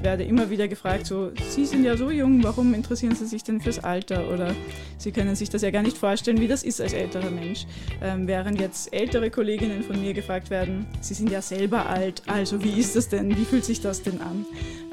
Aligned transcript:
ich 0.00 0.04
werde 0.04 0.24
immer 0.24 0.48
wieder 0.48 0.66
gefragt, 0.66 1.04
so, 1.04 1.30
Sie 1.50 1.66
sind 1.66 1.84
ja 1.84 1.94
so 1.94 2.10
jung, 2.10 2.42
warum 2.42 2.72
interessieren 2.72 3.14
Sie 3.14 3.26
sich 3.26 3.44
denn 3.44 3.60
fürs 3.60 3.84
Alter? 3.84 4.32
Oder 4.32 4.54
Sie 4.96 5.12
können 5.12 5.36
sich 5.36 5.50
das 5.50 5.60
ja 5.60 5.70
gar 5.70 5.82
nicht 5.82 5.98
vorstellen, 5.98 6.40
wie 6.40 6.48
das 6.48 6.62
ist 6.62 6.80
als 6.80 6.94
älterer 6.94 7.30
Mensch. 7.30 7.66
Ähm, 8.00 8.26
während 8.26 8.58
jetzt 8.58 8.94
ältere 8.94 9.30
Kolleginnen 9.30 9.82
von 9.82 10.00
mir 10.00 10.14
gefragt 10.14 10.48
werden, 10.48 10.86
Sie 11.02 11.12
sind 11.12 11.30
ja 11.30 11.42
selber 11.42 11.84
alt, 11.84 12.22
also 12.28 12.64
wie 12.64 12.80
ist 12.80 12.96
das 12.96 13.10
denn, 13.10 13.36
wie 13.36 13.44
fühlt 13.44 13.66
sich 13.66 13.82
das 13.82 14.02
denn 14.02 14.22
an? 14.22 14.46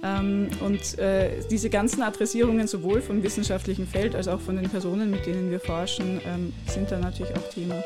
Ähm, 0.04 0.50
und 0.60 1.00
äh, 1.00 1.30
diese 1.50 1.70
ganzen 1.70 2.02
Adressierungen 2.02 2.68
sowohl 2.68 3.02
vom 3.02 3.24
wissenschaftlichen 3.24 3.88
Feld 3.88 4.14
als 4.14 4.28
auch 4.28 4.42
von 4.42 4.58
den 4.58 4.70
Personen, 4.70 5.10
mit 5.10 5.26
denen 5.26 5.52
wir 5.52 5.62
forschen, 5.62 6.20
ähm, 6.26 6.52
sind 6.66 6.92
da 6.92 7.00
natürlich 7.00 7.34
auch 7.34 7.50
Thema. 7.50 7.82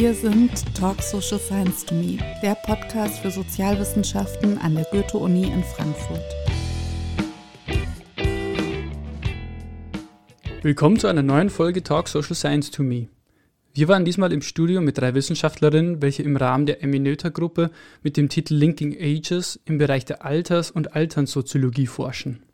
Wir 0.00 0.14
sind 0.14 0.52
Talk 0.76 1.02
Social 1.02 1.40
Science 1.40 1.84
to 1.84 1.92
Me, 1.92 2.18
der 2.40 2.54
Podcast 2.54 3.18
für 3.18 3.32
Sozialwissenschaften 3.32 4.56
an 4.58 4.76
der 4.76 4.84
Goethe-Uni 4.92 5.50
in 5.52 5.64
Frankfurt. 5.64 6.22
Willkommen 10.62 11.00
zu 11.00 11.08
einer 11.08 11.24
neuen 11.24 11.50
Folge 11.50 11.82
Talk 11.82 12.06
Social 12.06 12.36
Science 12.36 12.70
to 12.70 12.84
Me. 12.84 13.08
Wir 13.74 13.88
waren 13.88 14.04
diesmal 14.04 14.32
im 14.32 14.40
Studio 14.40 14.80
mit 14.80 14.98
drei 14.98 15.14
Wissenschaftlerinnen, 15.14 16.00
welche 16.00 16.22
im 16.22 16.36
Rahmen 16.36 16.66
der 16.66 16.80
Eminöter-Gruppe 16.84 17.72
mit 18.04 18.16
dem 18.16 18.28
Titel 18.28 18.54
Linking 18.54 18.96
Ages 19.00 19.58
im 19.64 19.78
Bereich 19.78 20.04
der 20.04 20.24
Alters- 20.24 20.70
und 20.70 20.94
Alternssoziologie 20.94 21.88
forschen. 21.88 22.44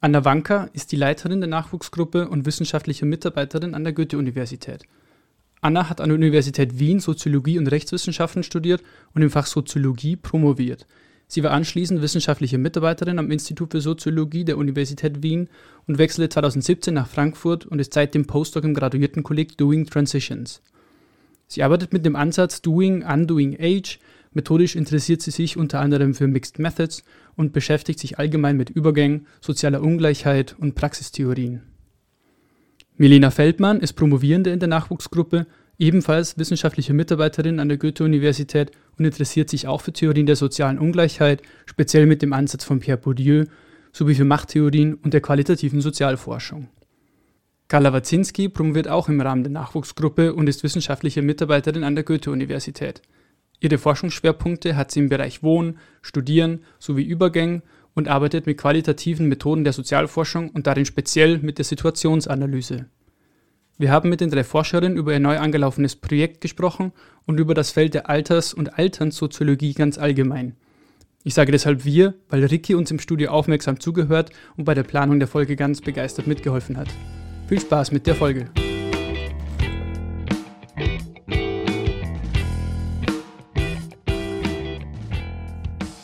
Anna 0.00 0.24
Wanka 0.24 0.70
ist 0.72 0.90
die 0.90 0.96
Leiterin 0.96 1.42
der 1.42 1.50
Nachwuchsgruppe 1.50 2.30
und 2.30 2.46
wissenschaftliche 2.46 3.04
Mitarbeiterin 3.04 3.74
an 3.74 3.84
der 3.84 3.92
Goethe-Universität. 3.92 4.86
Anna 5.66 5.90
hat 5.90 6.00
an 6.00 6.10
der 6.10 6.14
Universität 6.14 6.78
Wien 6.78 7.00
Soziologie 7.00 7.58
und 7.58 7.66
Rechtswissenschaften 7.66 8.44
studiert 8.44 8.84
und 9.14 9.22
im 9.22 9.30
Fach 9.30 9.46
Soziologie 9.46 10.14
promoviert. 10.14 10.86
Sie 11.26 11.42
war 11.42 11.50
anschließend 11.50 12.00
wissenschaftliche 12.02 12.56
Mitarbeiterin 12.56 13.18
am 13.18 13.32
Institut 13.32 13.72
für 13.72 13.80
Soziologie 13.80 14.44
der 14.44 14.58
Universität 14.58 15.24
Wien 15.24 15.48
und 15.88 15.98
wechselte 15.98 16.28
2017 16.28 16.94
nach 16.94 17.08
Frankfurt 17.08 17.66
und 17.66 17.80
ist 17.80 17.94
seitdem 17.94 18.28
Postdoc 18.28 18.62
im 18.62 18.74
Graduiertenkolleg 18.74 19.58
Doing 19.58 19.86
Transitions. 19.86 20.62
Sie 21.48 21.64
arbeitet 21.64 21.92
mit 21.92 22.06
dem 22.06 22.14
Ansatz 22.14 22.62
Doing 22.62 23.02
Undoing 23.02 23.56
Age. 23.58 23.98
Methodisch 24.34 24.76
interessiert 24.76 25.20
sie 25.20 25.32
sich 25.32 25.56
unter 25.56 25.80
anderem 25.80 26.14
für 26.14 26.28
Mixed 26.28 26.60
Methods 26.60 27.02
und 27.34 27.52
beschäftigt 27.52 27.98
sich 27.98 28.20
allgemein 28.20 28.56
mit 28.56 28.70
Übergängen, 28.70 29.26
sozialer 29.40 29.82
Ungleichheit 29.82 30.54
und 30.60 30.76
Praxistheorien. 30.76 31.62
Milena 32.98 33.30
Feldmann 33.30 33.80
ist 33.80 33.92
Promovierende 33.92 34.50
in 34.50 34.58
der 34.58 34.70
Nachwuchsgruppe, 34.70 35.46
ebenfalls 35.78 36.38
wissenschaftliche 36.38 36.94
Mitarbeiterin 36.94 37.60
an 37.60 37.68
der 37.68 37.76
Goethe-Universität 37.76 38.70
und 38.96 39.04
interessiert 39.04 39.50
sich 39.50 39.68
auch 39.68 39.82
für 39.82 39.92
Theorien 39.92 40.24
der 40.24 40.36
sozialen 40.36 40.78
Ungleichheit, 40.78 41.42
speziell 41.66 42.06
mit 42.06 42.22
dem 42.22 42.32
Ansatz 42.32 42.64
von 42.64 42.80
Pierre 42.80 42.96
Bourdieu, 42.96 43.44
sowie 43.92 44.14
für 44.14 44.24
Machttheorien 44.24 44.94
und 44.94 45.12
der 45.12 45.20
qualitativen 45.20 45.82
Sozialforschung. 45.82 46.68
Carla 47.68 47.92
Wazinski 47.92 48.48
promoviert 48.48 48.88
auch 48.88 49.10
im 49.10 49.20
Rahmen 49.20 49.42
der 49.42 49.52
Nachwuchsgruppe 49.52 50.32
und 50.32 50.48
ist 50.48 50.62
wissenschaftliche 50.62 51.20
Mitarbeiterin 51.20 51.84
an 51.84 51.96
der 51.96 52.04
Goethe-Universität. 52.04 53.02
Ihre 53.60 53.76
Forschungsschwerpunkte 53.76 54.74
hat 54.74 54.90
sie 54.90 55.00
im 55.00 55.10
Bereich 55.10 55.42
Wohnen, 55.42 55.78
Studieren 56.00 56.60
sowie 56.78 57.04
Übergängen 57.04 57.62
und 57.96 58.06
arbeitet 58.06 58.46
mit 58.46 58.58
qualitativen 58.58 59.26
Methoden 59.26 59.64
der 59.64 59.72
Sozialforschung 59.72 60.50
und 60.50 60.68
darin 60.68 60.84
speziell 60.84 61.38
mit 61.38 61.58
der 61.58 61.64
Situationsanalyse. 61.64 62.86
Wir 63.78 63.90
haben 63.90 64.08
mit 64.08 64.20
den 64.20 64.30
drei 64.30 64.44
Forscherinnen 64.44 64.96
über 64.96 65.12
ihr 65.12 65.20
neu 65.20 65.38
angelaufenes 65.38 65.96
Projekt 65.96 66.40
gesprochen 66.40 66.92
und 67.24 67.40
über 67.40 67.54
das 67.54 67.72
Feld 67.72 67.94
der 67.94 68.08
Alters- 68.08 68.54
und 68.54 68.78
Alternssoziologie 68.78 69.74
ganz 69.74 69.98
allgemein. 69.98 70.54
Ich 71.24 71.34
sage 71.34 71.52
deshalb 71.52 71.84
wir, 71.84 72.14
weil 72.28 72.44
Ricky 72.44 72.74
uns 72.74 72.90
im 72.90 73.00
Studio 73.00 73.32
aufmerksam 73.32 73.80
zugehört 73.80 74.30
und 74.56 74.64
bei 74.64 74.74
der 74.74 74.84
Planung 74.84 75.18
der 75.18 75.28
Folge 75.28 75.56
ganz 75.56 75.80
begeistert 75.80 76.26
mitgeholfen 76.26 76.76
hat. 76.76 76.88
Viel 77.48 77.60
Spaß 77.60 77.92
mit 77.92 78.06
der 78.06 78.14
Folge! 78.14 78.65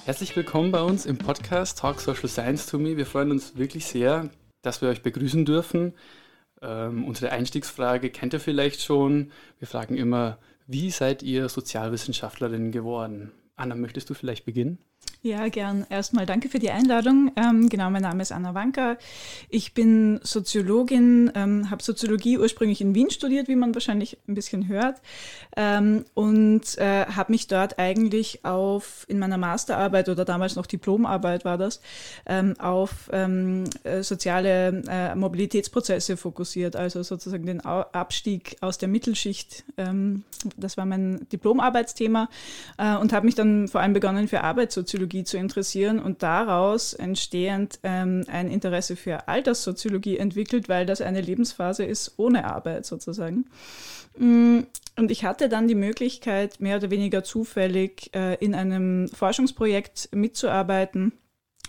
Herzlich 0.04 0.34
willkommen 0.34 0.72
bei 0.72 0.82
uns 0.82 1.06
im 1.06 1.16
Podcast 1.16 1.78
Talk 1.78 2.00
Social 2.00 2.28
Science 2.28 2.66
to 2.66 2.76
Me. 2.76 2.96
Wir 2.96 3.06
freuen 3.06 3.30
uns 3.30 3.56
wirklich 3.56 3.86
sehr, 3.86 4.30
dass 4.60 4.82
wir 4.82 4.88
euch 4.88 5.04
begrüßen 5.04 5.44
dürfen. 5.44 5.94
Ähm, 6.60 7.04
unsere 7.04 7.30
Einstiegsfrage 7.30 8.10
kennt 8.10 8.32
ihr 8.32 8.41
vielleicht 8.41 8.82
schon. 8.82 9.30
Wir 9.60 9.68
fragen 9.68 9.96
immer, 9.96 10.38
wie 10.66 10.91
seid 10.91 11.22
ihr 11.22 11.48
Sozialwissenschaftlerin 11.48 12.72
geworden? 12.72 13.30
Anna, 13.54 13.76
möchtest 13.76 14.10
du 14.10 14.14
vielleicht 14.14 14.44
beginnen? 14.44 14.78
Ja, 15.24 15.46
gern. 15.46 15.86
Erstmal 15.88 16.26
danke 16.26 16.48
für 16.48 16.58
die 16.58 16.72
Einladung. 16.72 17.30
Ähm, 17.36 17.68
genau, 17.68 17.90
mein 17.90 18.02
Name 18.02 18.22
ist 18.22 18.32
Anna 18.32 18.54
Wanka. 18.54 18.96
Ich 19.50 19.72
bin 19.72 20.18
Soziologin, 20.24 21.30
ähm, 21.36 21.70
habe 21.70 21.80
Soziologie 21.80 22.38
ursprünglich 22.38 22.80
in 22.80 22.96
Wien 22.96 23.08
studiert, 23.08 23.46
wie 23.46 23.54
man 23.54 23.72
wahrscheinlich 23.72 24.18
ein 24.26 24.34
bisschen 24.34 24.66
hört, 24.66 25.00
ähm, 25.56 26.04
und 26.14 26.76
äh, 26.78 27.06
habe 27.06 27.30
mich 27.30 27.46
dort 27.46 27.78
eigentlich 27.78 28.44
auf, 28.44 29.04
in 29.06 29.20
meiner 29.20 29.38
Masterarbeit 29.38 30.08
oder 30.08 30.24
damals 30.24 30.56
noch 30.56 30.66
Diplomarbeit 30.66 31.44
war 31.44 31.56
das, 31.56 31.80
ähm, 32.26 32.58
auf 32.58 33.08
ähm, 33.12 33.62
äh, 33.84 34.02
soziale 34.02 34.82
äh, 34.88 35.14
Mobilitätsprozesse 35.14 36.16
fokussiert, 36.16 36.74
also 36.74 37.04
sozusagen 37.04 37.46
den 37.46 37.60
Abstieg 37.60 38.56
aus 38.60 38.76
der 38.76 38.88
Mittelschicht. 38.88 39.62
Ähm, 39.76 40.24
das 40.56 40.76
war 40.76 40.84
mein 40.84 41.28
Diplomarbeitsthema 41.30 42.28
äh, 42.78 42.96
und 42.96 43.12
habe 43.12 43.26
mich 43.26 43.36
dann 43.36 43.68
vor 43.68 43.80
allem 43.80 43.92
begonnen 43.92 44.26
für 44.26 44.42
Arbeitssoziologie 44.42 44.91
Soziologie 44.92 45.25
zu 45.25 45.38
interessieren 45.38 45.98
und 45.98 46.22
daraus 46.22 46.92
entstehend 46.92 47.78
ähm, 47.82 48.25
ein 48.28 48.50
Interesse 48.50 48.94
für 48.94 49.26
Alterssoziologie 49.26 50.19
entwickelt, 50.19 50.69
weil 50.69 50.84
das 50.84 51.00
eine 51.00 51.22
Lebensphase 51.22 51.84
ist 51.84 52.12
ohne 52.19 52.44
Arbeit 52.44 52.84
sozusagen. 52.84 53.47
Mm, 54.19 54.60
und 54.98 55.10
ich 55.10 55.25
hatte 55.25 55.48
dann 55.48 55.66
die 55.66 55.75
Möglichkeit, 55.75 56.60
mehr 56.60 56.76
oder 56.76 56.91
weniger 56.91 57.25
zufällig 57.25 58.10
äh, 58.14 58.34
in 58.34 58.54
einem 58.54 59.08
Forschungsprojekt 59.08 60.10
mitzuarbeiten 60.12 61.12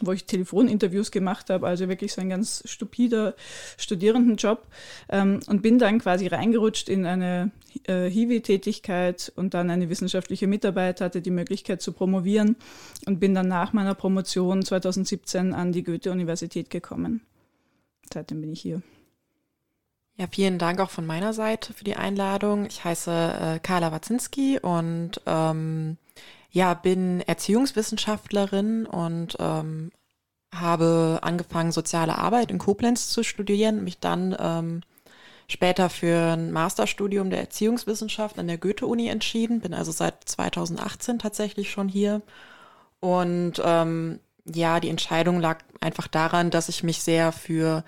wo 0.01 0.11
ich 0.11 0.25
Telefoninterviews 0.25 1.11
gemacht 1.11 1.49
habe, 1.49 1.67
also 1.67 1.87
wirklich 1.87 2.13
so 2.13 2.21
ein 2.21 2.29
ganz 2.29 2.63
stupider 2.65 3.35
Studierendenjob 3.77 4.65
ähm, 5.09 5.39
und 5.47 5.61
bin 5.61 5.79
dann 5.79 5.99
quasi 5.99 6.27
reingerutscht 6.27 6.89
in 6.89 7.05
eine 7.05 7.51
äh, 7.85 8.09
Hiwi-Tätigkeit 8.09 9.31
und 9.35 9.53
dann 9.53 9.69
eine 9.69 9.89
wissenschaftliche 9.89 10.47
Mitarbeit, 10.47 11.01
hatte 11.01 11.21
die 11.21 11.31
Möglichkeit 11.31 11.81
zu 11.81 11.93
promovieren 11.93 12.55
und 13.05 13.19
bin 13.19 13.35
dann 13.35 13.47
nach 13.47 13.73
meiner 13.73 13.93
Promotion 13.93 14.63
2017 14.63 15.53
an 15.53 15.71
die 15.71 15.83
Goethe-Universität 15.83 16.69
gekommen. 16.69 17.21
Seitdem 18.11 18.41
bin 18.41 18.51
ich 18.51 18.61
hier. 18.61 18.81
Ja, 20.15 20.27
vielen 20.29 20.59
Dank 20.59 20.79
auch 20.79 20.91
von 20.91 21.07
meiner 21.07 21.33
Seite 21.33 21.73
für 21.73 21.83
die 21.83 21.95
Einladung. 21.95 22.65
Ich 22.65 22.83
heiße 22.83 23.11
äh, 23.11 23.59
Carla 23.59 23.91
Wazinski 23.91 24.59
und 24.59 25.21
ähm, 25.25 25.97
ja, 26.53 26.75
bin 26.75 27.19
Erziehungswissenschaftlerin 27.22 28.86
und 28.86 29.36
ähm, 29.40 29.91
habe 30.53 31.19
angefangen, 31.24 31.72
soziale 31.72 32.19
Arbeit 32.19 32.52
in 32.52 32.59
Koblenz 32.59 33.09
zu 33.09 33.24
studieren, 33.24 33.84
mich 33.84 34.00
dann 34.00 34.38
ähm, 34.40 34.81
später 35.47 35.90
für 35.90 36.34
ein 36.34 36.52
Masterstudium 36.52 37.31
der 37.31 37.40
Erziehungswissenschaft 37.40 38.38
an 38.38 38.47
der 38.47 38.59
Goethe-Uni 38.59 39.08
entschieden, 39.08 39.62
bin 39.62 39.74
also 39.74 39.91
seit 39.91 40.30
2018 40.30 41.18
tatsächlich 41.18 41.72
schon 41.72 41.90
hier. 41.90 42.22
Und 43.00 43.53
ähm, 43.66 44.20
ja, 44.46 44.79
die 44.79 44.90
Entscheidung 44.90 45.40
lag 45.40 45.64
einfach 45.82 46.08
daran, 46.08 46.52
dass 46.52 46.70
ich 46.70 46.84
mich 46.84 47.02
sehr 47.02 47.32
für 47.32 47.84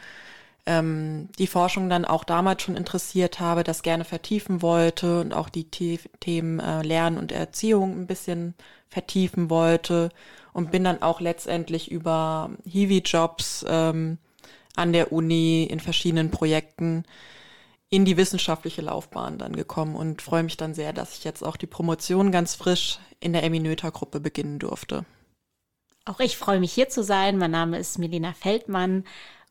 ähm, 0.65 1.29
die 1.37 1.47
Forschung 1.47 1.89
dann 1.89 2.05
auch 2.05 2.23
damals 2.23 2.63
schon 2.63 2.75
interessiert 2.75 3.39
habe, 3.39 3.63
das 3.63 3.83
gerne 3.83 4.03
vertiefen 4.03 4.61
wollte 4.61 5.21
und 5.21 5.33
auch 5.33 5.49
die 5.49 5.67
The 5.73 5.99
Themen 6.19 6.59
äh, 6.59 6.81
Lernen 6.81 7.17
und 7.17 7.31
Erziehung 7.31 7.99
ein 7.99 8.07
bisschen 8.07 8.55
vertiefen 8.89 9.49
wollte 9.49 10.09
und 10.53 10.71
bin 10.71 10.83
dann 10.83 11.01
auch 11.01 11.21
letztendlich 11.21 11.91
über 11.91 12.49
Hiwi-Jobs 12.65 13.65
ähm, 13.67 14.17
an 14.75 14.93
der 14.93 15.11
Uni 15.11 15.63
in 15.63 15.79
verschiedenen 15.79 16.31
Projekten 16.31 17.03
in 17.89 18.03
die 18.03 18.17
wissenschaftliche 18.17 18.81
Laufbahn 18.81 19.37
dann 19.37 19.55
gekommen 19.55 19.95
und 19.95 20.21
freue 20.21 20.43
mich 20.43 20.57
dann 20.57 20.73
sehr, 20.73 20.91
dass 20.91 21.17
ich 21.17 21.23
jetzt 21.23 21.43
auch 21.43 21.55
die 21.55 21.67
Promotion 21.67 22.31
ganz 22.31 22.55
frisch 22.55 22.99
in 23.19 23.33
der 23.33 23.43
Eminöter-Gruppe 23.43 24.19
beginnen 24.19 24.59
durfte. 24.59 25.05
Auch 26.05 26.19
ich 26.19 26.37
freue 26.37 26.59
mich 26.59 26.73
hier 26.73 26.89
zu 26.89 27.03
sein. 27.03 27.37
Mein 27.37 27.51
Name 27.51 27.77
ist 27.79 27.97
Melina 27.99 28.33
Feldmann 28.33 29.05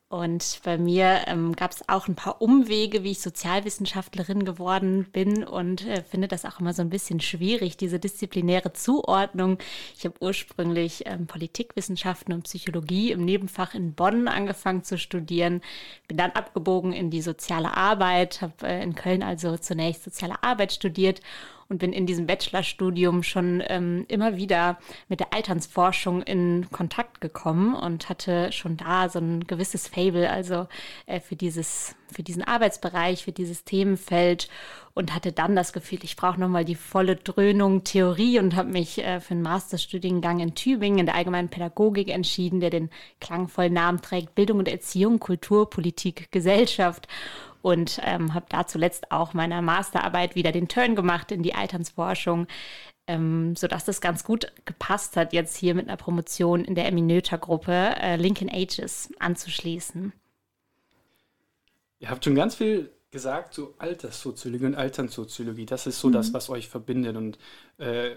und 0.07 0.59
bei 0.63 0.77
mir 0.77 1.23
ähm, 1.25 1.55
gab 1.55 1.71
es 1.71 1.89
auch 1.89 2.07
ein 2.07 2.13
paar 2.13 2.39
Umwege, 2.39 3.03
wie 3.03 3.11
ich 3.11 3.21
Sozialwissenschaftlerin 3.21 4.45
geworden 4.45 5.07
bin 5.11 5.43
und 5.43 5.85
äh, 5.87 6.03
finde 6.03 6.27
das 6.27 6.45
auch 6.45 6.59
immer 6.59 6.73
so 6.73 6.83
ein 6.83 6.91
bisschen 6.91 7.19
schwierig, 7.19 7.75
diese 7.75 7.99
disziplinäre 7.99 8.71
Zuordnung. 8.71 9.57
Ich 9.97 10.05
habe 10.05 10.13
ursprünglich 10.19 11.03
ähm, 11.07 11.25
Politikwissenschaften 11.25 12.35
und 12.35 12.43
Psychologie 12.43 13.11
im 13.11 13.25
Nebenfach 13.25 13.73
in 13.73 13.93
Bonn 13.93 14.27
angefangen 14.27 14.83
zu 14.83 14.99
studieren, 14.99 15.61
bin 16.07 16.17
dann 16.17 16.31
abgebogen 16.31 16.93
in 16.93 17.09
die 17.09 17.23
soziale 17.23 17.75
Arbeit, 17.75 18.41
habe 18.41 18.67
äh, 18.67 18.83
in 18.83 18.93
Köln 18.93 19.23
also 19.23 19.57
zunächst 19.57 20.03
soziale 20.03 20.43
Arbeit 20.43 20.71
studiert 20.71 21.19
und 21.67 21.79
bin 21.79 21.93
in 21.93 22.05
diesem 22.05 22.27
Bachelorstudium 22.27 23.23
schon 23.23 23.63
ähm, 23.67 24.05
immer 24.07 24.37
wieder 24.37 24.77
mit 25.09 25.19
der 25.19 25.33
Alternsforschung 25.33 26.21
in 26.21 26.67
Kontakt 26.71 27.21
gekommen 27.21 27.73
und 27.73 28.07
hatte 28.09 28.51
schon 28.51 28.77
da 28.77 29.09
so 29.09 29.19
ein 29.19 29.45
gewisses 29.47 29.87
Fable, 29.87 30.29
also 30.29 30.67
äh, 31.07 31.19
für 31.19 31.35
dieses, 31.35 31.95
für 32.11 32.21
diesen 32.21 32.43
Arbeitsbereich, 32.43 33.23
für 33.23 33.31
dieses 33.31 33.63
Themenfeld 33.63 34.47
und 34.93 35.13
hatte 35.13 35.31
dann 35.31 35.55
das 35.55 35.73
Gefühl, 35.73 35.99
ich 36.03 36.15
brauche 36.15 36.39
nochmal 36.39 36.65
die 36.65 36.75
volle 36.75 37.15
Dröhnung 37.15 37.83
Theorie 37.83 38.39
und 38.39 38.55
habe 38.55 38.69
mich 38.69 39.03
äh, 39.03 39.19
für 39.19 39.33
einen 39.33 39.41
Masterstudiengang 39.41 40.39
in 40.39 40.55
Tübingen 40.55 40.99
in 40.99 41.05
der 41.07 41.15
allgemeinen 41.15 41.49
Pädagogik 41.49 42.09
entschieden, 42.09 42.59
der 42.59 42.69
den 42.69 42.89
klangvollen 43.19 43.73
Namen 43.73 44.01
trägt 44.01 44.35
Bildung 44.35 44.59
und 44.59 44.67
Erziehung, 44.67 45.19
Kultur, 45.19 45.69
Politik, 45.69 46.31
Gesellschaft 46.31 47.07
und 47.65 47.99
ähm, 48.03 48.35
habe 48.35 48.45
da 48.47 48.67
zuletzt 48.67 49.11
auch 49.11 49.33
meiner 49.33 49.59
Masterarbeit 49.63 50.35
wieder 50.35 50.51
den 50.51 50.67
Turn 50.67 50.95
gemacht 50.95 51.31
in 51.31 51.41
die 51.41 51.55
Alternsforschung, 51.55 52.45
ähm, 53.07 53.55
sodass 53.55 53.85
das 53.85 54.01
ganz 54.01 54.23
gut 54.23 54.53
gepasst 54.65 55.17
hat, 55.17 55.33
jetzt 55.33 55.57
hier 55.57 55.73
mit 55.73 55.87
einer 55.87 55.97
Promotion 55.97 56.63
in 56.63 56.75
der 56.75 56.85
Eminöter-Gruppe 56.85 57.95
äh, 57.99 58.17
Lincoln 58.17 58.51
Ages 58.53 59.09
anzuschließen. 59.17 60.13
Ihr 61.97 62.09
habt 62.11 62.23
schon 62.23 62.35
ganz 62.35 62.53
viel 62.53 62.91
gesagt 63.09 63.55
zu 63.55 63.73
Alterssoziologie 63.79 64.65
und 64.67 64.75
Alternssoziologie. 64.75 65.65
Das 65.65 65.87
ist 65.87 65.99
so 65.99 66.09
mhm. 66.09 66.13
das, 66.13 66.33
was 66.33 66.51
euch 66.51 66.69
verbindet. 66.69 67.17
Und 67.17 67.39
äh, 67.79 68.11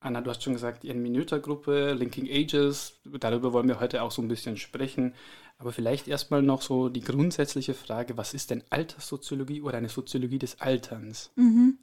Anna, 0.00 0.22
du 0.22 0.30
hast 0.30 0.42
schon 0.42 0.54
gesagt, 0.54 0.82
die 0.82 0.88
Eminöter-Gruppe, 0.88 1.92
Linking 1.92 2.26
Ages, 2.26 3.00
darüber 3.04 3.52
wollen 3.52 3.68
wir 3.68 3.80
heute 3.80 4.00
auch 4.02 4.12
so 4.12 4.22
ein 4.22 4.28
bisschen 4.28 4.56
sprechen. 4.56 5.12
Aber 5.58 5.72
vielleicht 5.72 6.06
erstmal 6.06 6.40
noch 6.40 6.62
so 6.62 6.88
die 6.88 7.00
grundsätzliche 7.00 7.74
Frage, 7.74 8.16
was 8.16 8.32
ist 8.32 8.50
denn 8.50 8.62
Alterssoziologie 8.70 9.60
oder 9.60 9.78
eine 9.78 9.88
Soziologie 9.88 10.38
des 10.38 10.60
Alterns? 10.60 11.32
Mhm. 11.34 11.78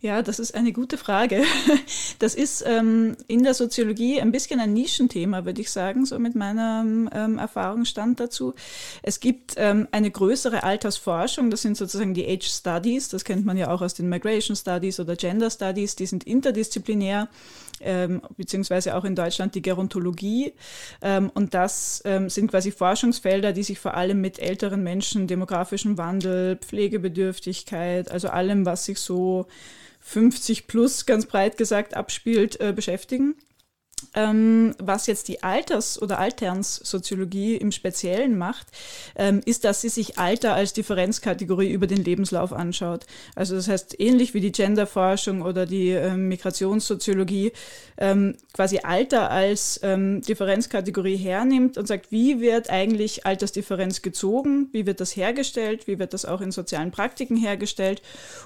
Ja, 0.00 0.22
das 0.22 0.38
ist 0.38 0.54
eine 0.54 0.72
gute 0.72 0.96
Frage. 0.96 1.42
Das 2.20 2.34
ist 2.34 2.64
ähm, 2.66 3.16
in 3.28 3.44
der 3.44 3.54
Soziologie 3.54 4.20
ein 4.20 4.32
bisschen 4.32 4.58
ein 4.58 4.72
Nischenthema, 4.72 5.44
würde 5.44 5.60
ich 5.60 5.70
sagen, 5.70 6.04
so 6.04 6.18
mit 6.18 6.34
meinem 6.34 7.08
ähm, 7.12 7.38
Erfahrungsstand 7.38 8.18
dazu. 8.18 8.54
Es 9.04 9.20
gibt 9.20 9.54
ähm, 9.56 9.86
eine 9.92 10.10
größere 10.10 10.64
Altersforschung, 10.64 11.48
das 11.48 11.62
sind 11.62 11.76
sozusagen 11.76 12.12
die 12.12 12.26
Age 12.26 12.48
Studies, 12.48 13.08
das 13.08 13.24
kennt 13.24 13.46
man 13.46 13.56
ja 13.56 13.70
auch 13.70 13.82
aus 13.82 13.94
den 13.94 14.08
Migration 14.08 14.56
Studies 14.56 14.98
oder 14.98 15.14
Gender 15.14 15.48
Studies, 15.48 15.94
die 15.94 16.06
sind 16.06 16.24
interdisziplinär 16.24 17.28
ähm, 17.80 18.20
beziehungsweise 18.36 18.96
auch 18.96 19.04
in 19.04 19.14
Deutschland 19.14 19.54
die 19.54 19.62
Gerontologie. 19.62 20.54
Ähm, 21.00 21.30
und 21.34 21.54
das 21.54 22.02
ähm, 22.04 22.28
sind 22.28 22.50
quasi 22.50 22.72
Forschungsfelder, 22.72 23.52
die 23.52 23.62
sich 23.62 23.78
vor 23.78 23.94
allem 23.94 24.20
mit 24.20 24.40
älteren 24.40 24.82
Menschen, 24.82 25.28
demografischem 25.28 25.98
Wandel, 25.98 26.56
Pflegebedürftigkeit, 26.56 28.10
also 28.10 28.28
allem, 28.28 28.66
was 28.66 28.86
sich 28.86 28.98
so 28.98 29.46
50 30.08 30.66
plus 30.66 31.04
ganz 31.04 31.26
breit 31.26 31.58
gesagt 31.58 31.92
abspielt, 31.92 32.58
äh, 32.60 32.72
beschäftigen. 32.72 33.34
Ähm, 34.14 34.74
was 34.78 35.06
jetzt 35.06 35.28
die 35.28 35.42
Alters- 35.42 36.00
oder 36.00 36.18
Alternssoziologie 36.18 37.56
im 37.56 37.72
Speziellen 37.72 38.38
macht, 38.38 38.66
ähm, 39.16 39.40
ist, 39.44 39.64
dass 39.64 39.80
sie 39.80 39.88
sich 39.88 40.18
Alter 40.18 40.54
als 40.54 40.72
Differenzkategorie 40.72 41.70
über 41.70 41.86
den 41.86 42.02
Lebenslauf 42.02 42.52
anschaut. 42.52 43.06
Also 43.34 43.56
das 43.56 43.68
heißt, 43.68 44.00
ähnlich 44.00 44.34
wie 44.34 44.40
die 44.40 44.52
Genderforschung 44.52 45.42
oder 45.42 45.66
die 45.66 45.90
ähm, 45.90 46.28
Migrationssoziologie, 46.28 47.52
ähm, 47.98 48.36
quasi 48.52 48.80
Alter 48.82 49.30
als 49.30 49.80
ähm, 49.82 50.22
Differenzkategorie 50.22 51.16
hernimmt 51.16 51.76
und 51.76 51.86
sagt, 51.86 52.10
wie 52.10 52.40
wird 52.40 52.70
eigentlich 52.70 53.26
Altersdifferenz 53.26 54.00
gezogen, 54.00 54.68
wie 54.72 54.86
wird 54.86 55.00
das 55.00 55.16
hergestellt, 55.16 55.86
wie 55.86 55.98
wird 55.98 56.14
das 56.14 56.24
auch 56.24 56.40
in 56.40 56.52
sozialen 56.52 56.92
Praktiken 56.92 57.36
hergestellt? 57.36 58.00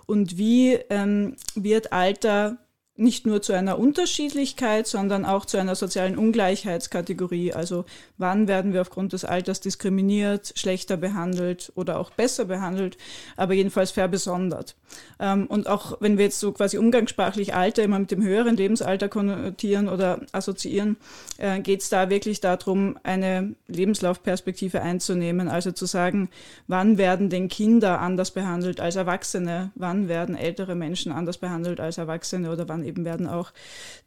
Und 0.07 0.39
wie 0.39 0.75
ähm, 0.91 1.37
wird 1.55 1.93
Alter 1.93 2.59
nicht 2.97 3.27
nur 3.27 3.41
zu 3.41 3.55
einer 3.55 3.79
Unterschiedlichkeit, 3.79 4.87
sondern 4.87 5.25
auch 5.25 5.47
zu 5.47 5.57
einer 5.57 5.75
sozialen 5.75 6.19
Ungleichheitskategorie. 6.19 7.55
Also 7.55 7.87
wann 8.19 8.49
werden 8.49 8.75
wir 8.75 8.83
aufgrund 8.83 9.15
des 9.15 9.25
Alters 9.25 9.61
diskriminiert, 9.61 10.53
schlechter 10.57 10.99
behandelt 10.99 11.73
oder 11.75 11.99
auch 11.99 12.11
besser 12.11 12.45
behandelt, 12.45 12.99
aber 13.37 13.55
jedenfalls 13.55 13.93
verbesondert. 13.93 14.77
Ähm, 15.19 15.47
und 15.47 15.69
auch 15.69 15.97
wenn 16.01 16.19
wir 16.19 16.27
jetzt 16.27 16.39
so 16.39 16.53
quasi 16.53 16.77
umgangssprachlich 16.77 17.55
Alter 17.55 17.83
immer 17.83 17.99
mit 17.99 18.11
dem 18.11 18.23
höheren 18.23 18.57
Lebensalter 18.57 19.09
konnotieren 19.09 19.89
oder 19.89 20.21
assoziieren, 20.33 20.99
äh, 21.39 21.61
geht 21.61 21.81
es 21.81 21.89
da 21.89 22.11
wirklich 22.11 22.41
darum, 22.41 22.99
eine 23.05 23.55
Lebenslaufperspektive 23.69 24.83
einzunehmen. 24.83 25.49
Also 25.49 25.73
zu 25.73 25.87
sagen, 25.87 26.29
wann 26.67 26.99
werden 26.99 27.31
denn 27.31 27.49
Kinder 27.49 28.01
anders 28.01 28.33
behandelt 28.33 28.81
als 28.81 28.97
Erwachsene? 28.97 29.71
Wann 29.75 30.09
werden 30.09 30.37
ältere 30.37 30.75
Menschen 30.75 31.11
anders 31.11 31.39
behandelt 31.39 31.81
als 31.81 31.97
Erwachsene 31.97 32.51
oder 32.53 32.69
wann 32.69 32.82
eben 32.85 33.05
werden 33.05 33.27
auch 33.27 33.53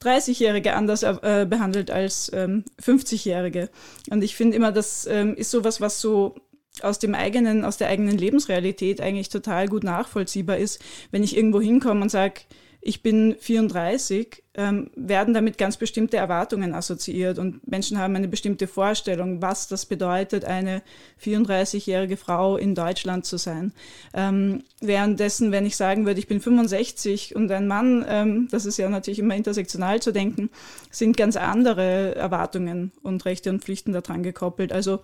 30-Jährige 0.01 0.73
anders 0.73 1.03
äh, 1.03 1.45
behandelt 1.49 1.91
als 1.91 2.31
ähm, 2.33 2.63
50-Jährige. 2.81 3.69
Und 4.09 4.23
ich 4.23 4.35
finde 4.35 4.57
immer, 4.57 4.71
das 4.71 5.07
ähm, 5.07 5.35
ist 5.35 5.51
sowas, 5.51 5.81
was 5.81 6.01
so 6.01 6.35
aus 6.81 6.99
dem 6.99 7.15
eigenen, 7.15 7.63
aus 7.63 7.77
der 7.77 7.87
eigenen 7.87 8.17
Lebensrealität 8.17 9.01
eigentlich 9.01 9.29
total 9.29 9.67
gut 9.67 9.83
nachvollziehbar 9.83 10.57
ist, 10.57 10.81
wenn 11.11 11.23
ich 11.23 11.37
irgendwo 11.37 11.61
hinkomme 11.61 12.01
und 12.01 12.09
sage, 12.09 12.41
ich 12.87 13.01
bin 13.01 13.35
34, 13.39 14.43
ähm, 14.53 14.91
werden 14.95 15.33
damit 15.33 15.57
ganz 15.57 15.75
bestimmte 15.75 16.17
Erwartungen 16.17 16.75
assoziiert 16.75 17.39
und 17.39 17.67
Menschen 17.67 17.97
haben 17.97 18.15
eine 18.15 18.27
bestimmte 18.27 18.67
Vorstellung, 18.67 19.41
was 19.41 19.67
das 19.67 19.87
bedeutet, 19.87 20.45
eine 20.45 20.83
34-jährige 21.19 22.15
Frau 22.15 22.57
in 22.57 22.75
Deutschland 22.75 23.25
zu 23.25 23.37
sein. 23.37 23.73
Ähm, 24.13 24.65
währenddessen, 24.81 25.51
wenn 25.51 25.65
ich 25.65 25.75
sagen 25.77 26.05
würde, 26.05 26.19
ich 26.19 26.27
bin 26.27 26.39
65 26.39 27.35
und 27.35 27.51
ein 27.51 27.67
Mann, 27.67 28.05
ähm, 28.07 28.49
das 28.51 28.67
ist 28.67 28.77
ja 28.77 28.87
natürlich 28.87 29.17
immer 29.17 29.35
intersektional 29.35 29.99
zu 29.99 30.11
denken, 30.11 30.51
sind 30.91 31.17
ganz 31.17 31.37
andere 31.37 32.13
Erwartungen 32.13 32.91
und 33.01 33.25
Rechte 33.25 33.49
und 33.49 33.63
Pflichten 33.63 33.93
daran 33.93 34.21
gekoppelt. 34.21 34.71
Also 34.71 34.99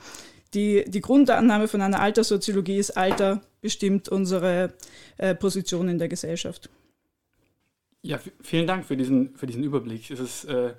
die, 0.53 0.85
die 0.87 1.01
Grundannahme 1.01 1.67
von 1.67 1.81
einer 1.81 1.99
Alterssoziologie 1.99 2.77
ist, 2.77 2.95
Alter 2.95 3.41
bestimmt 3.59 4.07
unsere 4.07 4.73
äh, 5.17 5.33
Position 5.33 5.89
in 5.89 5.97
der 5.97 6.09
Gesellschaft. 6.09 6.69
Ja, 8.03 8.19
vielen 8.41 8.67
Dank 8.67 8.85
für 8.85 8.97
diesen, 8.97 9.35
für 9.35 9.45
diesen 9.45 9.63
Überblick. 9.63 10.09
Es 10.09 10.19
ist 10.19 10.45
äh, 10.45 10.73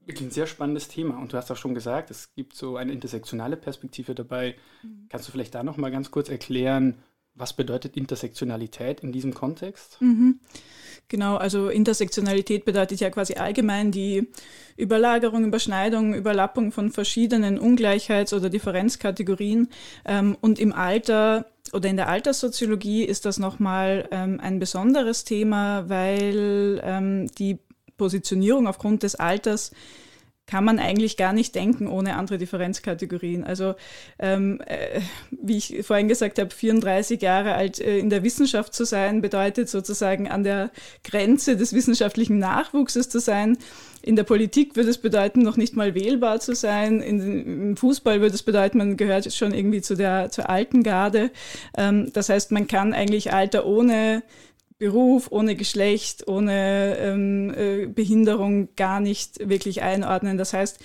wirklich 0.00 0.28
ein 0.28 0.30
sehr 0.30 0.46
spannendes 0.46 0.88
Thema. 0.88 1.18
Und 1.18 1.32
du 1.32 1.36
hast 1.36 1.50
auch 1.50 1.56
schon 1.56 1.74
gesagt, 1.74 2.10
es 2.10 2.34
gibt 2.34 2.54
so 2.56 2.76
eine 2.76 2.92
intersektionale 2.92 3.56
Perspektive 3.56 4.14
dabei. 4.14 4.56
Mhm. 4.82 5.06
Kannst 5.08 5.28
du 5.28 5.32
vielleicht 5.32 5.54
da 5.54 5.62
noch 5.62 5.76
mal 5.76 5.90
ganz 5.90 6.10
kurz 6.10 6.28
erklären, 6.28 6.98
was 7.34 7.54
bedeutet 7.54 7.96
Intersektionalität 7.96 9.00
in 9.00 9.12
diesem 9.12 9.32
Kontext? 9.32 9.96
Mhm. 10.00 10.40
Genau, 11.08 11.36
also 11.36 11.68
Intersektionalität 11.68 12.64
bedeutet 12.64 13.00
ja 13.00 13.10
quasi 13.10 13.34
allgemein 13.34 13.90
die 13.90 14.28
Überlagerung, 14.76 15.44
Überschneidung, 15.44 16.14
Überlappung 16.14 16.72
von 16.72 16.90
verschiedenen 16.90 17.58
Ungleichheits- 17.58 18.34
oder 18.34 18.50
Differenzkategorien. 18.50 19.68
Ähm, 20.04 20.36
und 20.40 20.58
im 20.58 20.72
Alter 20.72 21.46
oder 21.72 21.88
in 21.88 21.96
der 21.96 22.08
Alterssoziologie 22.08 23.04
ist 23.04 23.24
das 23.24 23.38
nochmal 23.38 24.08
ähm, 24.10 24.38
ein 24.40 24.58
besonderes 24.58 25.24
Thema, 25.24 25.88
weil 25.88 26.80
ähm, 26.84 27.28
die 27.38 27.58
Positionierung 27.96 28.66
aufgrund 28.66 29.02
des 29.02 29.14
Alters 29.14 29.72
kann 30.52 30.64
man 30.64 30.78
eigentlich 30.78 31.16
gar 31.16 31.32
nicht 31.32 31.54
denken 31.54 31.86
ohne 31.86 32.14
andere 32.16 32.36
Differenzkategorien. 32.36 33.42
Also 33.42 33.74
ähm, 34.18 34.60
äh, 34.66 35.00
wie 35.30 35.56
ich 35.56 35.78
vorhin 35.82 36.08
gesagt 36.08 36.38
habe, 36.38 36.50
34 36.50 37.22
Jahre 37.22 37.54
alt 37.54 37.80
äh, 37.80 37.96
in 37.96 38.10
der 38.10 38.22
Wissenschaft 38.22 38.74
zu 38.74 38.84
sein, 38.84 39.22
bedeutet 39.22 39.70
sozusagen 39.70 40.28
an 40.28 40.44
der 40.44 40.70
Grenze 41.04 41.56
des 41.56 41.72
wissenschaftlichen 41.72 42.38
Nachwuchses 42.38 43.08
zu 43.08 43.18
sein. 43.18 43.56
In 44.02 44.14
der 44.14 44.24
Politik 44.24 44.76
würde 44.76 44.90
es 44.90 44.98
bedeuten, 44.98 45.40
noch 45.40 45.56
nicht 45.56 45.74
mal 45.74 45.94
wählbar 45.94 46.38
zu 46.38 46.54
sein. 46.54 47.00
In, 47.00 47.70
Im 47.70 47.76
Fußball 47.78 48.20
würde 48.20 48.34
es 48.34 48.42
bedeuten, 48.42 48.76
man 48.76 48.98
gehört 48.98 49.32
schon 49.32 49.54
irgendwie 49.54 49.80
zu 49.80 49.94
der 49.94 50.28
zur 50.30 50.50
alten 50.50 50.82
Garde. 50.82 51.30
Ähm, 51.78 52.12
das 52.12 52.28
heißt, 52.28 52.52
man 52.52 52.66
kann 52.66 52.92
eigentlich 52.92 53.32
Alter 53.32 53.64
ohne 53.64 54.22
Beruf, 54.82 55.28
ohne 55.30 55.54
Geschlecht, 55.54 56.26
ohne 56.26 56.96
ähm, 56.98 57.54
äh, 57.56 57.86
Behinderung 57.86 58.68
gar 58.74 58.98
nicht 58.98 59.48
wirklich 59.48 59.80
einordnen. 59.80 60.38
Das 60.38 60.52
heißt, 60.52 60.80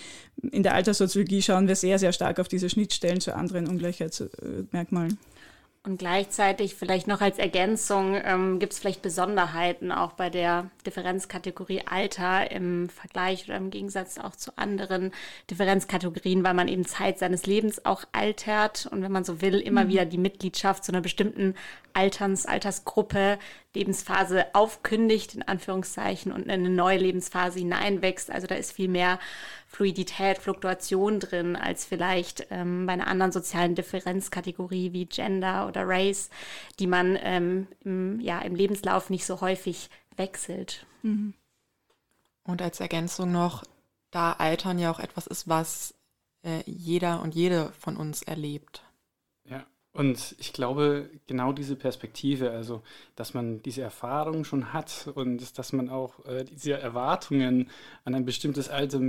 in 0.52 0.62
der 0.62 0.76
Alterssoziologie 0.76 1.42
schauen 1.42 1.68
wir 1.68 1.76
sehr, 1.76 1.98
sehr 1.98 2.14
stark 2.14 2.40
auf 2.40 2.48
diese 2.48 2.70
Schnittstellen 2.70 3.22
zu 3.22 3.34
anderen 3.34 3.66
Ungleichheitsmerkmalen. 3.68 5.18
Und 5.84 6.00
gleichzeitig 6.00 6.76
vielleicht 6.76 7.08
noch 7.08 7.22
als 7.22 7.40
Ergänzung 7.40 8.16
ähm, 8.16 8.60
gibt 8.60 8.74
es 8.74 8.80
vielleicht 8.80 9.02
Besonderheiten 9.02 9.94
auch 9.94 10.12
bei 10.14 10.30
der 10.30 10.70
Differenzkategorie 10.86 11.84
Alter 11.86 12.52
im 12.52 12.90
Vergleich 12.90 13.46
oder 13.46 13.56
im 13.56 13.70
Gegensatz 13.70 14.18
auch 14.18 14.36
zu 14.36 14.58
anderen 14.58 15.14
Differenzkategorien, 15.50 16.44
weil 16.44 16.56
man 16.56 16.68
eben 16.68 16.86
Zeit 16.86 17.20
seines 17.20 17.46
Lebens 17.46 17.86
auch 17.86 18.04
altert 18.12 18.86
und 18.92 19.02
wenn 19.02 19.14
man 19.14 19.24
so 19.24 19.40
will, 19.42 19.62
immer 19.62 19.86
mhm. 19.86 19.90
wieder 19.90 20.06
die 20.06 20.18
Mitgliedschaft 20.18 20.84
zu 20.84 20.92
einer 20.92 21.00
bestimmten 21.00 21.56
Alterns, 21.94 22.46
Altersgruppe, 22.46 23.40
Lebensphase 23.74 24.54
aufkündigt, 24.54 25.36
in 25.36 25.44
Anführungszeichen, 25.44 26.32
und 26.32 26.44
in 26.44 26.52
eine 26.52 26.70
neue 26.70 26.98
Lebensphase 26.98 27.60
hineinwächst. 27.60 28.30
Also 28.30 28.46
da 28.46 28.56
ist 28.56 28.72
viel 28.72 28.88
mehr 28.88 29.20
Fluidität, 29.68 30.38
Fluktuation 30.38 31.20
drin, 31.20 31.56
als 31.56 31.86
vielleicht 31.86 32.48
ähm, 32.50 32.86
bei 32.86 32.94
einer 32.94 33.08
anderen 33.08 33.32
sozialen 33.32 33.76
Differenzkategorie 33.76 34.94
wie 34.94 35.06
Gender 35.06 35.68
oder 35.68 35.84
Race, 35.86 36.30
die 36.80 36.88
man 36.88 37.18
ähm, 37.22 37.68
im, 37.84 38.20
ja, 38.22 38.40
im 38.40 38.56
Lebenslauf 38.56 39.10
nicht 39.10 39.26
so 39.26 39.42
häufig 39.42 39.90
wechselt. 40.16 40.86
Mhm. 41.04 41.34
Und 42.44 42.62
als 42.62 42.80
Ergänzung 42.80 43.32
noch, 43.32 43.66
da 44.10 44.32
Altern 44.32 44.80
ja 44.80 44.90
auch 44.90 45.00
etwas 45.00 45.28
ist, 45.28 45.50
was 45.50 45.94
äh, 46.44 46.64
jeder 46.66 47.22
und 47.22 47.36
jede 47.36 47.72
von 47.74 47.98
uns 47.98 48.24
erlebt. 48.24 48.84
Ja, 49.44 49.66
und 49.92 50.36
ich 50.40 50.54
glaube, 50.54 51.10
genau 51.28 51.52
diese 51.52 51.76
Perspektive, 51.76 52.52
also 52.52 52.84
dass 53.16 53.34
man 53.34 53.62
diese 53.64 53.82
Erfahrung 53.82 54.46
schon 54.46 54.72
hat 54.72 55.10
und 55.14 55.58
dass 55.58 55.74
man 55.74 55.90
auch 55.90 56.26
äh, 56.26 56.46
diese 56.46 56.80
Erwartungen 56.80 57.70
an 58.06 58.16
ein 58.16 58.26
bestimmtes 58.26 58.70
Alter 58.70 59.00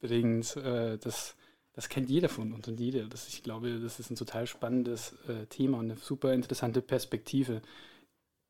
mitbringt, 0.00 0.56
äh, 0.56 0.98
das, 0.98 1.36
das 1.72 1.88
kennt 1.88 2.10
jeder 2.10 2.28
von 2.28 2.52
uns 2.52 2.66
und 2.68 2.80
jede. 2.80 3.06
Das, 3.06 3.28
ich 3.28 3.42
glaube, 3.42 3.78
das 3.80 4.00
ist 4.00 4.10
ein 4.10 4.16
total 4.16 4.46
spannendes 4.46 5.14
äh, 5.28 5.46
Thema 5.46 5.78
und 5.78 5.90
eine 5.90 5.96
super 5.96 6.32
interessante 6.32 6.82
Perspektive. 6.82 7.62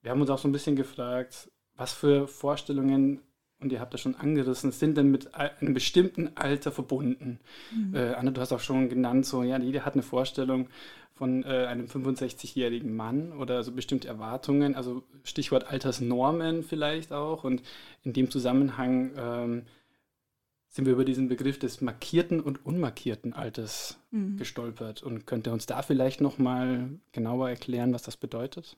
Wir 0.02 0.10
haben 0.10 0.20
uns 0.20 0.30
auch 0.30 0.38
so 0.38 0.48
ein 0.48 0.52
bisschen 0.52 0.76
gefragt, 0.76 1.50
was 1.76 1.92
für 1.92 2.26
Vorstellungen 2.26 3.20
und 3.60 3.72
ihr 3.72 3.80
habt 3.80 3.92
das 3.92 4.00
schon 4.00 4.14
angerissen, 4.14 4.72
sind 4.72 4.96
denn 4.96 5.10
mit 5.10 5.34
einem 5.34 5.74
bestimmten 5.74 6.34
Alter 6.34 6.72
verbunden. 6.72 7.40
Mhm. 7.70 7.94
Äh, 7.94 8.14
Anne, 8.14 8.32
du 8.32 8.40
hast 8.40 8.52
auch 8.52 8.60
schon 8.60 8.88
genannt, 8.88 9.26
so, 9.26 9.42
ja, 9.42 9.58
jeder 9.58 9.84
hat 9.84 9.92
eine 9.92 10.02
Vorstellung 10.02 10.68
von 11.12 11.44
äh, 11.44 11.66
einem 11.66 11.84
65-jährigen 11.84 12.96
Mann 12.96 13.32
oder 13.32 13.62
so 13.62 13.72
bestimmte 13.72 14.08
Erwartungen, 14.08 14.74
also 14.74 15.02
Stichwort 15.24 15.70
Altersnormen 15.70 16.62
vielleicht 16.62 17.12
auch. 17.12 17.44
Und 17.44 17.62
in 18.02 18.14
dem 18.14 18.30
Zusammenhang 18.30 19.10
ähm, 19.18 19.62
sind 20.70 20.86
wir 20.86 20.92
über 20.92 21.04
diesen 21.04 21.28
Begriff 21.28 21.58
des 21.58 21.80
markierten 21.80 22.40
und 22.40 22.64
unmarkierten 22.64 23.32
Alters 23.32 23.98
mhm. 24.12 24.36
gestolpert. 24.36 25.02
Und 25.02 25.26
könnt 25.26 25.46
ihr 25.46 25.52
uns 25.52 25.66
da 25.66 25.82
vielleicht 25.82 26.20
nochmal 26.20 26.90
genauer 27.12 27.50
erklären, 27.50 27.92
was 27.92 28.02
das 28.02 28.16
bedeutet? 28.16 28.76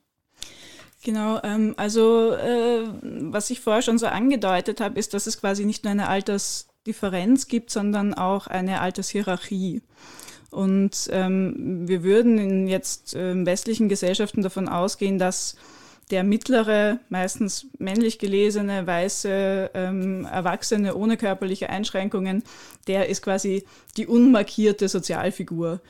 Genau, 1.05 1.41
ähm, 1.43 1.75
also 1.77 2.33
äh, 2.33 2.85
was 3.03 3.51
ich 3.51 3.61
vorher 3.61 3.83
schon 3.83 3.99
so 3.99 4.07
angedeutet 4.07 4.81
habe, 4.81 4.99
ist, 4.99 5.13
dass 5.15 5.27
es 5.27 5.39
quasi 5.39 5.65
nicht 5.65 5.85
nur 5.85 5.91
eine 5.91 6.09
Altersdifferenz 6.09 7.49
gibt, 7.49 7.71
sondern 7.71 8.15
auch 8.15 8.47
eine 8.47 8.81
Altershierarchie. 8.81 9.83
Und 10.51 11.09
ähm, 11.11 11.89
wir 11.89 12.03
würden 12.05 12.39
in 12.39 12.69
jetzt 12.69 13.15
äh, 13.15 13.45
westlichen 13.45 13.89
Gesellschaften 13.89 14.43
davon 14.43 14.69
ausgehen, 14.69 15.19
dass 15.19 15.57
der 16.11 16.25
mittlere, 16.25 16.99
meistens 17.09 17.67
männlich 17.79 18.19
gelesene, 18.19 18.87
weiße, 18.87 19.71
ähm, 19.75 20.27
Erwachsene 20.27 20.95
ohne 20.95 21.17
körperliche 21.17 21.71
Einschränkungen, 21.71 22.43
der 22.87 23.09
ist 23.09 23.23
quasi 23.23 23.65
die 23.97 24.07
unmarkierte 24.07 24.89
Sozialfigur 24.89 25.81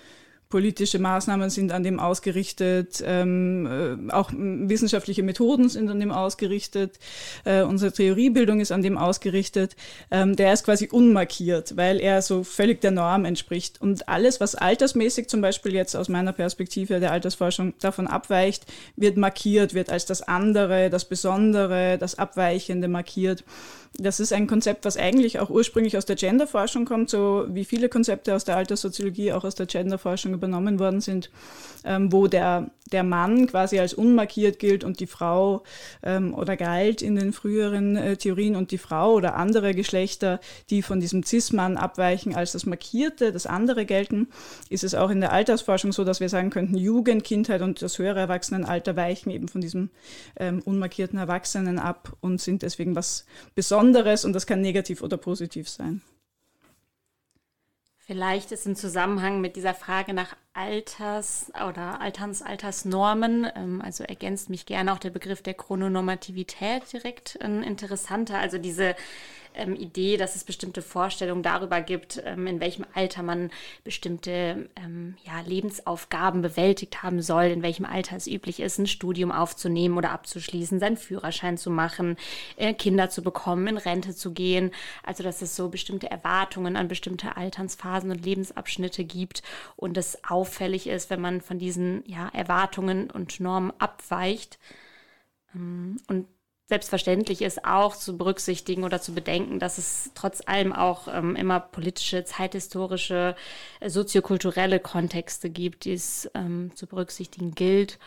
politische 0.53 0.99
Maßnahmen 0.99 1.49
sind 1.49 1.73
an 1.73 1.83
dem 1.83 1.99
ausgerichtet, 1.99 3.03
ähm, 3.07 4.07
äh, 4.11 4.13
auch 4.13 4.31
wissenschaftliche 4.37 5.23
Methoden 5.23 5.71
sind 5.71 5.89
an 5.89 5.99
dem 5.99 6.13
ausgerichtet, 6.13 6.99
äh, 7.45 7.63
unsere 7.63 7.91
Theoriebildung 7.91 8.61
ist 8.61 8.71
an 8.71 8.83
dem 8.83 8.99
ausgerichtet. 8.99 9.77
Ähm, 10.11 10.37
der 10.37 10.53
ist 10.53 10.65
quasi 10.65 10.91
unmarkiert, 10.93 11.79
weil 11.79 12.01
er 12.01 12.21
so 12.21 12.45
völlig 12.45 12.83
der 12.83 12.91
Norm 12.91 13.25
entspricht. 13.25 13.81
Und 13.81 14.11
alles, 14.11 14.41
was 14.41 14.55
altersmäßig 14.55 15.27
zum 15.29 15.41
Beispiel 15.41 15.73
jetzt 15.73 15.97
aus 15.97 16.11
meiner 16.11 16.35
Perspektive 16.35 17.01
der 17.01 17.13
Altersforschung 17.13 17.73
davon 17.81 18.07
abweicht, 18.07 18.67
wird 18.95 19.17
markiert, 19.17 19.73
wird 19.73 19.89
als 19.89 20.05
das 20.05 20.21
andere, 20.21 20.91
das 20.91 21.07
Besondere, 21.07 21.97
das 21.97 22.19
Abweichende 22.19 22.89
markiert. 22.89 23.43
Das 23.99 24.21
ist 24.21 24.33
ein 24.33 24.47
Konzept, 24.47 24.87
was 24.87 24.97
eigentlich 24.97 25.39
auch 25.39 25.51
ursprünglich 25.51 25.99
aus 25.99 26.07
der 26.07 26.17
Genderforschung 26.17 26.87
kommt, 26.87 27.11
so 27.11 27.45
wie 27.49 27.67
viele 27.67 27.91
Konzepte 27.91 28.35
aus 28.35 28.45
der 28.45 28.57
Alterssoziologie 28.57 29.33
auch 29.33 29.45
aus 29.45 29.55
der 29.55 29.67
Genderforschung 29.67 30.33
übernommen 30.33 30.79
worden 30.79 31.03
sind, 31.03 31.31
ähm, 31.85 32.11
wo 32.11 32.27
der, 32.27 32.71
der 32.91 33.03
Mann 33.03 33.47
quasi 33.49 33.79
als 33.79 33.93
unmarkiert 33.93 34.59
gilt 34.59 34.83
und 34.83 34.99
die 35.01 35.07
Frau 35.07 35.63
ähm, 36.03 36.33
oder 36.33 36.57
galt 36.57 37.03
in 37.03 37.17
den 37.17 37.35
früheren 37.35 37.97
äh, 37.97 38.17
Theorien 38.17 38.57
und 38.57 38.71
die 38.71 38.79
Frau 38.79 39.13
oder 39.13 39.35
andere 39.35 39.75
Geschlechter, 39.75 40.41
die 40.71 40.81
von 40.81 40.99
diesem 40.99 41.23
Cis-Mann 41.23 41.77
abweichen, 41.77 42.35
als 42.35 42.53
das 42.53 42.65
Markierte, 42.65 43.31
das 43.31 43.45
andere 43.45 43.85
gelten, 43.85 44.29
ist 44.71 44.85
es 44.85 44.95
auch 44.95 45.11
in 45.11 45.21
der 45.21 45.33
Altersforschung 45.33 45.93
so, 45.93 46.05
dass 46.05 46.21
wir 46.21 46.31
sagen 46.31 46.49
könnten, 46.49 46.79
Jugend, 46.79 47.25
Kindheit 47.25 47.61
und 47.61 47.83
das 47.83 47.99
höhere 47.99 48.21
Erwachsenenalter 48.21 48.97
weichen 48.97 49.31
eben 49.31 49.49
von 49.49 49.61
diesem 49.61 49.91
ähm, 50.37 50.63
unmarkierten 50.65 51.19
Erwachsenen 51.19 51.79
ab 51.79 52.17
und 52.23 52.41
sind 52.41 52.63
deswegen 52.63 52.97
was 52.97 53.27
Besonderes 53.55 53.82
Besonderes 53.83 54.25
und 54.25 54.33
das 54.33 54.47
kann 54.47 54.61
negativ 54.61 55.03
oder 55.03 55.17
positiv 55.17 55.69
sein. 55.69 56.03
Vielleicht 57.99 58.53
ist 58.53 58.67
im 58.67 58.77
Zusammenhang 58.77 59.41
mit 59.41 59.57
dieser 59.57 59.75
Frage 59.75 60.13
nach 60.13 60.37
Alters 60.53 61.51
oder 61.69 62.01
Alterns, 62.01 62.43
Altersnormen, 62.43 63.49
ähm, 63.57 63.81
also 63.83 64.05
ergänzt 64.05 64.51
mich 64.51 64.67
gerne 64.67 64.93
auch 64.93 64.99
der 64.99 65.11
Begriff 65.11 65.43
der 65.43 65.55
Chrononormativität 65.55 66.93
direkt 66.93 67.37
äh, 67.41 67.47
interessanter. 67.47 68.39
Also 68.39 68.59
diese 68.59 68.95
ähm, 69.55 69.75
Idee, 69.75 70.17
dass 70.17 70.37
es 70.37 70.45
bestimmte 70.45 70.83
Vorstellungen 70.83 71.43
darüber 71.43 71.81
gibt, 71.81 72.23
ähm, 72.25 72.47
in 72.47 72.61
welchem 72.61 72.85
Alter 72.95 73.23
man 73.23 73.51
bestimmte 73.85 74.69
ähm, 74.77 75.17
ja, 75.25 75.41
Lebensaufgaben 75.47 76.43
bewältigt 76.43 77.03
haben 77.03 77.23
soll, 77.23 77.45
in 77.45 77.63
welchem 77.63 77.85
Alter 77.85 78.17
es 78.17 78.27
üblich 78.27 78.61
ist, 78.61 78.79
ein 78.79 78.87
Studium 78.87 79.33
aufzunehmen 79.33 79.97
oder 79.99 80.11
abzuschließen, 80.11 80.79
seinen 80.79 80.97
Führerschein 80.97 81.59
zu 81.59 81.71
machen, 81.71 82.17
äh, 82.57 82.75
Kinder 82.75 83.11
zu 83.11 83.23
bekommen, 83.23 83.67
in 83.67 83.77
Rente 83.77 84.15
zu 84.15 84.33
gehen. 84.33 84.71
Also 85.03 85.23
dass 85.23 85.43
es 85.43 85.57
so 85.57 85.69
bestimmte 85.69 86.11
Erwartungen 86.11 86.77
an 86.77 86.89
bestimmte 86.89 87.37
Altersphasen 87.37 88.11
und 88.11 88.25
Lebensabschnitte 88.25 89.05
gibt 89.05 89.43
und 89.77 89.97
es 89.97 90.19
auffällig 90.29 90.87
ist, 90.87 91.11
wenn 91.11 91.21
man 91.21 91.41
von 91.41 91.59
diesen 91.59 92.03
ja, 92.07 92.29
Erwartungen 92.33 93.11
und 93.11 93.41
Normen 93.41 93.73
abweicht. 93.79 94.59
Ähm, 95.55 95.99
und 96.09 96.27
selbstverständlich 96.73 97.43
ist 97.43 97.67
auch 97.67 97.95
zu 97.97 98.17
berücksichtigen 98.17 98.85
oder 98.85 98.99
zu 98.99 99.13
bedenken, 99.13 99.59
dass 99.59 99.77
es 99.77 100.11
trotz 100.15 100.41
allem 100.47 100.73
auch 100.73 101.07
ähm, 101.07 101.37
immer 101.37 101.61
politische, 101.61 102.25
zeithistorische, 102.25 103.37
äh, 103.81 103.91
soziokulturelle 103.91 104.81
Kontexte 104.81 105.51
gibt, 105.51 105.85
die 105.85 105.93
es 105.93 106.31
ähm, 106.33 106.73
zu 106.75 106.87
berücksichtigen 106.87 107.55
gilt 107.55 107.99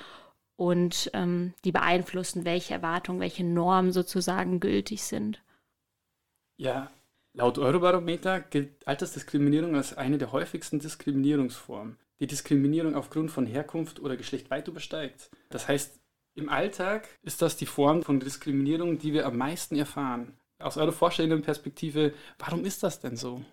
und 0.55 1.11
ähm, 1.13 1.53
die 1.63 1.71
beeinflussen, 1.71 2.43
welche 2.43 2.73
Erwartungen, 2.73 3.19
welche 3.19 3.43
Normen 3.43 3.91
sozusagen 3.91 4.59
gültig 4.59 5.03
sind. 5.03 5.43
Ja, 6.57 6.89
laut 7.33 7.59
Eurobarometer 7.59 8.39
gilt 8.39 8.87
Altersdiskriminierung 8.87 9.75
als 9.75 9.95
eine 9.95 10.17
der 10.17 10.31
häufigsten 10.31 10.79
Diskriminierungsformen, 10.79 11.97
die 12.19 12.25
Diskriminierung 12.25 12.95
aufgrund 12.95 13.29
von 13.29 13.45
Herkunft 13.45 13.99
oder 13.99 14.17
Geschlecht 14.17 14.49
weit 14.49 14.67
übersteigt. 14.67 15.29
Das 15.51 15.67
heißt, 15.67 15.99
im 16.35 16.49
Alltag 16.49 17.07
ist 17.23 17.41
das 17.41 17.55
die 17.57 17.65
Form 17.65 18.03
von 18.03 18.19
Diskriminierung, 18.19 18.97
die 18.97 19.13
wir 19.13 19.25
am 19.25 19.37
meisten 19.37 19.75
erfahren. 19.77 20.37
Aus 20.59 20.77
eurer 20.77 20.91
vorstellenden 20.91 21.41
Perspektive, 21.41 22.13
warum 22.37 22.65
ist 22.65 22.83
das 22.83 22.99
denn 22.99 23.15
so? 23.15 23.43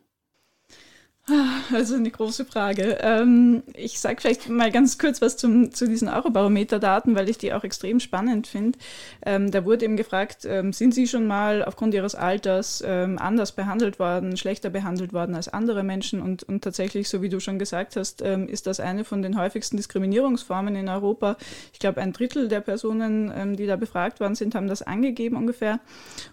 Also 1.73 1.95
eine 1.95 2.11
große 2.11 2.45
Frage. 2.45 2.99
Ähm, 3.01 3.63
ich 3.75 4.01
sage 4.01 4.21
vielleicht 4.21 4.49
mal 4.49 4.73
ganz 4.73 4.99
kurz 4.99 5.23
was 5.23 5.37
zum, 5.37 5.71
zu 5.73 5.87
diesen 5.87 6.09
Eurobarometer-Daten, 6.09 7.15
weil 7.15 7.29
ich 7.29 7.39
die 7.39 7.53
auch 7.53 7.63
extrem 7.63 8.01
spannend 8.01 8.49
finde. 8.49 8.77
Ähm, 9.25 9.53
da 9.53 9.65
wurde 9.65 9.85
eben 9.85 9.97
gefragt, 9.97 10.45
ähm, 10.45 10.73
sind 10.73 10.93
Sie 10.95 11.07
schon 11.07 11.29
mal 11.29 11.65
aufgrund 11.65 11.95
Ihres 11.95 12.17
Alters 12.17 12.83
anders 12.83 13.53
behandelt 13.53 13.99
worden, 13.99 14.37
schlechter 14.37 14.71
behandelt 14.71 15.13
worden 15.13 15.37
als 15.37 15.49
andere 15.49 15.85
Menschen? 15.85 16.21
Und, 16.21 16.43
und 16.43 16.65
tatsächlich, 16.65 17.09
so 17.09 17.23
wie 17.23 17.29
du 17.29 17.39
schon 17.39 17.59
gesagt 17.59 17.97
hast, 17.97 18.21
ist 18.23 18.67
das 18.67 18.81
eine 18.81 19.05
von 19.05 19.23
den 19.23 19.39
häufigsten 19.39 19.77
Diskriminierungsformen 19.77 20.75
in 20.75 20.89
Europa. 20.89 21.37
Ich 21.73 21.79
glaube, 21.79 22.01
ein 22.01 22.13
Drittel 22.13 22.49
der 22.49 22.61
Personen, 22.61 23.57
die 23.57 23.67
da 23.67 23.77
befragt 23.77 24.21
worden 24.21 24.35
sind, 24.35 24.55
haben 24.55 24.69
das 24.69 24.83
angegeben 24.83 25.37
ungefähr. 25.37 25.81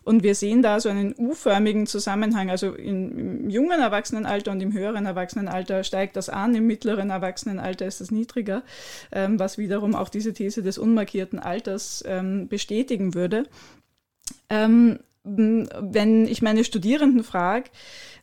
Und 0.03 0.23
wir 0.23 0.35
sehen 0.35 0.61
da 0.61 0.79
so 0.79 0.89
einen 0.89 1.13
U-förmigen 1.17 1.87
Zusammenhang, 1.87 2.49
also 2.49 2.73
im 2.73 3.49
jungen 3.49 3.79
Erwachsenenalter 3.79 4.51
und 4.51 4.61
im 4.61 4.71
höheren 4.79 5.05
Erwachsenenalter 5.05 5.83
steigt 5.83 6.15
das 6.15 6.29
an, 6.29 6.55
im 6.55 6.67
mittleren 6.67 7.09
Erwachsenenalter 7.09 7.85
ist 7.85 8.01
das 8.01 8.11
niedriger, 8.11 8.63
ähm, 9.11 9.39
was 9.39 9.57
wiederum 9.57 9.95
auch 9.95 10.09
diese 10.09 10.33
These 10.33 10.63
des 10.63 10.77
unmarkierten 10.77 11.39
Alters 11.39 12.03
ähm, 12.07 12.47
bestätigen 12.47 13.13
würde. 13.13 13.43
Ähm, 14.49 14.99
wenn 15.23 16.27
ich 16.27 16.41
meine 16.41 16.63
Studierenden 16.63 17.23
frage, 17.23 17.69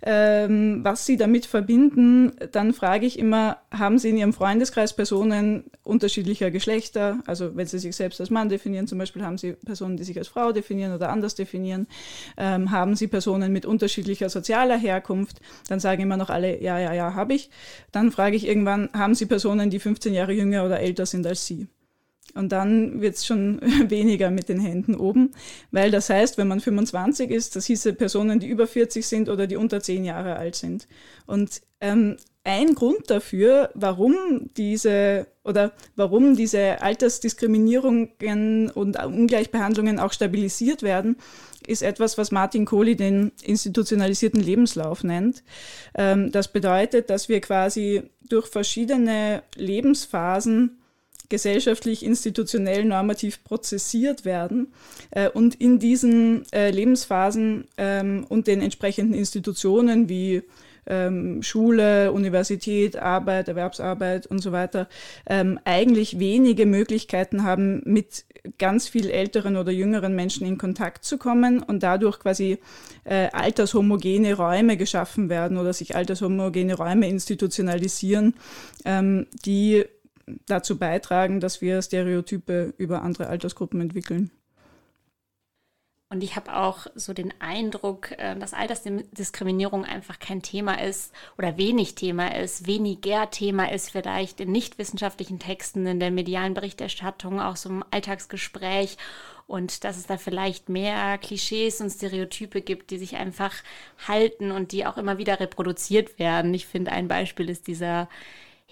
ähm, 0.02 0.80
was 0.82 1.06
sie 1.06 1.16
damit 1.16 1.46
verbinden, 1.46 2.32
dann 2.52 2.72
frage 2.72 3.06
ich 3.06 3.18
immer, 3.18 3.58
haben 3.70 3.98
sie 3.98 4.10
in 4.10 4.16
ihrem 4.16 4.32
Freundeskreis 4.32 4.94
Personen 4.94 5.64
unterschiedlicher 5.82 6.50
Geschlechter? 6.50 7.20
Also 7.26 7.56
wenn 7.56 7.66
sie 7.66 7.78
sich 7.78 7.96
selbst 7.96 8.20
als 8.20 8.30
Mann 8.30 8.48
definieren, 8.48 8.86
zum 8.86 8.98
Beispiel 8.98 9.22
haben 9.22 9.38
sie 9.38 9.52
Personen, 9.52 9.96
die 9.96 10.04
sich 10.04 10.18
als 10.18 10.28
Frau 10.28 10.52
definieren 10.52 10.94
oder 10.94 11.10
anders 11.10 11.34
definieren. 11.34 11.86
Ähm, 12.36 12.70
haben 12.70 12.96
sie 12.96 13.06
Personen 13.06 13.52
mit 13.52 13.66
unterschiedlicher 13.66 14.28
sozialer 14.28 14.78
Herkunft? 14.78 15.40
Dann 15.68 15.80
sagen 15.80 16.02
immer 16.02 16.16
noch 16.16 16.30
alle, 16.30 16.62
ja, 16.62 16.78
ja, 16.78 16.92
ja, 16.92 17.14
habe 17.14 17.34
ich. 17.34 17.50
Dann 17.92 18.12
frage 18.12 18.36
ich 18.36 18.46
irgendwann, 18.46 18.90
haben 18.92 19.14
sie 19.14 19.26
Personen, 19.26 19.70
die 19.70 19.78
15 19.78 20.14
Jahre 20.14 20.32
jünger 20.32 20.64
oder 20.64 20.80
älter 20.80 21.06
sind 21.06 21.26
als 21.26 21.46
sie? 21.46 21.68
Und 22.34 22.50
dann 22.52 23.00
wird 23.00 23.16
es 23.16 23.26
schon 23.26 23.60
weniger 23.88 24.30
mit 24.30 24.48
den 24.48 24.60
Händen 24.60 24.94
oben, 24.94 25.32
weil 25.70 25.90
das 25.90 26.10
heißt, 26.10 26.38
wenn 26.38 26.48
man 26.48 26.60
25 26.60 27.30
ist, 27.30 27.56
das 27.56 27.66
hieße 27.66 27.94
Personen, 27.94 28.40
die 28.40 28.48
über 28.48 28.66
40 28.66 29.06
sind 29.06 29.28
oder 29.28 29.46
die 29.46 29.56
unter 29.56 29.80
10 29.80 30.04
Jahre 30.04 30.36
alt 30.36 30.54
sind. 30.54 30.86
Und 31.26 31.62
ähm, 31.80 32.16
ein 32.44 32.74
Grund 32.76 33.10
dafür, 33.10 33.70
warum 33.74 34.50
diese 34.56 35.26
oder 35.42 35.72
warum 35.96 36.36
diese 36.36 36.80
Altersdiskriminierungen 36.80 38.70
und 38.70 39.04
Ungleichbehandlungen 39.04 39.98
auch 39.98 40.12
stabilisiert 40.12 40.82
werden, 40.82 41.16
ist 41.66 41.82
etwas, 41.82 42.18
was 42.18 42.30
Martin 42.30 42.64
Kohli 42.64 42.94
den 42.94 43.32
institutionalisierten 43.42 44.40
Lebenslauf 44.40 45.02
nennt. 45.02 45.42
Ähm, 45.94 46.30
das 46.30 46.48
bedeutet, 46.52 47.10
dass 47.10 47.28
wir 47.28 47.40
quasi 47.40 48.04
durch 48.28 48.46
verschiedene 48.46 49.42
Lebensphasen 49.56 50.78
gesellschaftlich, 51.28 52.04
institutionell, 52.04 52.84
normativ 52.84 53.42
prozessiert 53.44 54.24
werden 54.24 54.72
äh, 55.10 55.28
und 55.28 55.54
in 55.54 55.78
diesen 55.78 56.44
äh, 56.52 56.70
Lebensphasen 56.70 57.66
ähm, 57.76 58.24
und 58.28 58.46
den 58.46 58.62
entsprechenden 58.62 59.14
Institutionen 59.14 60.08
wie 60.08 60.42
ähm, 60.86 61.42
Schule, 61.42 62.12
Universität, 62.12 62.96
Arbeit, 62.96 63.48
Erwerbsarbeit 63.48 64.26
und 64.26 64.38
so 64.38 64.52
weiter 64.52 64.88
ähm, 65.28 65.58
eigentlich 65.64 66.18
wenige 66.18 66.66
Möglichkeiten 66.66 67.42
haben, 67.42 67.82
mit 67.84 68.24
ganz 68.58 68.88
viel 68.88 69.10
älteren 69.10 69.56
oder 69.56 69.72
jüngeren 69.72 70.14
Menschen 70.14 70.46
in 70.46 70.58
Kontakt 70.58 71.04
zu 71.04 71.18
kommen 71.18 71.62
und 71.62 71.82
dadurch 71.82 72.20
quasi 72.20 72.58
äh, 73.04 73.28
altershomogene 73.32 74.34
Räume 74.34 74.76
geschaffen 74.76 75.28
werden 75.28 75.58
oder 75.58 75.72
sich 75.72 75.96
altershomogene 75.96 76.74
Räume 76.74 77.08
institutionalisieren, 77.08 78.34
ähm, 78.84 79.26
die 79.44 79.84
dazu 80.46 80.78
beitragen, 80.78 81.40
dass 81.40 81.60
wir 81.60 81.80
Stereotype 81.82 82.74
über 82.78 83.02
andere 83.02 83.28
Altersgruppen 83.28 83.80
entwickeln. 83.80 84.30
Und 86.08 86.22
ich 86.22 86.36
habe 86.36 86.56
auch 86.56 86.86
so 86.94 87.12
den 87.12 87.34
Eindruck, 87.40 88.12
äh, 88.12 88.36
dass 88.36 88.54
Altersdiskriminierung 88.54 89.84
einfach 89.84 90.20
kein 90.20 90.40
Thema 90.40 90.80
ist 90.80 91.12
oder 91.36 91.56
wenig 91.56 91.96
Thema 91.96 92.36
ist, 92.36 92.68
weniger 92.68 93.28
Thema 93.30 93.72
ist 93.72 93.90
vielleicht 93.90 94.40
in 94.40 94.52
nicht 94.52 94.78
wissenschaftlichen 94.78 95.40
Texten, 95.40 95.84
in 95.84 95.98
der 95.98 96.12
medialen 96.12 96.54
Berichterstattung, 96.54 97.40
auch 97.40 97.56
so 97.56 97.70
im 97.70 97.84
Alltagsgespräch 97.90 98.98
und 99.48 99.82
dass 99.82 99.96
es 99.96 100.06
da 100.06 100.16
vielleicht 100.16 100.68
mehr 100.68 101.18
Klischees 101.18 101.80
und 101.80 101.90
Stereotype 101.90 102.62
gibt, 102.62 102.90
die 102.90 102.98
sich 102.98 103.16
einfach 103.16 103.52
halten 104.06 104.52
und 104.52 104.70
die 104.70 104.86
auch 104.86 104.98
immer 104.98 105.18
wieder 105.18 105.40
reproduziert 105.40 106.20
werden. 106.20 106.54
Ich 106.54 106.66
finde, 106.66 106.92
ein 106.92 107.08
Beispiel 107.08 107.48
ist 107.48 107.66
dieser 107.66 108.08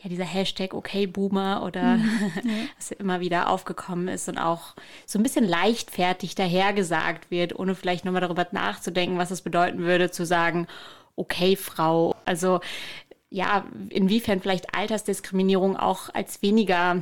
ja, 0.03 0.09
dieser 0.09 0.25
Hashtag 0.25 0.75
okay 0.75 1.07
Boomer 1.07 1.63
oder 1.65 1.97
mhm, 1.97 2.69
was 2.77 2.91
immer 2.93 3.21
wieder 3.21 3.49
aufgekommen 3.49 4.09
ist 4.09 4.29
und 4.29 4.39
auch 4.39 4.75
so 5.07 5.19
ein 5.19 5.23
bisschen 5.23 5.45
leichtfertig 5.45 6.35
dahergesagt 6.35 7.31
wird, 7.31 7.59
ohne 7.59 7.75
vielleicht 7.75 8.05
nochmal 8.05 8.21
darüber 8.21 8.47
nachzudenken, 8.53 9.19
was 9.19 9.31
es 9.31 9.43
bedeuten 9.43 9.79
würde, 9.79 10.11
zu 10.11 10.27
sagen, 10.27 10.67
okay 11.17 11.57
Frau. 11.57 12.17
Also 12.25 12.61
ja, 13.31 13.65
inwiefern 13.89 14.41
vielleicht 14.41 14.75
Altersdiskriminierung 14.75 15.77
auch 15.77 16.09
als 16.13 16.43
weniger 16.43 17.01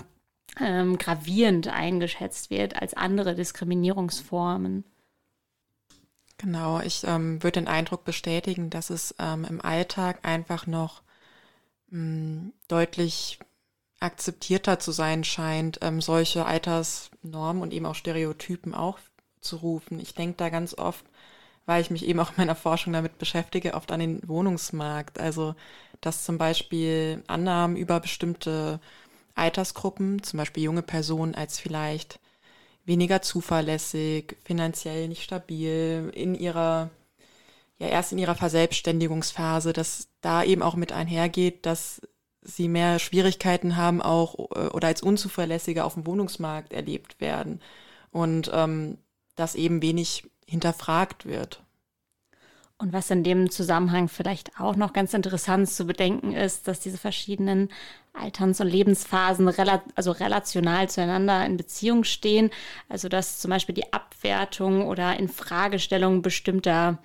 ähm, 0.60 0.98
gravierend 0.98 1.68
eingeschätzt 1.68 2.50
wird 2.50 2.80
als 2.80 2.94
andere 2.94 3.34
Diskriminierungsformen. 3.34 4.84
Genau, 6.38 6.80
ich 6.80 7.04
ähm, 7.04 7.42
würde 7.42 7.60
den 7.60 7.68
Eindruck 7.68 8.04
bestätigen, 8.04 8.68
dass 8.70 8.90
es 8.90 9.14
ähm, 9.18 9.44
im 9.48 9.60
Alltag 9.60 10.20
einfach 10.22 10.66
noch 10.66 11.02
deutlich 12.68 13.38
akzeptierter 14.00 14.78
zu 14.78 14.92
sein 14.92 15.24
scheint, 15.24 15.78
ähm, 15.82 16.00
solche 16.00 16.46
Altersnormen 16.46 17.62
und 17.62 17.72
eben 17.72 17.86
auch 17.86 17.94
Stereotypen 17.94 18.74
aufzurufen. 18.74 20.00
Ich 20.00 20.14
denke 20.14 20.36
da 20.38 20.48
ganz 20.48 20.74
oft, 20.76 21.04
weil 21.66 21.82
ich 21.82 21.90
mich 21.90 22.06
eben 22.06 22.18
auch 22.20 22.30
in 22.30 22.36
meiner 22.38 22.56
Forschung 22.56 22.92
damit 22.92 23.18
beschäftige, 23.18 23.74
oft 23.74 23.92
an 23.92 24.00
den 24.00 24.26
Wohnungsmarkt. 24.28 25.20
Also, 25.20 25.54
dass 26.00 26.24
zum 26.24 26.38
Beispiel 26.38 27.22
Annahmen 27.28 27.76
über 27.76 28.00
bestimmte 28.00 28.80
Altersgruppen, 29.34 30.22
zum 30.22 30.38
Beispiel 30.38 30.64
junge 30.64 30.82
Personen, 30.82 31.34
als 31.34 31.60
vielleicht 31.60 32.18
weniger 32.84 33.22
zuverlässig, 33.22 34.36
finanziell 34.44 35.08
nicht 35.08 35.22
stabil, 35.22 36.10
in 36.14 36.34
ihrer 36.34 36.90
ja 37.82 37.88
erst 37.88 38.12
in 38.12 38.18
ihrer 38.18 38.36
Verselbstständigungsphase, 38.36 39.72
dass 39.72 40.08
da 40.20 40.44
eben 40.44 40.62
auch 40.62 40.76
mit 40.76 40.92
einhergeht, 40.92 41.66
dass 41.66 42.00
sie 42.40 42.68
mehr 42.68 42.98
Schwierigkeiten 42.98 43.76
haben, 43.76 44.00
auch 44.00 44.38
äh, 44.54 44.68
oder 44.68 44.88
als 44.88 45.02
unzuverlässiger 45.02 45.84
auf 45.84 45.94
dem 45.94 46.06
Wohnungsmarkt 46.06 46.72
erlebt 46.72 47.20
werden 47.20 47.60
und 48.10 48.50
ähm, 48.52 48.98
dass 49.34 49.54
eben 49.54 49.82
wenig 49.82 50.30
hinterfragt 50.46 51.26
wird. 51.26 51.62
Und 52.82 52.92
was 52.92 53.12
in 53.12 53.22
dem 53.22 53.48
Zusammenhang 53.48 54.08
vielleicht 54.08 54.58
auch 54.58 54.74
noch 54.74 54.92
ganz 54.92 55.14
interessant 55.14 55.70
zu 55.70 55.86
bedenken 55.86 56.32
ist, 56.32 56.66
dass 56.66 56.80
diese 56.80 56.98
verschiedenen 56.98 57.68
Alterns- 58.12 58.60
und 58.60 58.66
Lebensphasen 58.66 59.46
rela 59.46 59.84
also 59.94 60.10
relational 60.10 60.88
zueinander 60.90 61.46
in 61.46 61.56
Beziehung 61.56 62.02
stehen. 62.02 62.50
Also 62.88 63.08
dass 63.08 63.38
zum 63.38 63.52
Beispiel 63.52 63.76
die 63.76 63.92
Abwertung 63.92 64.88
oder 64.88 65.16
Infragestellung 65.16 66.22
bestimmter 66.22 66.98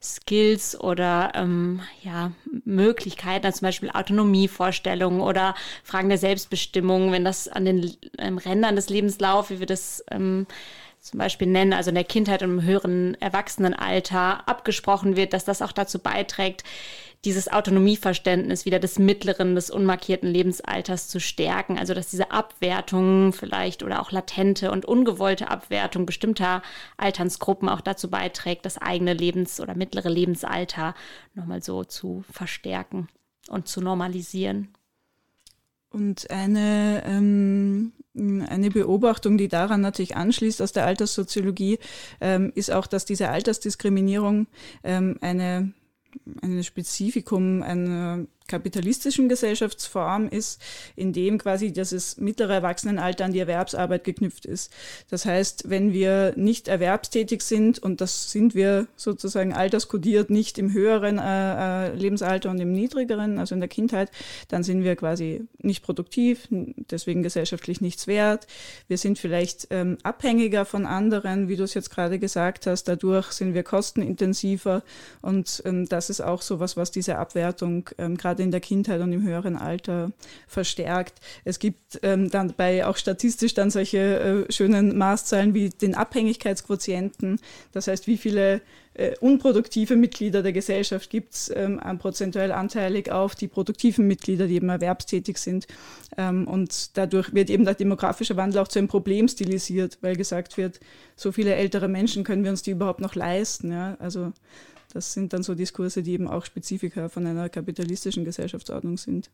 Skills 0.00 0.78
oder 0.78 1.32
ähm, 1.34 1.80
ja, 2.04 2.30
Möglichkeiten, 2.64 3.46
also 3.46 3.58
zum 3.58 3.66
Beispiel 3.66 3.90
Autonomievorstellungen 3.90 5.20
oder 5.20 5.56
Fragen 5.82 6.08
der 6.08 6.18
Selbstbestimmung, 6.18 7.10
wenn 7.10 7.24
das 7.24 7.48
an 7.48 7.64
den 7.64 7.96
ähm, 8.18 8.38
Rändern 8.38 8.76
des 8.76 8.90
Lebenslaufs, 8.90 9.50
wie 9.50 9.58
wir 9.58 9.66
das 9.66 10.04
ähm, 10.12 10.46
zum 11.00 11.18
Beispiel 11.18 11.46
nennen, 11.46 11.72
also 11.72 11.90
in 11.90 11.94
der 11.94 12.04
Kindheit 12.04 12.42
und 12.42 12.50
im 12.50 12.62
höheren 12.62 13.14
Erwachsenenalter 13.20 14.48
abgesprochen 14.48 15.16
wird, 15.16 15.32
dass 15.32 15.44
das 15.44 15.62
auch 15.62 15.72
dazu 15.72 15.98
beiträgt, 15.98 16.64
dieses 17.24 17.50
Autonomieverständnis 17.52 18.64
wieder 18.66 18.78
des 18.78 18.98
mittleren, 18.98 19.56
des 19.56 19.70
unmarkierten 19.70 20.28
Lebensalters 20.28 21.08
zu 21.08 21.18
stärken. 21.18 21.78
Also 21.78 21.92
dass 21.92 22.10
diese 22.10 22.30
Abwertung 22.30 23.32
vielleicht 23.32 23.82
oder 23.82 24.00
auch 24.00 24.12
latente 24.12 24.70
und 24.70 24.84
ungewollte 24.84 25.50
Abwertung 25.50 26.06
bestimmter 26.06 26.62
Alternsgruppen 26.96 27.68
auch 27.68 27.80
dazu 27.80 28.10
beiträgt, 28.10 28.64
das 28.64 28.78
eigene 28.78 29.12
Lebens- 29.12 29.60
oder 29.60 29.74
mittlere 29.74 30.08
Lebensalter 30.08 30.94
nochmal 31.34 31.62
so 31.62 31.84
zu 31.84 32.24
verstärken 32.30 33.08
und 33.48 33.66
zu 33.66 33.80
normalisieren. 33.80 34.68
Und 35.90 36.30
eine, 36.30 37.02
ähm, 37.06 37.92
eine 38.14 38.70
Beobachtung, 38.70 39.38
die 39.38 39.48
daran 39.48 39.80
natürlich 39.80 40.16
anschließt 40.16 40.60
aus 40.60 40.72
der 40.72 40.86
Alterssoziologie, 40.86 41.78
ähm, 42.20 42.52
ist 42.54 42.70
auch, 42.70 42.86
dass 42.86 43.04
diese 43.04 43.30
Altersdiskriminierung 43.30 44.46
ähm, 44.84 45.16
eine 45.20 45.72
ein 46.42 46.64
Spezifikum 46.64 47.62
einer 47.62 48.26
kapitalistischen 48.48 49.28
Gesellschaftsform 49.28 50.28
ist, 50.28 50.60
in 50.94 51.12
dem 51.12 51.38
quasi 51.38 51.72
dieses 51.72 52.16
mittlere 52.16 52.54
Erwachsenenalter 52.54 53.24
an 53.24 53.32
die 53.32 53.40
Erwerbsarbeit 53.40 54.04
geknüpft 54.04 54.46
ist. 54.46 54.72
Das 55.10 55.26
heißt, 55.26 55.68
wenn 55.68 55.92
wir 55.92 56.32
nicht 56.36 56.68
erwerbstätig 56.68 57.42
sind, 57.42 57.78
und 57.78 58.00
das 58.00 58.30
sind 58.30 58.54
wir 58.54 58.86
sozusagen 58.96 59.52
alterskodiert 59.52 60.30
nicht 60.30 60.58
im 60.58 60.72
höheren 60.72 61.18
äh, 61.18 61.88
äh, 61.88 61.94
Lebensalter 61.94 62.50
und 62.50 62.60
im 62.60 62.72
niedrigeren, 62.72 63.38
also 63.38 63.54
in 63.54 63.60
der 63.60 63.68
Kindheit, 63.68 64.10
dann 64.48 64.62
sind 64.62 64.84
wir 64.84 64.96
quasi 64.96 65.42
nicht 65.58 65.82
produktiv, 65.82 66.48
deswegen 66.50 67.22
gesellschaftlich 67.22 67.80
nichts 67.80 68.06
wert. 68.06 68.46
Wir 68.88 68.98
sind 68.98 69.18
vielleicht 69.18 69.68
ähm, 69.70 69.98
abhängiger 70.02 70.64
von 70.64 70.86
anderen, 70.86 71.48
wie 71.48 71.56
du 71.56 71.64
es 71.64 71.74
jetzt 71.74 71.90
gerade 71.90 72.18
gesagt 72.18 72.66
hast. 72.66 72.84
Dadurch 72.84 73.32
sind 73.32 73.54
wir 73.54 73.62
kostenintensiver 73.62 74.82
und 75.22 75.62
ähm, 75.64 75.88
das 75.88 76.10
ist 76.10 76.20
auch 76.20 76.42
so 76.42 76.60
was, 76.60 76.76
was 76.76 76.90
diese 76.90 77.18
Abwertung 77.18 77.90
ähm, 77.98 78.16
gerade 78.16 78.35
gerade 78.36 78.42
in 78.42 78.50
der 78.50 78.60
Kindheit 78.60 79.00
und 79.00 79.12
im 79.12 79.22
höheren 79.22 79.56
Alter 79.56 80.12
verstärkt. 80.46 81.20
Es 81.44 81.58
gibt 81.58 81.98
ähm, 82.02 82.30
dann 82.30 82.52
bei 82.56 82.86
auch 82.86 82.96
statistisch 82.96 83.54
dann 83.54 83.70
solche 83.70 84.46
äh, 84.48 84.52
schönen 84.52 84.96
Maßzahlen 84.98 85.54
wie 85.54 85.70
den 85.70 85.94
Abhängigkeitsquotienten. 85.94 87.40
Das 87.72 87.88
heißt, 87.88 88.06
wie 88.06 88.18
viele 88.18 88.60
äh, 88.94 89.14
unproduktive 89.20 89.96
Mitglieder 89.96 90.42
der 90.42 90.52
Gesellschaft 90.52 91.08
gibt 91.08 91.34
es 91.34 91.52
ähm, 91.54 91.80
prozentuell 91.98 92.52
anteilig 92.52 93.10
auf 93.10 93.34
die 93.34 93.48
produktiven 93.48 94.06
Mitglieder, 94.06 94.46
die 94.46 94.56
eben 94.56 94.68
erwerbstätig 94.68 95.38
sind. 95.38 95.66
Ähm, 96.18 96.46
und 96.46 96.96
dadurch 96.98 97.32
wird 97.32 97.48
eben 97.48 97.64
der 97.64 97.74
demografische 97.74 98.36
Wandel 98.36 98.60
auch 98.60 98.68
zu 98.68 98.78
einem 98.78 98.88
Problem 98.88 99.28
stilisiert, 99.28 99.98
weil 100.02 100.16
gesagt 100.16 100.58
wird, 100.58 100.80
so 101.14 101.32
viele 101.32 101.54
ältere 101.54 101.88
Menschen 101.88 102.22
können 102.22 102.44
wir 102.44 102.50
uns 102.50 102.62
die 102.62 102.72
überhaupt 102.72 103.00
noch 103.00 103.14
leisten. 103.14 103.72
Ja? 103.72 103.96
Also 103.98 104.32
das 104.92 105.12
sind 105.12 105.32
dann 105.32 105.42
so 105.42 105.54
Diskurse, 105.54 106.02
die 106.02 106.12
eben 106.12 106.28
auch 106.28 106.44
Spezifika 106.44 107.08
von 107.08 107.26
einer 107.26 107.48
kapitalistischen 107.48 108.24
Gesellschaftsordnung 108.24 108.96
sind. 108.96 109.30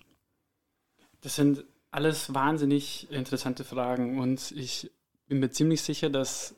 Das 1.21 1.37
sind 1.37 1.65
alles 1.91 2.35
wahnsinnig 2.35 3.11
interessante 3.11 3.65
Fragen 3.65 4.19
und 4.19 4.51
ich 4.53 4.91
bin 5.27 5.41
mir 5.41 5.51
ziemlich 5.51 5.83
sicher, 5.83 6.11
dass 6.11 6.55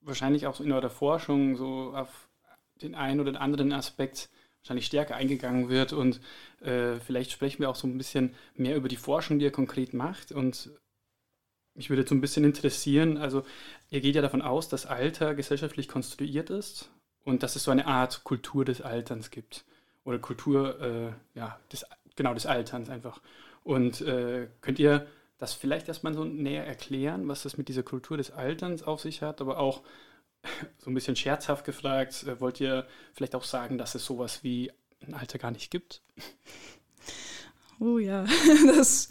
wahrscheinlich 0.00 0.46
auch 0.46 0.60
in 0.60 0.72
eurer 0.72 0.90
Forschung 0.90 1.56
so 1.56 1.94
auf 1.94 2.28
den 2.82 2.94
einen 2.94 3.20
oder 3.20 3.40
anderen 3.40 3.72
Aspekt 3.72 4.28
wahrscheinlich 4.60 4.86
stärker 4.86 5.14
eingegangen 5.14 5.68
wird 5.68 5.92
und 5.92 6.20
äh, 6.60 6.98
vielleicht 6.98 7.30
sprechen 7.30 7.60
wir 7.60 7.70
auch 7.70 7.76
so 7.76 7.86
ein 7.86 7.96
bisschen 7.96 8.34
mehr 8.54 8.76
über 8.76 8.88
die 8.88 8.96
Forschung, 8.96 9.38
die 9.38 9.44
ihr 9.44 9.52
konkret 9.52 9.94
macht 9.94 10.32
und 10.32 10.70
mich 11.74 11.88
würde 11.88 12.06
so 12.06 12.14
ein 12.14 12.20
bisschen 12.20 12.44
interessieren, 12.44 13.18
also 13.18 13.44
ihr 13.90 14.00
geht 14.00 14.14
ja 14.14 14.22
davon 14.22 14.42
aus, 14.42 14.68
dass 14.68 14.86
Alter 14.86 15.34
gesellschaftlich 15.34 15.88
konstruiert 15.88 16.50
ist 16.50 16.90
und 17.26 17.42
dass 17.42 17.56
es 17.56 17.64
so 17.64 17.72
eine 17.72 17.86
Art 17.86 18.22
Kultur 18.24 18.64
des 18.64 18.80
Alterns 18.80 19.30
gibt 19.30 19.64
oder 20.04 20.18
Kultur 20.18 20.80
äh, 20.80 21.38
ja, 21.38 21.58
des, 21.72 21.84
genau 22.14 22.32
des 22.32 22.46
Alterns 22.46 22.88
einfach. 22.88 23.20
Und 23.64 24.00
äh, 24.00 24.46
könnt 24.60 24.78
ihr 24.78 25.06
das 25.36 25.52
vielleicht 25.52 25.88
erstmal 25.88 26.14
so 26.14 26.24
näher 26.24 26.64
erklären, 26.64 27.26
was 27.26 27.42
das 27.42 27.58
mit 27.58 27.68
dieser 27.68 27.82
Kultur 27.82 28.16
des 28.16 28.30
Alterns 28.30 28.84
auf 28.84 29.00
sich 29.00 29.22
hat, 29.22 29.40
aber 29.40 29.58
auch 29.58 29.82
so 30.78 30.88
ein 30.88 30.94
bisschen 30.94 31.16
scherzhaft 31.16 31.64
gefragt, 31.64 32.22
äh, 32.22 32.40
wollt 32.40 32.60
ihr 32.60 32.86
vielleicht 33.12 33.34
auch 33.34 33.44
sagen, 33.44 33.76
dass 33.76 33.96
es 33.96 34.06
sowas 34.06 34.44
wie 34.44 34.72
ein 35.04 35.14
Alter 35.14 35.38
gar 35.38 35.50
nicht 35.50 35.70
gibt? 35.72 36.02
Oh 37.78 37.98
ja, 37.98 38.24
das, 38.66 39.08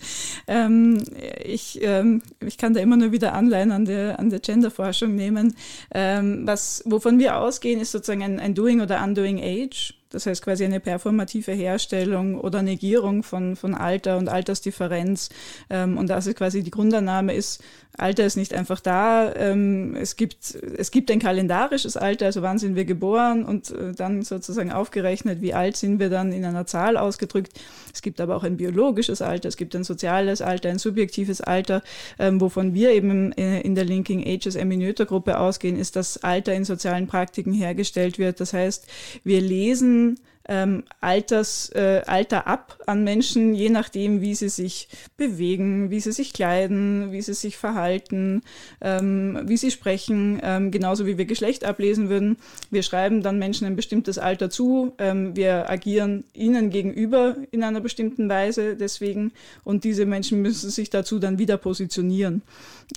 ähm, 0.48 1.04
ich, 1.44 1.80
ähm, 1.84 2.24
ich 2.44 2.58
kann 2.58 2.74
da 2.74 2.80
immer 2.80 2.98
nur 2.98 3.12
wieder 3.12 3.34
Anleihen 3.34 3.72
an 3.72 3.86
der, 3.86 4.18
an 4.18 4.32
der 4.32 4.40
Genderforschung 4.40 5.14
nehmen. 5.14 5.56
Ähm, 5.94 6.48
was, 6.48 6.82
wovon 6.86 7.20
wir 7.20 7.38
ausgehen, 7.38 7.80
ist 7.80 7.92
sozusagen 7.92 8.24
ein, 8.24 8.40
ein 8.40 8.56
Doing 8.56 8.82
oder 8.82 9.04
Undoing 9.04 9.40
Age. 9.40 9.94
Das 10.10 10.26
heißt 10.26 10.42
quasi 10.42 10.64
eine 10.66 10.80
performative 10.80 11.52
Herstellung 11.52 12.40
oder 12.40 12.62
Negierung 12.64 13.22
von, 13.22 13.56
von 13.56 13.76
Alter 13.76 14.18
und 14.18 14.30
Altersdifferenz. 14.30 15.30
Ähm, 15.70 15.98
und 15.98 16.10
das 16.10 16.26
ist 16.26 16.38
quasi 16.38 16.64
die 16.64 16.72
Grundannahme 16.72 17.34
ist, 17.36 17.62
Alter 17.98 18.26
ist 18.26 18.36
nicht 18.36 18.54
einfach 18.54 18.80
da. 18.80 19.34
Ähm, 19.36 19.96
es, 19.96 20.16
gibt, 20.16 20.56
es 20.56 20.92
gibt 20.92 21.10
ein 21.12 21.20
kalendarisches 21.20 21.98
Alter, 21.98 22.26
also 22.26 22.42
wann 22.42 22.58
sind 22.58 22.76
wir 22.76 22.86
geboren 22.86 23.46
und 23.46 23.72
äh, 23.72 23.94
dann 23.94 24.22
sozusagen 24.22 24.72
aufgerechnet, 24.72 25.42
wie 25.42 25.54
alt 25.54 25.78
sind 25.78 26.00
wir 26.00 26.10
dann 26.10 26.32
in 26.32 26.46
einer 26.46 26.66
Zahl 26.66 26.98
ausgedrückt. 26.98 27.60
Es 27.94 28.02
gibt 28.02 28.20
aber 28.20 28.36
auch 28.36 28.44
ein 28.44 28.58
biologisches 28.58 29.22
Alter, 29.22 29.48
es 29.48 29.58
gibt 29.58 29.76
ein 29.76 29.84
soziales 29.84 30.42
Alter, 30.42 30.70
ein 30.70 30.80
subjektives 30.80 31.42
Alter. 31.42 31.82
Ähm, 32.20 32.42
wovon 32.42 32.74
wir 32.74 32.92
eben 32.92 33.32
in, 33.34 33.54
in 33.62 33.76
der 33.76 33.86
Linking 33.86 34.26
Ages 34.26 34.56
Eminöter-Gruppe 34.56 35.40
ausgehen, 35.40 35.78
ist, 35.78 35.96
dass 35.96 36.24
Alter 36.24 36.54
in 36.54 36.66
sozialen 36.66 37.08
Praktiken 37.08 37.54
hergestellt 37.54 38.20
wird. 38.20 38.40
Das 38.40 38.54
heißt, 38.54 38.88
wir 39.24 39.42
lesen 39.42 40.20
ähm, 40.48 40.84
Alters, 41.02 41.70
äh, 41.74 42.02
Alter 42.06 42.48
ab 42.48 42.80
an 42.86 43.04
Menschen, 43.04 43.54
je 43.54 43.70
nachdem, 43.70 44.22
wie 44.22 44.36
sie 44.36 44.50
sich 44.50 44.88
bewegen, 45.18 45.90
wie 45.90 46.00
sie 46.00 46.12
sich 46.12 46.34
kleiden, 46.34 47.12
wie 47.12 47.22
sie 47.22 47.34
sich 47.34 47.58
verhalten, 47.58 48.42
ähm, 48.82 49.42
wie 49.46 49.58
sie 49.58 49.72
sprechen, 49.72 50.40
ähm, 50.44 50.72
genauso 50.72 51.06
wie 51.06 51.18
wir 51.18 51.26
Geschlecht 51.26 51.64
ablesen 51.64 52.10
würden. 52.10 52.38
Wir 52.70 52.84
schreiben 52.84 53.24
dann 53.24 53.40
Menschen 53.40 53.66
ein 53.66 53.76
bestimmtes 53.76 54.18
Alter 54.18 54.50
zu, 54.50 54.94
ähm, 55.00 55.36
wir 55.36 55.70
agieren 55.70 56.26
ihnen 56.34 56.70
gegenüber 56.70 57.36
in 57.52 57.64
einer 57.64 57.82
bestimmten 57.82 58.30
Weise 58.30 58.76
deswegen 58.76 59.32
und 59.64 59.84
diese 59.84 60.06
Menschen 60.06 60.42
müssen 60.42 60.70
sich 60.70 60.90
dazu 60.90 61.20
dann 61.20 61.40
wieder 61.40 61.58
positionieren. 61.58 62.42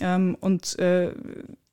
Ähm, 0.01 0.37
und 0.41 0.79
äh, 0.79 1.13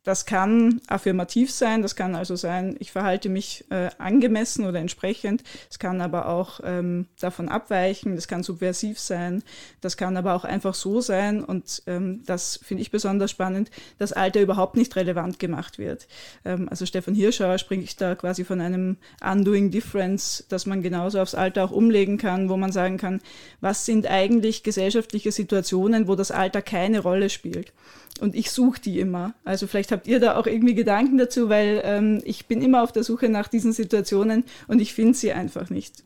das 0.06 0.28
kann 0.28 0.82
affirmativ 0.88 1.52
sein, 1.52 1.82
das 1.82 1.96
kann 1.96 2.16
also 2.16 2.36
sein, 2.36 2.76
ich 2.80 2.92
verhalte 2.92 3.28
mich 3.28 3.66
äh, 3.72 3.90
angemessen 3.98 4.66
oder 4.66 4.80
entsprechend. 4.80 5.44
Es 5.70 5.80
kann 5.80 6.00
aber 6.00 6.30
auch 6.30 6.60
ähm, 6.64 7.08
davon 7.20 7.50
abweichen, 7.50 8.16
das 8.16 8.28
kann 8.28 8.44
subversiv 8.44 9.00
sein, 9.00 9.44
das 9.82 9.98
kann 9.98 10.16
aber 10.16 10.36
auch 10.36 10.46
einfach 10.46 10.76
so 10.76 11.02
sein 11.02 11.44
und 11.44 11.82
ähm, 11.88 12.22
das 12.26 12.60
finde 12.64 12.84
ich 12.84 12.92
besonders 12.92 13.32
spannend, 13.32 13.72
dass 13.98 14.14
Alter 14.14 14.42
überhaupt 14.42 14.78
nicht 14.78 14.96
relevant 14.96 15.40
gemacht 15.40 15.80
wird. 15.80 16.08
Ähm, 16.46 16.70
also 16.70 16.86
Stefan 16.86 17.16
Hirschauer 17.16 17.58
spricht 17.58 18.00
da 18.00 18.14
quasi 18.14 18.46
von 18.46 18.62
einem 18.62 18.98
Undoing 19.28 19.72
Difference, 19.72 20.46
dass 20.50 20.68
man 20.68 20.84
genauso 20.84 21.20
aufs 21.20 21.34
Alter 21.34 21.66
auch 21.66 21.72
umlegen 21.72 22.20
kann, 22.20 22.48
wo 22.50 22.58
man 22.58 22.72
sagen 22.72 22.98
kann, 22.98 23.22
was 23.60 23.88
sind 23.88 24.06
eigentlich 24.06 24.62
gesellschaftliche 24.62 25.32
Situationen, 25.32 26.08
wo 26.08 26.14
das 26.14 26.30
Alter 26.30 26.62
keine 26.62 27.00
Rolle 27.00 27.32
spielt. 27.32 27.74
Und 28.22 28.34
ich 28.34 28.52
suche 28.52 28.80
die 28.80 29.00
immer. 29.00 29.34
Also 29.44 29.68
vielleicht 29.68 29.92
habt 29.92 30.08
ihr 30.08 30.20
da 30.20 30.38
auch 30.38 30.48
irgendwie 30.48 30.74
Gedanken 30.74 31.18
dazu, 31.18 31.50
weil 31.50 31.82
ähm, 31.84 32.22
ich 32.24 32.46
bin 32.46 32.62
immer 32.62 32.82
auf 32.82 32.94
der 32.94 33.04
Suche 33.04 33.28
nach 33.28 33.50
diesen 33.50 33.74
Situationen 33.74 34.46
und 34.68 34.82
ich 34.82 34.94
finde 34.94 35.16
sie 35.16 35.34
einfach 35.34 35.70
nicht. 35.70 36.04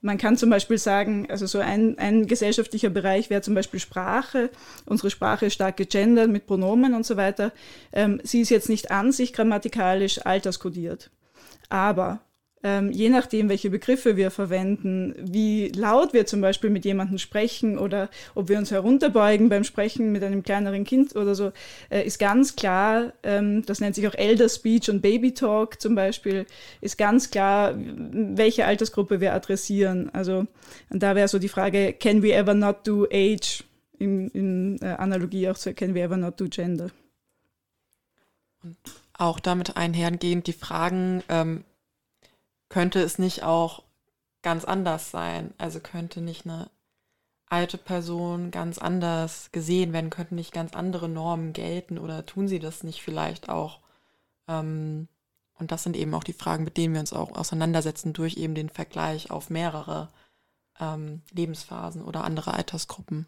Man 0.00 0.18
kann 0.18 0.36
zum 0.36 0.50
Beispiel 0.50 0.78
sagen, 0.78 1.26
also 1.28 1.46
so 1.46 1.58
ein, 1.58 1.98
ein 1.98 2.26
gesellschaftlicher 2.26 2.90
Bereich 2.90 3.30
wäre 3.30 3.42
zum 3.42 3.54
Beispiel 3.54 3.80
Sprache. 3.80 4.50
Unsere 4.84 5.10
Sprache 5.10 5.46
ist 5.46 5.54
stark 5.54 5.76
gegendert 5.76 6.30
mit 6.30 6.46
Pronomen 6.46 6.94
und 6.94 7.04
so 7.04 7.16
weiter. 7.16 7.52
Ähm, 7.92 8.20
sie 8.22 8.42
ist 8.42 8.50
jetzt 8.50 8.68
nicht 8.68 8.92
an 8.92 9.10
sich 9.10 9.32
grammatikalisch 9.32 10.24
alterskodiert. 10.24 11.10
Aber 11.68 12.20
ähm, 12.62 12.90
je 12.90 13.08
nachdem, 13.08 13.48
welche 13.48 13.70
Begriffe 13.70 14.16
wir 14.16 14.30
verwenden, 14.30 15.14
wie 15.18 15.68
laut 15.68 16.12
wir 16.12 16.26
zum 16.26 16.40
Beispiel 16.40 16.70
mit 16.70 16.84
jemandem 16.84 17.18
sprechen 17.18 17.78
oder 17.78 18.10
ob 18.34 18.48
wir 18.48 18.58
uns 18.58 18.70
herunterbeugen 18.70 19.48
beim 19.48 19.64
Sprechen 19.64 20.10
mit 20.10 20.24
einem 20.24 20.42
kleineren 20.42 20.84
Kind 20.84 21.14
oder 21.14 21.34
so, 21.34 21.52
äh, 21.90 22.04
ist 22.04 22.18
ganz 22.18 22.56
klar, 22.56 23.12
ähm, 23.22 23.64
das 23.64 23.80
nennt 23.80 23.94
sich 23.94 24.08
auch 24.08 24.14
Elder 24.14 24.48
Speech 24.48 24.90
und 24.90 25.02
Baby 25.02 25.34
Talk 25.34 25.80
zum 25.80 25.94
Beispiel, 25.94 26.46
ist 26.80 26.98
ganz 26.98 27.30
klar, 27.30 27.74
welche 27.76 28.64
Altersgruppe 28.64 29.20
wir 29.20 29.34
adressieren. 29.34 30.10
Also 30.12 30.46
und 30.90 31.02
da 31.02 31.14
wäre 31.14 31.28
so 31.28 31.38
die 31.38 31.48
Frage, 31.48 31.92
can 31.92 32.22
we 32.22 32.32
ever 32.32 32.54
not 32.54 32.86
do 32.86 33.06
age? 33.12 33.64
In, 33.98 34.28
in 34.28 34.78
äh, 34.80 34.86
Analogie 34.86 35.48
auch 35.48 35.58
zu 35.58 35.74
Can 35.74 35.92
we 35.92 36.00
ever 36.00 36.16
not 36.16 36.40
do 36.40 36.46
gender? 36.48 36.90
Auch 39.12 39.40
damit 39.40 39.76
einhergehend 39.76 40.46
die 40.46 40.52
Fragen, 40.52 41.24
ähm, 41.28 41.64
könnte 42.68 43.00
es 43.00 43.18
nicht 43.18 43.42
auch 43.42 43.82
ganz 44.42 44.64
anders 44.64 45.10
sein? 45.10 45.54
Also 45.58 45.80
könnte 45.80 46.20
nicht 46.20 46.46
eine 46.46 46.70
alte 47.46 47.78
Person 47.78 48.50
ganz 48.50 48.78
anders 48.78 49.50
gesehen 49.52 49.92
werden? 49.92 50.10
Könnten 50.10 50.34
nicht 50.34 50.52
ganz 50.52 50.74
andere 50.74 51.08
Normen 51.08 51.52
gelten 51.52 51.98
oder 51.98 52.26
tun 52.26 52.48
sie 52.48 52.58
das 52.58 52.82
nicht 52.82 53.02
vielleicht 53.02 53.48
auch? 53.48 53.80
Ähm, 54.48 55.08
und 55.58 55.72
das 55.72 55.82
sind 55.82 55.96
eben 55.96 56.14
auch 56.14 56.24
die 56.24 56.32
Fragen, 56.32 56.64
mit 56.64 56.76
denen 56.76 56.94
wir 56.94 57.00
uns 57.00 57.12
auch 57.12 57.32
auseinandersetzen 57.32 58.12
durch 58.12 58.36
eben 58.36 58.54
den 58.54 58.68
Vergleich 58.68 59.30
auf 59.30 59.50
mehrere 59.50 60.08
ähm, 60.78 61.22
Lebensphasen 61.32 62.02
oder 62.02 62.24
andere 62.24 62.54
Altersgruppen. 62.54 63.26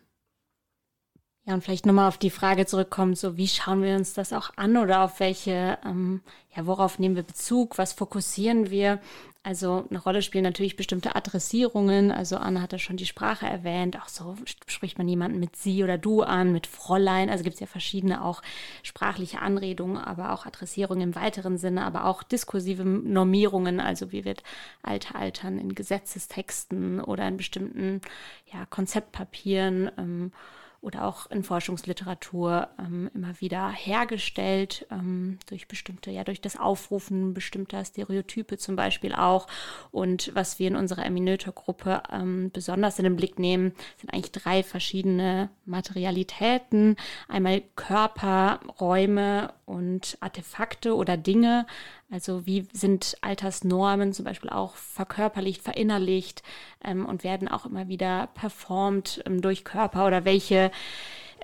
Ja, 1.44 1.54
und 1.54 1.64
vielleicht 1.64 1.86
nochmal 1.86 2.08
auf 2.08 2.18
die 2.18 2.30
Frage 2.30 2.66
zurückkommen, 2.66 3.16
so 3.16 3.36
wie 3.36 3.48
schauen 3.48 3.82
wir 3.82 3.96
uns 3.96 4.12
das 4.12 4.32
auch 4.32 4.50
an 4.56 4.76
oder 4.76 5.02
auf 5.02 5.20
welche, 5.20 5.78
ähm, 5.84 6.22
ja, 6.54 6.66
worauf 6.66 6.98
nehmen 6.98 7.16
wir 7.16 7.22
Bezug, 7.22 7.78
was 7.78 7.94
fokussieren 7.94 8.70
wir? 8.70 9.00
Also 9.42 9.86
eine 9.88 9.98
Rolle 9.98 10.20
spielen 10.20 10.44
natürlich 10.44 10.76
bestimmte 10.76 11.16
Adressierungen. 11.16 12.12
Also 12.12 12.36
Anna 12.36 12.60
hatte 12.60 12.78
schon 12.78 12.98
die 12.98 13.06
Sprache 13.06 13.46
erwähnt. 13.46 13.96
Auch 13.98 14.08
so 14.08 14.36
spricht 14.44 14.98
man 14.98 15.08
jemanden 15.08 15.40
mit 15.40 15.56
sie 15.56 15.82
oder 15.82 15.96
du 15.96 16.20
an, 16.20 16.52
mit 16.52 16.66
Fräulein. 16.66 17.30
Also 17.30 17.42
gibt 17.42 17.54
es 17.54 17.60
ja 17.60 17.66
verschiedene 17.66 18.22
auch 18.22 18.42
sprachliche 18.82 19.40
Anredungen, 19.40 19.96
aber 19.96 20.32
auch 20.32 20.44
Adressierungen 20.44 21.02
im 21.02 21.14
weiteren 21.14 21.56
Sinne, 21.56 21.84
aber 21.84 22.04
auch 22.04 22.22
diskursive 22.22 22.84
Normierungen. 22.84 23.80
Also 23.80 24.12
wie 24.12 24.26
wird 24.26 24.42
Alter 24.82 25.16
altern 25.16 25.58
in 25.58 25.74
Gesetzestexten 25.74 27.00
oder 27.00 27.26
in 27.26 27.38
bestimmten 27.38 28.02
ja, 28.52 28.66
Konzeptpapieren. 28.66 29.90
Ähm, 29.96 30.32
oder 30.82 31.04
auch 31.04 31.30
in 31.30 31.42
Forschungsliteratur 31.42 32.68
ähm, 32.78 33.10
immer 33.14 33.38
wieder 33.40 33.70
hergestellt 33.70 34.86
ähm, 34.90 35.38
durch 35.48 35.68
bestimmte, 35.68 36.10
ja, 36.10 36.24
durch 36.24 36.40
das 36.40 36.58
Aufrufen 36.58 37.34
bestimmter 37.34 37.84
Stereotype 37.84 38.56
zum 38.56 38.76
Beispiel 38.76 39.12
auch. 39.12 39.46
Und 39.90 40.34
was 40.34 40.58
wir 40.58 40.68
in 40.68 40.76
unserer 40.76 41.04
Eminöter-Gruppe 41.04 42.02
ähm, 42.10 42.50
besonders 42.52 42.98
in 42.98 43.04
den 43.04 43.16
Blick 43.16 43.38
nehmen, 43.38 43.72
sind 43.98 44.12
eigentlich 44.12 44.32
drei 44.32 44.62
verschiedene 44.62 45.50
Materialitäten. 45.66 46.96
Einmal 47.28 47.62
Körper, 47.76 48.60
Räume 48.80 49.52
und 49.66 50.16
Artefakte 50.20 50.96
oder 50.96 51.18
Dinge. 51.18 51.66
Also 52.10 52.44
wie 52.44 52.66
sind 52.72 53.16
Altersnormen 53.20 54.12
zum 54.12 54.24
Beispiel 54.24 54.50
auch 54.50 54.74
verkörperlicht, 54.74 55.62
verinnerlicht 55.62 56.42
ähm, 56.84 57.06
und 57.06 57.22
werden 57.22 57.46
auch 57.48 57.66
immer 57.66 57.88
wieder 57.88 58.28
performt 58.34 59.22
ähm, 59.26 59.40
durch 59.40 59.64
Körper 59.64 60.06
oder 60.06 60.24
welche 60.24 60.72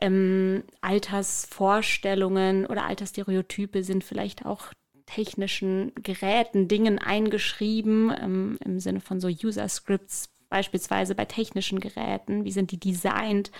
ähm, 0.00 0.64
Altersvorstellungen 0.80 2.66
oder 2.66 2.84
Altersstereotype 2.84 3.84
sind 3.84 4.02
vielleicht 4.02 4.44
auch 4.44 4.72
technischen 5.06 5.92
Geräten, 6.02 6.66
Dingen 6.66 6.98
eingeschrieben, 6.98 8.12
ähm, 8.20 8.58
im 8.64 8.80
Sinne 8.80 9.00
von 9.00 9.20
so 9.20 9.28
User-Scripts 9.28 10.30
beispielsweise 10.48 11.14
bei 11.14 11.24
technischen 11.24 11.80
Geräten, 11.80 12.44
wie 12.44 12.52
sind 12.52 12.70
die 12.70 12.80
designt 12.80 13.50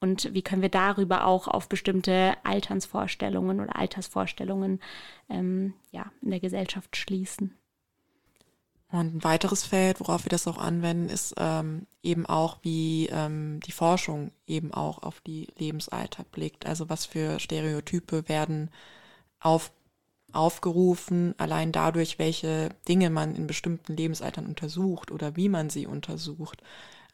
und 0.00 0.32
wie 0.34 0.42
können 0.42 0.62
wir 0.62 0.68
darüber 0.68 1.26
auch 1.26 1.48
auf 1.48 1.68
bestimmte 1.68 2.34
Alternsvorstellungen 2.44 3.60
oder 3.60 3.76
Altersvorstellungen 3.76 4.80
ähm, 5.28 5.74
ja, 5.90 6.12
in 6.22 6.30
der 6.30 6.40
Gesellschaft 6.40 6.96
schließen. 6.96 7.56
Und 8.90 9.16
ein 9.16 9.24
weiteres 9.24 9.64
Feld, 9.64 9.98
worauf 9.98 10.24
wir 10.24 10.30
das 10.30 10.46
auch 10.46 10.58
anwenden, 10.58 11.08
ist 11.08 11.34
ähm, 11.36 11.86
eben 12.02 12.26
auch, 12.26 12.58
wie 12.62 13.08
ähm, 13.10 13.58
die 13.66 13.72
Forschung 13.72 14.30
eben 14.46 14.72
auch 14.72 15.02
auf 15.02 15.20
die 15.20 15.48
Lebensalter 15.58 16.24
blickt. 16.30 16.64
Also 16.64 16.88
was 16.88 17.04
für 17.04 17.40
Stereotype 17.40 18.28
werden 18.28 18.70
auf 19.40 19.72
aufgerufen, 20.34 21.34
allein 21.38 21.72
dadurch, 21.72 22.18
welche 22.18 22.70
Dinge 22.88 23.10
man 23.10 23.34
in 23.34 23.46
bestimmten 23.46 23.96
Lebensaltern 23.96 24.46
untersucht 24.46 25.10
oder 25.10 25.36
wie 25.36 25.48
man 25.48 25.70
sie 25.70 25.86
untersucht. 25.86 26.62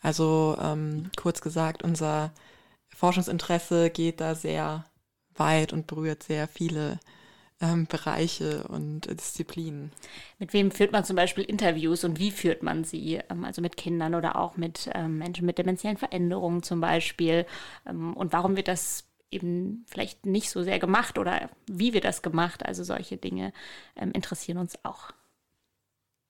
Also 0.02 0.56
ähm, 0.60 1.10
kurz 1.16 1.40
gesagt, 1.40 1.82
unser 1.82 2.32
Forschungsinteresse 2.88 3.90
geht 3.90 4.20
da 4.20 4.34
sehr 4.34 4.84
weit 5.34 5.72
und 5.72 5.86
berührt 5.86 6.22
sehr 6.22 6.48
viele 6.48 6.98
ähm, 7.60 7.86
Bereiche 7.86 8.64
und 8.68 9.02
Disziplinen. 9.10 9.92
Mit 10.38 10.52
wem 10.52 10.70
führt 10.70 10.92
man 10.92 11.04
zum 11.04 11.16
Beispiel 11.16 11.44
Interviews 11.44 12.04
und 12.04 12.18
wie 12.18 12.30
führt 12.30 12.62
man 12.62 12.84
sie? 12.84 13.20
Ähm, 13.28 13.44
also 13.44 13.60
mit 13.60 13.76
Kindern 13.76 14.14
oder 14.14 14.36
auch 14.36 14.56
mit 14.56 14.90
ähm, 14.94 15.18
Menschen 15.18 15.46
mit 15.46 15.58
demenziellen 15.58 15.98
Veränderungen 15.98 16.62
zum 16.62 16.80
Beispiel. 16.80 17.46
Ähm, 17.86 18.14
und 18.14 18.32
warum 18.32 18.56
wird 18.56 18.68
das 18.68 19.04
eben 19.30 19.84
vielleicht 19.86 20.26
nicht 20.26 20.50
so 20.50 20.62
sehr 20.62 20.78
gemacht 20.78 21.18
oder 21.18 21.50
wie 21.66 21.92
wird 21.92 22.04
das 22.04 22.22
gemacht? 22.22 22.64
Also 22.64 22.84
solche 22.84 23.16
Dinge 23.16 23.52
ähm, 23.96 24.12
interessieren 24.12 24.58
uns 24.58 24.78
auch. 24.84 25.12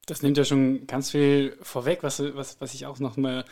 Das 0.06 0.22
nimmt 0.22 0.36
ja 0.36 0.44
schon 0.44 0.86
ganz 0.86 1.10
viel 1.10 1.56
vorweg, 1.62 2.02
was, 2.02 2.20
was, 2.34 2.60
was 2.60 2.74
ich 2.74 2.86
auch 2.86 2.98
noch 2.98 3.16
mal 3.16 3.44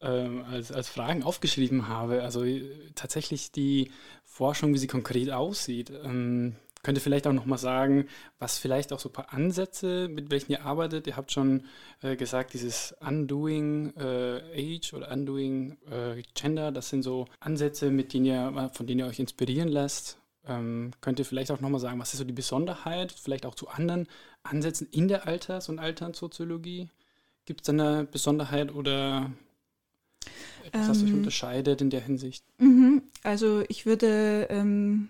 ähm, 0.00 0.44
als, 0.44 0.70
als 0.70 0.88
Fragen 0.88 1.22
aufgeschrieben 1.22 1.88
habe. 1.88 2.22
Also 2.22 2.44
äh, 2.44 2.92
tatsächlich 2.94 3.52
die 3.52 3.90
Forschung, 4.24 4.74
wie 4.74 4.78
sie 4.78 4.86
konkret 4.86 5.30
aussieht. 5.30 5.90
Ähm, 5.90 6.56
könnt 6.84 6.98
ihr 6.98 7.02
vielleicht 7.02 7.26
auch 7.26 7.32
noch 7.32 7.46
mal 7.46 7.58
sagen, 7.58 8.06
was 8.38 8.58
vielleicht 8.58 8.92
auch 8.92 9.00
so 9.00 9.08
ein 9.08 9.12
paar 9.12 9.32
Ansätze, 9.32 10.06
mit 10.08 10.30
welchen 10.30 10.52
ihr 10.52 10.64
arbeitet? 10.64 11.08
Ihr 11.08 11.16
habt 11.16 11.32
schon 11.32 11.64
äh, 12.02 12.14
gesagt, 12.14 12.54
dieses 12.54 12.94
Undoing 13.00 13.94
äh, 13.96 14.76
Age 14.76 14.92
oder 14.92 15.10
Undoing 15.10 15.76
äh, 15.90 16.22
Gender, 16.34 16.70
das 16.70 16.90
sind 16.90 17.02
so 17.02 17.26
Ansätze, 17.40 17.90
mit 17.90 18.12
denen 18.12 18.26
ihr, 18.26 18.70
von 18.72 18.86
denen 18.86 19.00
ihr 19.00 19.06
euch 19.06 19.18
inspirieren 19.18 19.68
lässt. 19.68 20.18
Ähm, 20.46 20.92
könnt 21.00 21.18
ihr 21.18 21.24
vielleicht 21.24 21.50
auch 21.50 21.60
noch 21.60 21.70
mal 21.70 21.78
sagen, 21.78 21.98
was 21.98 22.12
ist 22.12 22.18
so 22.18 22.24
die 22.24 22.32
Besonderheit, 22.32 23.12
vielleicht 23.12 23.46
auch 23.46 23.54
zu 23.54 23.68
anderen 23.68 24.06
Ansätzen 24.42 24.86
in 24.90 25.08
der 25.08 25.26
Alters- 25.26 25.68
und 25.70 25.78
Alternssoziologie? 25.78 26.88
Gibt 27.46 27.62
es 27.62 27.66
da 27.66 27.72
eine 27.72 28.04
Besonderheit 28.04 28.74
oder 28.74 29.30
etwas, 30.64 30.88
was 30.88 31.00
ähm, 31.00 31.08
euch 31.08 31.14
unterscheidet 31.14 31.80
in 31.80 31.90
der 31.90 32.00
Hinsicht? 32.00 32.44
Mhm. 32.58 33.02
Also 33.22 33.64
ich 33.68 33.86
würde 33.86 34.46
ähm, 34.50 35.08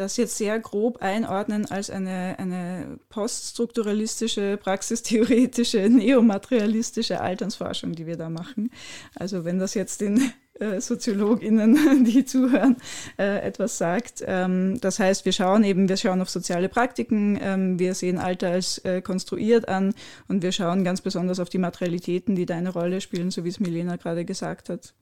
das 0.00 0.16
jetzt 0.16 0.36
sehr 0.36 0.58
grob 0.58 1.02
einordnen 1.02 1.66
als 1.66 1.90
eine, 1.90 2.34
eine 2.38 2.98
poststrukturalistische, 3.08 4.56
praxistheoretische, 4.56 5.78
neomaterialistische 5.90 7.20
Alternsforschung, 7.20 7.92
die 7.92 8.06
wir 8.06 8.16
da 8.16 8.30
machen. 8.30 8.70
Also 9.14 9.44
wenn 9.44 9.58
das 9.58 9.74
jetzt 9.74 10.00
den 10.00 10.32
äh, 10.60 10.80
SoziologInnen, 10.80 12.04
die 12.04 12.24
zuhören, 12.24 12.76
äh, 13.18 13.40
etwas 13.40 13.78
sagt. 13.78 14.22
Ähm, 14.26 14.80
das 14.80 14.98
heißt, 14.98 15.24
wir 15.24 15.32
schauen 15.32 15.64
eben, 15.64 15.88
wir 15.88 15.96
schauen 15.96 16.20
auf 16.20 16.30
soziale 16.30 16.68
Praktiken, 16.68 17.38
ähm, 17.40 17.78
wir 17.78 17.94
sehen 17.94 18.18
Alter 18.18 18.50
als 18.50 18.78
äh, 18.78 19.00
konstruiert 19.02 19.68
an 19.68 19.94
und 20.28 20.42
wir 20.42 20.52
schauen 20.52 20.84
ganz 20.84 21.00
besonders 21.00 21.40
auf 21.40 21.48
die 21.48 21.58
Materialitäten, 21.58 22.36
die 22.36 22.46
da 22.46 22.56
eine 22.56 22.70
Rolle 22.70 23.00
spielen, 23.00 23.30
so 23.30 23.44
wie 23.44 23.48
es 23.48 23.60
Milena 23.60 23.96
gerade 23.96 24.24
gesagt 24.24 24.68
hat. 24.68 24.94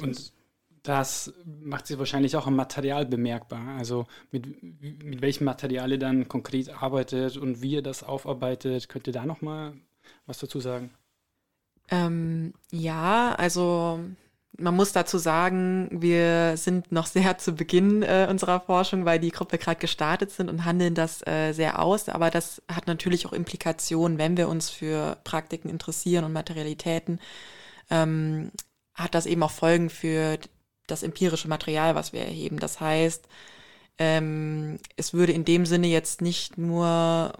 Und 0.00 0.32
das 0.82 1.32
macht 1.44 1.86
sich 1.86 1.98
wahrscheinlich 1.98 2.36
auch 2.36 2.46
am 2.46 2.56
Material 2.56 3.06
bemerkbar. 3.06 3.76
Also 3.78 4.06
mit, 4.30 4.62
mit 4.82 5.22
welchem 5.22 5.44
Material 5.44 5.92
ihr 5.92 5.98
dann 5.98 6.28
konkret 6.28 6.70
arbeitet 6.70 7.36
und 7.36 7.62
wie 7.62 7.72
ihr 7.72 7.82
das 7.82 8.02
aufarbeitet. 8.02 8.88
Könnt 8.88 9.06
ihr 9.06 9.12
da 9.12 9.26
nochmal 9.26 9.74
was 10.26 10.38
dazu 10.38 10.60
sagen? 10.60 10.90
Ähm, 11.90 12.52
ja, 12.70 13.34
also 13.36 14.00
man 14.58 14.74
muss 14.74 14.92
dazu 14.92 15.18
sagen, 15.18 15.88
wir 15.92 16.56
sind 16.56 16.90
noch 16.90 17.06
sehr 17.06 17.38
zu 17.38 17.52
Beginn 17.52 18.02
äh, 18.02 18.26
unserer 18.28 18.60
Forschung, 18.60 19.04
weil 19.04 19.20
die 19.20 19.30
Gruppe 19.30 19.56
gerade 19.56 19.78
gestartet 19.78 20.30
sind 20.32 20.50
und 20.50 20.64
handeln 20.64 20.94
das 20.94 21.26
äh, 21.26 21.52
sehr 21.52 21.80
aus. 21.80 22.08
Aber 22.08 22.30
das 22.30 22.62
hat 22.70 22.86
natürlich 22.86 23.26
auch 23.26 23.32
Implikationen, 23.32 24.18
wenn 24.18 24.36
wir 24.36 24.48
uns 24.48 24.70
für 24.70 25.16
Praktiken 25.24 25.68
interessieren 25.68 26.24
und 26.24 26.32
Materialitäten. 26.32 27.20
Ähm, 27.90 28.50
hat 28.94 29.14
das 29.14 29.26
eben 29.26 29.42
auch 29.44 29.52
Folgen 29.52 29.90
für 29.90 30.38
das 30.90 31.02
empirische 31.02 31.48
Material, 31.48 31.94
was 31.94 32.12
wir 32.12 32.20
erheben. 32.22 32.58
Das 32.58 32.80
heißt, 32.80 33.26
ähm, 33.98 34.78
es 34.96 35.12
würde 35.12 35.32
in 35.32 35.44
dem 35.44 35.66
Sinne 35.66 35.88
jetzt 35.88 36.22
nicht 36.22 36.58
nur 36.58 37.32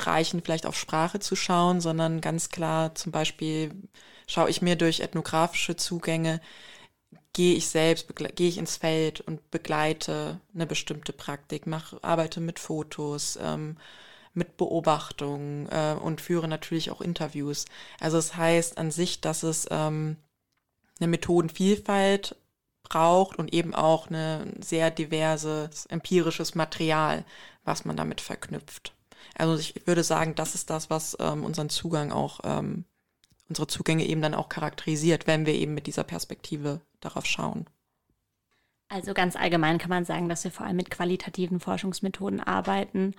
reichen, 0.00 0.42
vielleicht 0.42 0.66
auf 0.66 0.76
Sprache 0.76 1.20
zu 1.20 1.36
schauen, 1.36 1.80
sondern 1.80 2.20
ganz 2.20 2.50
klar 2.50 2.94
zum 2.94 3.12
Beispiel 3.12 3.72
schaue 4.26 4.50
ich 4.50 4.62
mir 4.62 4.76
durch 4.76 5.00
ethnografische 5.00 5.76
Zugänge, 5.76 6.40
gehe 7.32 7.54
ich 7.54 7.68
selbst, 7.68 8.14
gehe 8.16 8.48
ich 8.48 8.58
ins 8.58 8.76
Feld 8.76 9.20
und 9.20 9.50
begleite 9.50 10.40
eine 10.54 10.66
bestimmte 10.66 11.12
Praktik, 11.12 11.66
mache, 11.66 12.02
arbeite 12.02 12.40
mit 12.40 12.58
Fotos, 12.58 13.38
ähm, 13.40 13.76
mit 14.34 14.56
Beobachtungen 14.56 15.68
äh, 15.70 15.96
und 16.00 16.20
führe 16.20 16.48
natürlich 16.48 16.90
auch 16.90 17.00
Interviews. 17.00 17.66
Also 18.00 18.18
es 18.18 18.28
das 18.28 18.36
heißt 18.36 18.78
an 18.78 18.90
sich, 18.90 19.20
dass 19.20 19.42
es 19.42 19.66
ähm, 19.70 20.16
eine 21.00 21.08
Methodenvielfalt 21.08 22.36
braucht 22.88 23.38
und 23.38 23.52
eben 23.52 23.74
auch 23.74 24.08
eine 24.08 24.52
sehr 24.60 24.90
diverses 24.90 25.86
empirisches 25.86 26.54
Material, 26.54 27.24
was 27.64 27.84
man 27.84 27.96
damit 27.96 28.20
verknüpft. 28.20 28.92
Also 29.34 29.58
ich 29.58 29.86
würde 29.86 30.02
sagen, 30.02 30.34
das 30.34 30.54
ist 30.54 30.70
das, 30.70 30.90
was 30.90 31.16
ähm, 31.20 31.44
unseren 31.44 31.68
Zugang 31.68 32.12
auch, 32.12 32.40
ähm, 32.44 32.84
unsere 33.48 33.66
Zugänge 33.66 34.04
eben 34.06 34.22
dann 34.22 34.34
auch 34.34 34.48
charakterisiert, 34.48 35.26
wenn 35.26 35.46
wir 35.46 35.54
eben 35.54 35.74
mit 35.74 35.86
dieser 35.86 36.04
Perspektive 36.04 36.80
darauf 37.00 37.26
schauen. 37.26 37.66
Also 38.88 39.12
ganz 39.12 39.36
allgemein 39.36 39.78
kann 39.78 39.90
man 39.90 40.06
sagen, 40.06 40.28
dass 40.28 40.44
wir 40.44 40.50
vor 40.50 40.66
allem 40.66 40.76
mit 40.76 40.90
qualitativen 40.90 41.60
Forschungsmethoden 41.60 42.40
arbeiten 42.40 43.14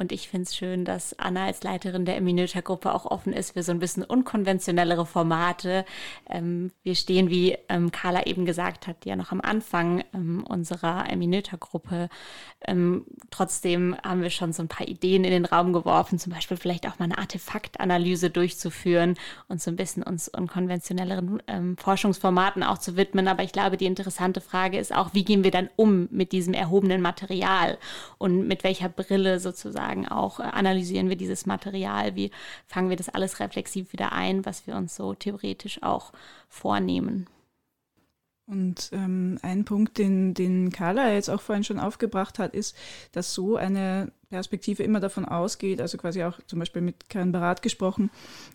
und 0.00 0.12
ich 0.12 0.28
finde 0.30 0.44
es 0.44 0.56
schön, 0.56 0.86
dass 0.86 1.18
Anna 1.18 1.44
als 1.44 1.62
Leiterin 1.62 2.06
der 2.06 2.16
Eminöter-Gruppe 2.16 2.94
auch 2.94 3.04
offen 3.04 3.34
ist 3.34 3.52
für 3.52 3.62
so 3.62 3.70
ein 3.70 3.80
bisschen 3.80 4.02
unkonventionellere 4.02 5.04
Formate. 5.04 5.84
Ähm, 6.26 6.72
wir 6.82 6.94
stehen, 6.94 7.28
wie 7.28 7.58
ähm, 7.68 7.92
Carla 7.92 8.24
eben 8.24 8.46
gesagt 8.46 8.86
hat, 8.86 9.04
ja 9.04 9.14
noch 9.14 9.30
am 9.30 9.42
Anfang 9.42 10.02
ähm, 10.14 10.42
unserer 10.48 11.10
Eminöter-Gruppe. 11.10 12.08
Ähm, 12.66 13.04
trotzdem 13.30 13.94
haben 14.02 14.22
wir 14.22 14.30
schon 14.30 14.54
so 14.54 14.62
ein 14.62 14.68
paar 14.68 14.88
Ideen 14.88 15.24
in 15.24 15.32
den 15.32 15.44
Raum 15.44 15.74
geworfen, 15.74 16.18
zum 16.18 16.32
Beispiel 16.32 16.56
vielleicht 16.56 16.88
auch 16.88 16.98
mal 16.98 17.04
eine 17.04 17.18
Artefaktanalyse 17.18 18.30
durchzuführen 18.30 19.16
und 19.48 19.60
so 19.60 19.70
ein 19.70 19.76
bisschen 19.76 20.02
uns 20.02 20.28
unkonventionelleren 20.28 21.42
ähm, 21.46 21.76
Forschungsformaten 21.76 22.62
auch 22.62 22.78
zu 22.78 22.96
widmen. 22.96 23.28
Aber 23.28 23.42
ich 23.42 23.52
glaube, 23.52 23.76
die 23.76 23.86
interessante 23.86 24.40
Frage 24.40 24.78
ist 24.78 24.94
auch, 24.94 25.12
wie 25.12 25.24
gehen 25.24 25.44
wir 25.44 25.50
dann 25.50 25.68
um 25.76 26.08
mit 26.10 26.32
diesem 26.32 26.54
erhobenen 26.54 27.02
Material 27.02 27.76
und 28.16 28.48
mit 28.48 28.64
welcher 28.64 28.88
Brille 28.88 29.40
sozusagen 29.40 29.89
sozusagen 29.90 30.08
auch 30.08 30.40
äh, 30.40 30.44
analysieren 30.44 31.08
wir 31.08 31.16
dieses 31.16 31.46
Material, 31.46 32.14
wie 32.16 32.30
fangen 32.66 32.90
wir 32.90 32.96
das 32.96 33.08
alles 33.08 33.40
reflexiv 33.40 33.92
wieder 33.92 34.12
ein, 34.12 34.44
was 34.44 34.66
wir 34.66 34.76
uns 34.76 34.94
so 34.94 35.14
theoretisch 35.14 35.82
auch 35.82 36.12
vornehmen. 36.48 37.26
Und 38.46 38.90
ähm, 38.92 39.38
ein 39.42 39.64
Punkt, 39.64 39.98
den, 39.98 40.34
den 40.34 40.70
Carla 40.70 41.12
jetzt 41.12 41.28
auch 41.28 41.40
vorhin 41.40 41.64
schon 41.64 41.78
aufgebracht 41.78 42.38
hat, 42.38 42.52
ist, 42.52 42.76
dass 43.12 43.32
so 43.32 43.56
eine 43.56 44.12
Perspektive 44.30 44.84
immer 44.84 45.00
davon 45.00 45.24
ausgeht, 45.24 45.80
also 45.80 45.98
quasi 45.98 46.22
auch 46.22 46.38
zum 46.46 46.60
Beispiel 46.60 46.82
mit 46.82 47.10
Karin 47.10 47.32
Barat 47.32 47.62
gesprochen, 47.62 48.10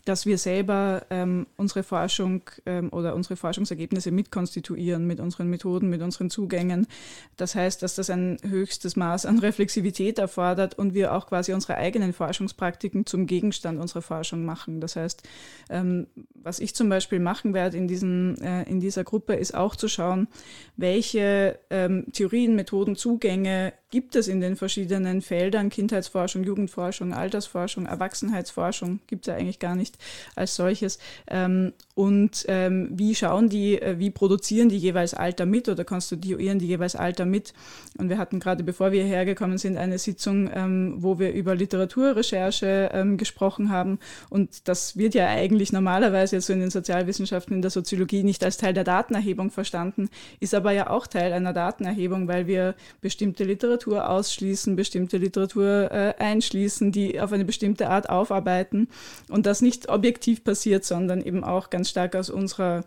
dass 0.05 0.25
wir 0.25 0.38
selber 0.38 1.05
ähm, 1.09 1.47
unsere 1.57 1.83
Forschung 1.83 2.43
ähm, 2.65 2.89
oder 2.93 3.13
unsere 3.13 3.35
Forschungsergebnisse 3.35 4.11
mitkonstituieren 4.11 5.05
mit 5.05 5.19
unseren 5.19 5.49
Methoden, 5.49 5.89
mit 5.89 6.01
unseren 6.01 6.29
Zugängen. 6.29 6.88
Das 7.35 7.55
heißt, 7.55 7.83
dass 7.83 7.95
das 7.95 8.09
ein 8.09 8.38
höchstes 8.41 8.95
Maß 8.95 9.25
an 9.25 9.39
Reflexivität 9.39 10.17
erfordert 10.17 10.79
und 10.79 10.93
wir 10.93 11.13
auch 11.13 11.27
quasi 11.27 11.51
unsere 11.51 11.75
eigenen 11.75 12.13
Forschungspraktiken 12.13 13.05
zum 13.05 13.27
Gegenstand 13.27 13.79
unserer 13.81 14.01
Forschung 14.01 14.45
machen. 14.45 14.79
Das 14.79 14.95
heißt, 14.95 15.23
ähm, 15.69 16.07
was 16.33 16.59
ich 16.59 16.73
zum 16.73 16.88
Beispiel 16.88 17.19
machen 17.19 17.53
werde 17.53 17.75
in, 17.75 17.89
diesen, 17.89 18.41
äh, 18.41 18.63
in 18.63 18.79
dieser 18.79 19.03
Gruppe, 19.03 19.33
ist 19.33 19.53
auch 19.53 19.75
zu 19.75 19.89
schauen, 19.89 20.29
welche 20.77 21.59
ähm, 21.69 22.05
Theorien, 22.13 22.55
Methoden, 22.55 22.95
Zugänge 22.95 23.73
gibt 23.95 24.17
es 24.17 24.27
in 24.27 24.41
den 24.41 24.58
verschiedenen 24.58 25.21
Feldern 25.21 25.69
Kindheitsforschung, 25.69 26.43
Jugendforschung, 26.43 27.13
Altersforschung, 27.13 27.86
Erwachsenheitsforschung, 27.86 28.99
gibt 29.08 29.25
es 29.25 29.31
ja 29.31 29.36
eigentlich 29.39 29.60
gar 29.60 29.77
nicht 29.77 29.97
als 30.36 30.58
solches. 30.58 30.99
Ähm, 31.27 31.71
und 31.93 32.43
ähm, 32.49 32.89
wie 32.91 33.15
schauen 33.15 33.47
die, 33.47 33.81
äh, 33.81 33.97
wie 33.97 34.10
produzieren 34.10 34.67
die 34.67 34.77
jeweils 34.77 35.13
Alter 35.13 35.45
mit 35.45 35.69
oder 35.69 35.86
konstituieren 35.86 36.60
die 36.60 36.67
jeweils 36.67 36.97
Alter 36.97 37.25
mit? 37.25 37.53
Und 37.97 38.10
wir 38.10 38.17
hatten 38.17 38.41
gerade, 38.41 38.65
bevor 38.65 38.91
wir 38.91 39.05
hergekommen 39.05 39.58
sind, 39.58 39.77
eine 39.77 39.97
Sitzung, 39.97 40.49
ähm, 40.53 40.95
wo 40.97 41.17
wir 41.17 41.31
über 41.31 41.55
Literaturrecherche 41.55 43.15
gesprochen 43.15 43.69
haben. 43.69 43.99
Und 44.29 44.67
das 44.67 44.97
wird 44.97 45.13
ja 45.13 45.27
eigentlich 45.27 45.71
normalerweise 45.71 46.36
jetzt 46.36 46.47
so 46.47 46.53
in 46.53 46.60
den 46.60 46.69
Sozialwissenschaften, 46.69 47.55
in 47.55 47.62
der 47.62 47.71
Soziologie 47.71 48.23
nicht 48.23 48.43
als 48.43 48.58
Teil 48.58 48.73
der 48.73 48.84
Datenerhebung 48.84 49.51
verstanden, 49.51 50.10
ist 50.41 50.53
aber 50.53 50.71
ja 50.71 50.89
auch 50.89 51.08
Teil 51.08 51.31
einer 51.31 51.53
Datenerhebung, 51.53 52.27
weil 52.27 52.47
wir 52.47 52.75
bestimmte 52.99 53.45
Literatur 53.45 53.85
ausschließen, 53.93 54.76
bestimmte 54.76 55.17
Literatur 55.17 55.91
äh, 55.91 56.13
einschließen, 56.19 56.91
die 56.91 57.21
auf 57.21 57.32
eine 57.32 57.45
bestimmte 57.45 57.89
Art 57.89 58.10
aufarbeiten 58.10 58.89
und 59.30 59.45
das 59.45 59.62
nicht 59.62 59.88
objektiv 59.88 60.43
passiert, 60.43 60.84
sondern 60.84 61.21
eben 61.21 61.43
auch 61.43 61.69
ganz 61.69 61.86
ganz 61.86 61.91
stark 61.91 62.15
aus 62.15 62.32
unserer 62.32 62.84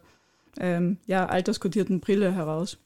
ähm, 0.59 0.99
ja, 1.07 1.27
alterskodierten 1.27 2.01
Brille 2.01 2.35
heraus. 2.35 2.79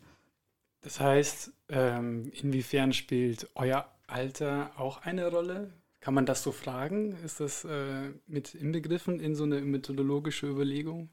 Das 0.82 1.00
heißt, 1.00 1.52
ähm, 1.70 2.30
inwiefern 2.34 2.92
spielt 2.92 3.48
euer 3.54 3.86
Alter 4.06 4.72
auch 4.76 5.02
eine 5.02 5.30
Rolle? 5.30 5.72
Kann 6.00 6.12
man 6.12 6.26
das 6.26 6.42
so 6.42 6.52
fragen? 6.52 7.16
Ist 7.24 7.40
das 7.40 7.64
äh, 7.64 8.10
mit 8.26 8.54
inbegriffen 8.54 9.20
in 9.20 9.34
so 9.34 9.44
eine 9.44 9.62
methodologische 9.62 10.48
Überlegung? 10.48 11.08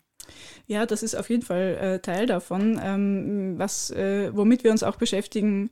Ja, 0.68 0.86
das 0.86 1.02
ist 1.02 1.16
auf 1.16 1.30
jeden 1.30 1.44
Fall 1.44 1.78
äh, 1.80 2.00
Teil 2.00 2.26
davon. 2.26 2.80
Ähm, 2.84 3.54
was, 3.58 3.92
äh, 3.92 4.36
womit 4.36 4.66
wir 4.66 4.72
uns 4.72 4.84
auch 4.84 4.98
beschäftigen, 4.98 5.70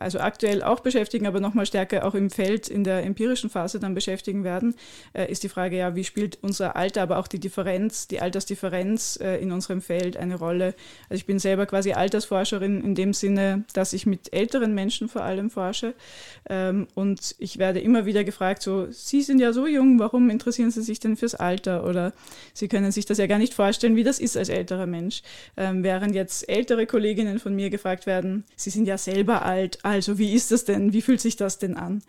also 0.00 0.18
aktuell 0.20 0.62
auch 0.62 0.80
beschäftigen, 0.80 1.26
aber 1.26 1.40
nochmal 1.40 1.66
stärker 1.66 2.04
auch 2.06 2.14
im 2.14 2.30
Feld 2.30 2.68
in 2.68 2.84
der 2.84 3.04
empirischen 3.04 3.50
Phase 3.50 3.80
dann 3.80 3.94
beschäftigen 3.94 4.44
werden, 4.44 4.74
äh, 5.12 5.30
ist 5.30 5.42
die 5.42 5.48
Frage, 5.48 5.76
ja, 5.76 5.94
wie 5.94 6.04
spielt 6.04 6.38
unser 6.42 6.76
Alter, 6.76 7.02
aber 7.02 7.18
auch 7.18 7.28
die 7.28 7.40
Differenz, 7.40 8.08
die 8.08 8.20
Altersdifferenz 8.20 9.18
äh, 9.20 9.36
in 9.36 9.52
unserem 9.52 9.80
Feld 9.80 10.16
eine 10.16 10.36
Rolle. 10.36 10.74
Also 11.08 11.20
ich 11.20 11.26
bin 11.26 11.38
selber 11.38 11.66
quasi 11.66 11.92
Altersforscherin 11.92 12.82
in 12.82 12.94
dem 12.94 13.12
Sinne, 13.12 13.64
dass 13.72 13.92
ich 13.92 14.06
mit 14.06 14.32
älteren 14.32 14.74
Menschen 14.74 15.08
vor 15.08 15.22
allem 15.22 15.50
forsche. 15.50 15.94
Ähm, 16.48 16.86
und 16.94 17.34
ich 17.38 17.58
werde 17.58 17.80
immer 17.80 18.06
wieder 18.06 18.24
gefragt, 18.24 18.62
so, 18.62 18.90
Sie 18.90 19.22
sind 19.22 19.40
ja 19.40 19.52
so 19.52 19.66
jung, 19.66 19.98
warum 19.98 20.30
interessieren 20.30 20.70
Sie 20.70 20.82
sich 20.82 21.00
denn 21.00 21.16
fürs 21.16 21.34
Alter? 21.34 21.84
Oder 21.84 22.12
Sie 22.54 22.68
können 22.68 22.92
sich 22.92 23.06
das 23.06 23.18
ja 23.18 23.26
gar 23.26 23.38
nicht 23.38 23.54
vorstellen, 23.54 23.96
wie 23.96 24.04
das 24.04 24.18
ist 24.18 24.36
als 24.36 24.48
älterer 24.48 24.86
Mensch. 24.86 25.22
Ähm, 25.56 25.82
während 25.82 26.14
jetzt 26.14 26.48
ältere 26.48 26.86
Kolleginnen 26.86 27.38
von 27.38 27.54
mir 27.54 27.70
gefragt 27.70 28.06
werden, 28.06 28.44
Sie 28.56 28.70
sind 28.70 28.86
ja 28.86 28.98
selber 28.98 29.44
alt, 29.44 29.84
also 29.88 30.18
wie 30.18 30.32
ist 30.32 30.50
das 30.50 30.64
denn? 30.64 30.92
Wie 30.92 31.02
fühlt 31.02 31.20
sich 31.20 31.36
das 31.36 31.58
denn 31.58 31.76
an? 31.76 32.02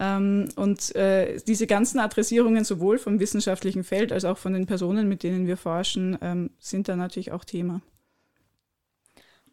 Ähm, 0.00 0.48
und 0.56 0.94
äh, 0.96 1.38
diese 1.46 1.66
ganzen 1.66 1.98
Adressierungen 1.98 2.64
sowohl 2.64 2.98
vom 2.98 3.20
wissenschaftlichen 3.20 3.84
Feld 3.84 4.12
als 4.12 4.24
auch 4.24 4.38
von 4.38 4.52
den 4.52 4.66
Personen, 4.66 5.08
mit 5.08 5.22
denen 5.22 5.46
wir 5.46 5.56
forschen, 5.56 6.18
ähm, 6.20 6.50
sind 6.58 6.88
da 6.88 6.96
natürlich 6.96 7.32
auch 7.32 7.44
Thema. 7.44 7.80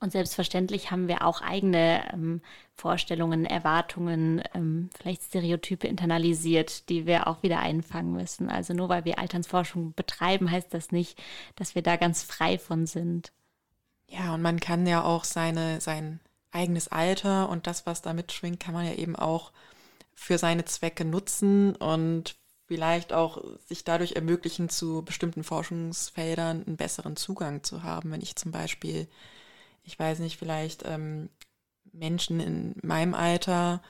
Und 0.03 0.11
selbstverständlich 0.11 0.91
haben 0.91 1.07
wir 1.07 1.25
auch 1.25 1.41
eigene 1.41 2.03
ähm, 2.11 2.41
Vorstellungen, 2.75 3.45
Erwartungen, 3.45 4.43
ähm, 4.53 4.89
vielleicht 4.97 5.23
Stereotype 5.23 5.87
internalisiert, 5.87 6.89
die 6.89 7.05
wir 7.05 7.27
auch 7.27 7.41
wieder 7.41 7.59
einfangen 7.59 8.11
müssen. 8.11 8.49
Also 8.49 8.73
nur 8.73 8.89
weil 8.89 9.05
wir 9.05 9.17
Alternsforschung 9.17 9.93
betreiben, 9.93 10.51
heißt 10.51 10.73
das 10.73 10.91
nicht, 10.91 11.17
dass 11.55 11.73
wir 11.73 11.83
da 11.83 11.95
ganz 11.95 12.21
frei 12.21 12.57
von 12.57 12.85
sind. 12.85 13.31
Ja, 14.09 14.33
und 14.33 14.41
man 14.41 14.59
kann 14.59 14.85
ja 14.85 15.05
auch 15.05 15.23
seine, 15.23 15.79
sein 15.79 16.19
eigenes 16.53 16.87
Alter 16.87 17.49
und 17.49 17.67
das, 17.67 17.85
was 17.85 18.01
da 18.01 18.13
mitschwingt, 18.13 18.59
kann 18.59 18.73
man 18.73 18.85
ja 18.85 18.93
eben 18.93 19.15
auch 19.15 19.51
für 20.13 20.37
seine 20.37 20.65
Zwecke 20.65 21.05
nutzen 21.05 21.75
und 21.75 22.35
vielleicht 22.67 23.13
auch 23.13 23.43
sich 23.65 23.83
dadurch 23.83 24.13
ermöglichen, 24.13 24.69
zu 24.69 25.03
bestimmten 25.03 25.43
Forschungsfeldern 25.43 26.63
einen 26.65 26.77
besseren 26.77 27.15
Zugang 27.15 27.63
zu 27.63 27.83
haben. 27.83 28.11
Wenn 28.11 28.21
ich 28.21 28.35
zum 28.35 28.51
Beispiel, 28.51 29.07
ich 29.83 29.97
weiß 29.97 30.19
nicht, 30.19 30.37
vielleicht 30.37 30.83
ähm, 30.85 31.29
Menschen 31.91 32.39
in 32.39 32.75
meinem 32.81 33.13
Alter 33.13 33.81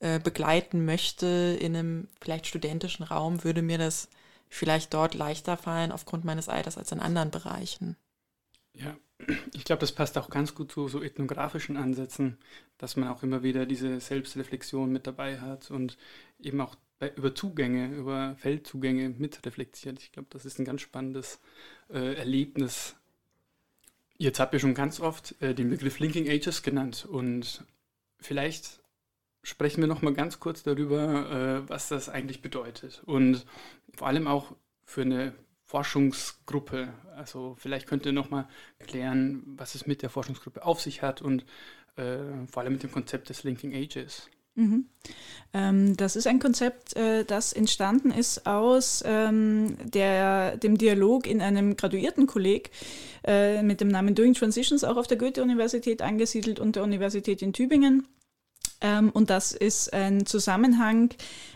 äh, 0.00 0.18
begleiten 0.18 0.84
möchte 0.84 1.58
in 1.60 1.76
einem 1.76 2.08
vielleicht 2.20 2.46
studentischen 2.46 3.04
Raum, 3.04 3.44
würde 3.44 3.62
mir 3.62 3.78
das 3.78 4.08
vielleicht 4.48 4.94
dort 4.94 5.14
leichter 5.14 5.56
fallen 5.56 5.92
aufgrund 5.92 6.24
meines 6.24 6.48
Alters 6.48 6.78
als 6.78 6.92
in 6.92 7.00
anderen 7.00 7.30
Bereichen. 7.30 7.96
Ja, 8.72 8.96
ich 9.52 9.64
glaube, 9.64 9.80
das 9.80 9.92
passt 9.92 10.18
auch 10.18 10.30
ganz 10.30 10.54
gut 10.54 10.72
zu 10.72 10.88
so 10.88 11.02
ethnografischen 11.02 11.76
Ansätzen, 11.76 12.38
dass 12.78 12.96
man 12.96 13.08
auch 13.08 13.22
immer 13.22 13.42
wieder 13.42 13.66
diese 13.66 14.00
Selbstreflexion 14.00 14.90
mit 14.90 15.06
dabei 15.06 15.40
hat 15.40 15.70
und 15.70 15.96
eben 16.40 16.60
auch 16.60 16.76
bei, 16.98 17.12
über 17.16 17.34
Zugänge, 17.34 17.94
über 17.94 18.36
Feldzugänge 18.38 19.10
mitreflektiert. 19.10 20.00
Ich 20.00 20.12
glaube, 20.12 20.28
das 20.30 20.44
ist 20.44 20.58
ein 20.58 20.64
ganz 20.64 20.80
spannendes 20.80 21.40
äh, 21.90 22.14
Erlebnis. 22.14 22.96
Jetzt 24.16 24.40
habt 24.40 24.54
ihr 24.54 24.60
schon 24.60 24.74
ganz 24.74 25.00
oft 25.00 25.40
äh, 25.42 25.54
den 25.54 25.70
Begriff 25.70 25.98
Linking 25.98 26.28
Ages 26.28 26.62
genannt 26.62 27.04
und 27.04 27.64
vielleicht 28.20 28.80
sprechen 29.42 29.80
wir 29.80 29.88
noch 29.88 30.02
mal 30.02 30.14
ganz 30.14 30.40
kurz 30.40 30.62
darüber, 30.62 31.62
äh, 31.64 31.68
was 31.68 31.88
das 31.88 32.08
eigentlich 32.08 32.40
bedeutet 32.40 33.02
und 33.06 33.44
vor 33.94 34.06
allem 34.06 34.26
auch 34.26 34.54
für 34.84 35.02
eine 35.02 35.34
Forschungsgruppe. 35.74 36.94
Also 37.16 37.56
vielleicht 37.58 37.88
könnt 37.88 38.06
ihr 38.06 38.12
nochmal 38.12 38.46
erklären, 38.78 39.42
was 39.56 39.74
es 39.74 39.88
mit 39.88 40.02
der 40.02 40.08
Forschungsgruppe 40.08 40.64
auf 40.64 40.80
sich 40.80 41.02
hat 41.02 41.20
und 41.20 41.44
äh, 41.96 42.18
vor 42.48 42.62
allem 42.62 42.74
mit 42.74 42.84
dem 42.84 42.92
Konzept 42.92 43.28
des 43.28 43.42
Linking 43.42 43.74
Ages. 43.74 44.30
Mhm. 44.54 44.86
Ähm, 45.52 45.96
das 45.96 46.14
ist 46.14 46.28
ein 46.28 46.38
Konzept, 46.38 46.94
äh, 46.94 47.24
das 47.24 47.52
entstanden 47.52 48.12
ist 48.12 48.46
aus 48.46 49.02
ähm, 49.04 49.76
der, 49.82 50.58
dem 50.58 50.78
Dialog 50.78 51.26
in 51.26 51.40
einem 51.40 51.76
Graduiertenkolleg 51.76 52.70
äh, 53.26 53.60
mit 53.64 53.80
dem 53.80 53.88
Namen 53.88 54.14
Doing 54.14 54.34
Transitions, 54.34 54.84
auch 54.84 54.96
auf 54.96 55.08
der 55.08 55.16
Goethe-Universität 55.16 56.02
angesiedelt 56.02 56.60
und 56.60 56.76
der 56.76 56.84
Universität 56.84 57.42
in 57.42 57.52
Tübingen. 57.52 58.06
Ähm, 58.84 59.08
und 59.08 59.30
das 59.30 59.52
ist 59.52 59.94
ein 59.94 60.26
Zusammenhang, 60.26 61.08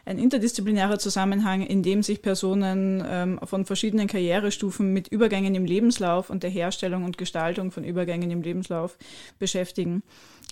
ein 0.07 0.19
interdisziplinärer 0.19 0.99
Zusammenhang, 0.99 1.61
in 1.61 1.83
dem 1.83 2.03
sich 2.03 2.23
Personen 2.23 3.05
ähm, 3.07 3.39
von 3.45 3.67
verschiedenen 3.67 4.07
Karrierestufen 4.07 4.95
mit 4.95 5.09
Übergängen 5.09 5.55
im 5.55 5.67
Lebenslauf 5.67 6.31
und 6.31 6.43
der 6.43 6.49
Herstellung 6.49 7.05
und 7.05 7.19
Gestaltung 7.19 7.71
von 7.71 7.85
Übergängen 7.85 8.31
im 8.31 8.41
Lebenslauf 8.41 8.97
beschäftigen. 9.39 10.03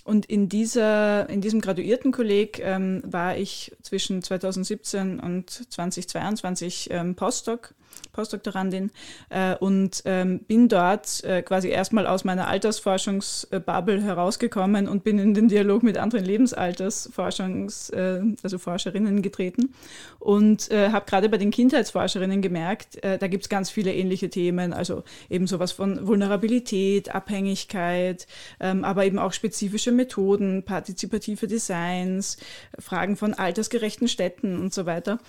Und 0.07 0.25
in, 0.27 0.47
dieser, 0.47 1.27
in 1.29 1.41
diesem 1.41 1.59
Graduiertenkolleg 1.59 2.61
ähm, 2.63 3.01
war 3.05 3.35
ich 3.35 3.75
zwischen 3.81 4.23
2017 4.23 5.19
und 5.19 5.49
2022 5.49 6.87
ähm, 6.91 7.15
Postdoc 7.15 7.73
Postdoktorandin 8.13 8.91
äh, 9.29 9.55
und 9.55 10.01
ähm, 10.05 10.39
bin 10.39 10.69
dort 10.69 11.23
äh, 11.23 11.41
quasi 11.43 11.69
erstmal 11.69 12.07
aus 12.07 12.23
meiner 12.23 12.47
Altersforschungsbubble 12.47 14.01
herausgekommen 14.01 14.87
und 14.87 15.03
bin 15.03 15.19
in 15.19 15.33
den 15.33 15.47
Dialog 15.47 15.83
mit 15.83 15.97
anderen 15.97 16.25
Lebensaltersforschungs, 16.25 17.89
äh, 17.91 18.21
also 18.41 18.57
Forscherinnen 18.57 19.21
getreten 19.21 19.73
und 20.19 20.71
äh, 20.71 20.89
habe 20.89 21.05
gerade 21.05 21.29
bei 21.29 21.37
den 21.37 21.51
Kindheitsforscherinnen 21.51 22.41
gemerkt, 22.41 23.03
äh, 23.03 23.17
da 23.17 23.27
gibt 23.27 23.43
es 23.43 23.49
ganz 23.49 23.69
viele 23.69 23.93
ähnliche 23.93 24.29
Themen, 24.29 24.73
also 24.73 25.03
eben 25.29 25.47
sowas 25.47 25.71
von 25.71 26.07
Vulnerabilität, 26.07 27.13
Abhängigkeit, 27.13 28.25
ähm, 28.59 28.83
aber 28.83 29.05
eben 29.05 29.19
auch 29.19 29.33
spezifische 29.33 29.91
Methoden, 29.97 30.63
partizipative 30.63 31.47
Designs, 31.47 32.37
Fragen 32.79 33.17
von 33.17 33.33
altersgerechten 33.33 34.07
Städten 34.07 34.57
und 34.57 34.73
so 34.73 34.85
weiter. 34.85 35.19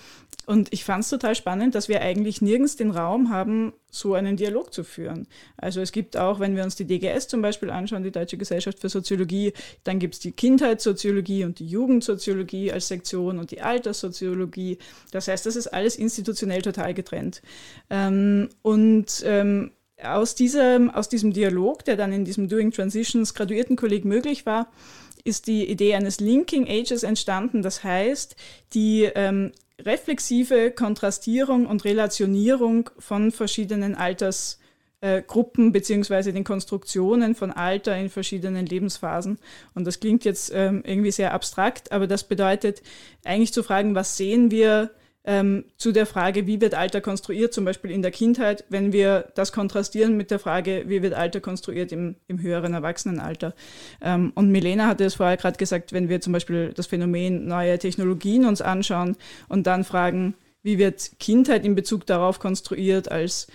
Und 0.45 0.71
ich 0.71 0.83
fand 0.83 1.03
es 1.03 1.09
total 1.09 1.35
spannend, 1.35 1.75
dass 1.75 1.89
wir 1.89 2.01
eigentlich 2.01 2.41
nirgends 2.41 2.75
den 2.75 2.91
Raum 2.91 3.29
haben, 3.29 3.73
so 3.91 4.13
einen 4.13 4.37
Dialog 4.37 4.73
zu 4.73 4.83
führen. 4.83 5.27
Also 5.57 5.81
es 5.81 5.91
gibt 5.91 6.17
auch, 6.17 6.39
wenn 6.39 6.55
wir 6.55 6.63
uns 6.63 6.75
die 6.75 6.85
DGS 6.85 7.27
zum 7.27 7.41
Beispiel 7.41 7.69
anschauen, 7.69 8.03
die 8.03 8.11
Deutsche 8.11 8.37
Gesellschaft 8.37 8.79
für 8.79 8.89
Soziologie, 8.89 9.53
dann 9.83 9.99
gibt 9.99 10.15
es 10.15 10.19
die 10.19 10.31
Kindheitssoziologie 10.31 11.43
und 11.43 11.59
die 11.59 11.67
Jugendsoziologie 11.67 12.71
als 12.71 12.87
Sektion 12.87 13.39
und 13.39 13.51
die 13.51 13.61
Alterssoziologie. 13.61 14.77
Das 15.11 15.27
heißt, 15.27 15.45
das 15.45 15.55
ist 15.55 15.67
alles 15.67 15.95
institutionell 15.97 16.61
total 16.61 16.93
getrennt. 16.93 17.41
Ähm, 17.89 18.49
und 18.61 19.23
ähm, 19.25 19.71
aus, 20.03 20.35
diesem, 20.35 20.89
aus 20.89 21.09
diesem 21.09 21.33
Dialog, 21.33 21.85
der 21.85 21.95
dann 21.95 22.13
in 22.13 22.25
diesem 22.25 22.47
Doing 22.47 22.71
Transitions 22.71 23.33
Graduiertenkolleg 23.33 24.05
möglich 24.05 24.45
war, 24.45 24.67
ist 25.23 25.47
die 25.47 25.69
Idee 25.69 25.95
eines 25.95 26.19
Linking 26.19 26.67
Ages 26.67 27.03
entstanden. 27.03 27.61
Das 27.61 27.83
heißt, 27.83 28.35
die 28.73 29.03
ähm, 29.03 29.51
reflexive 29.83 30.71
Kontrastierung 30.71 31.65
und 31.65 31.85
Relationierung 31.85 32.89
von 32.97 33.31
verschiedenen 33.31 33.95
Altersgruppen 33.95 35.67
äh, 35.67 35.71
beziehungsweise 35.71 36.33
den 36.33 36.43
Konstruktionen 36.43 37.35
von 37.35 37.51
Alter 37.51 37.97
in 37.97 38.09
verschiedenen 38.09 38.65
Lebensphasen. 38.65 39.39
Und 39.75 39.85
das 39.85 39.99
klingt 39.99 40.25
jetzt 40.25 40.51
ähm, 40.53 40.83
irgendwie 40.85 41.11
sehr 41.11 41.33
abstrakt, 41.33 41.91
aber 41.91 42.07
das 42.07 42.23
bedeutet 42.23 42.81
eigentlich 43.23 43.53
zu 43.53 43.63
fragen, 43.63 43.95
was 43.95 44.17
sehen 44.17 44.51
wir 44.51 44.91
ähm, 45.29 45.65
zu 45.77 45.91
der 45.91 46.07
Frage, 46.07 46.47
wie 46.47 46.59
wird 46.59 46.73
Alter 46.73 47.01
konstruiert, 47.01 47.53
zum 47.53 47.63
Beispiel 47.63 47.91
in 47.91 48.01
der 48.01 48.09
Kindheit, 48.09 48.65
wenn 48.69 48.91
wir 48.91 49.27
das 49.35 49.51
kontrastieren 49.51 50.17
mit 50.17 50.31
der 50.31 50.39
Frage, 50.39 50.85
wie 50.87 51.03
wird 51.03 51.13
Alter 51.13 51.39
konstruiert 51.39 51.91
im, 51.91 52.15
im 52.27 52.41
höheren 52.41 52.73
Erwachsenenalter. 52.73 53.53
Ähm, 54.01 54.31
und 54.33 54.49
Milena 54.49 54.87
hatte 54.87 55.03
es 55.03 55.13
vorher 55.13 55.37
gerade 55.37 55.59
gesagt, 55.59 55.93
wenn 55.93 56.09
wir 56.09 56.19
zum 56.19 56.33
Beispiel 56.33 56.73
das 56.73 56.87
Phänomen 56.87 57.45
neue 57.45 57.77
Technologien 57.77 58.43
uns 58.45 58.59
anschauen 58.59 59.17
und 59.49 59.67
dann 59.67 59.83
fragen, 59.83 60.33
wie 60.63 60.79
wird 60.79 61.11
Kindheit 61.19 61.63
in 61.63 61.75
Bezug 61.75 62.07
darauf 62.07 62.39
konstruiert 62.39 63.11
als 63.11 63.45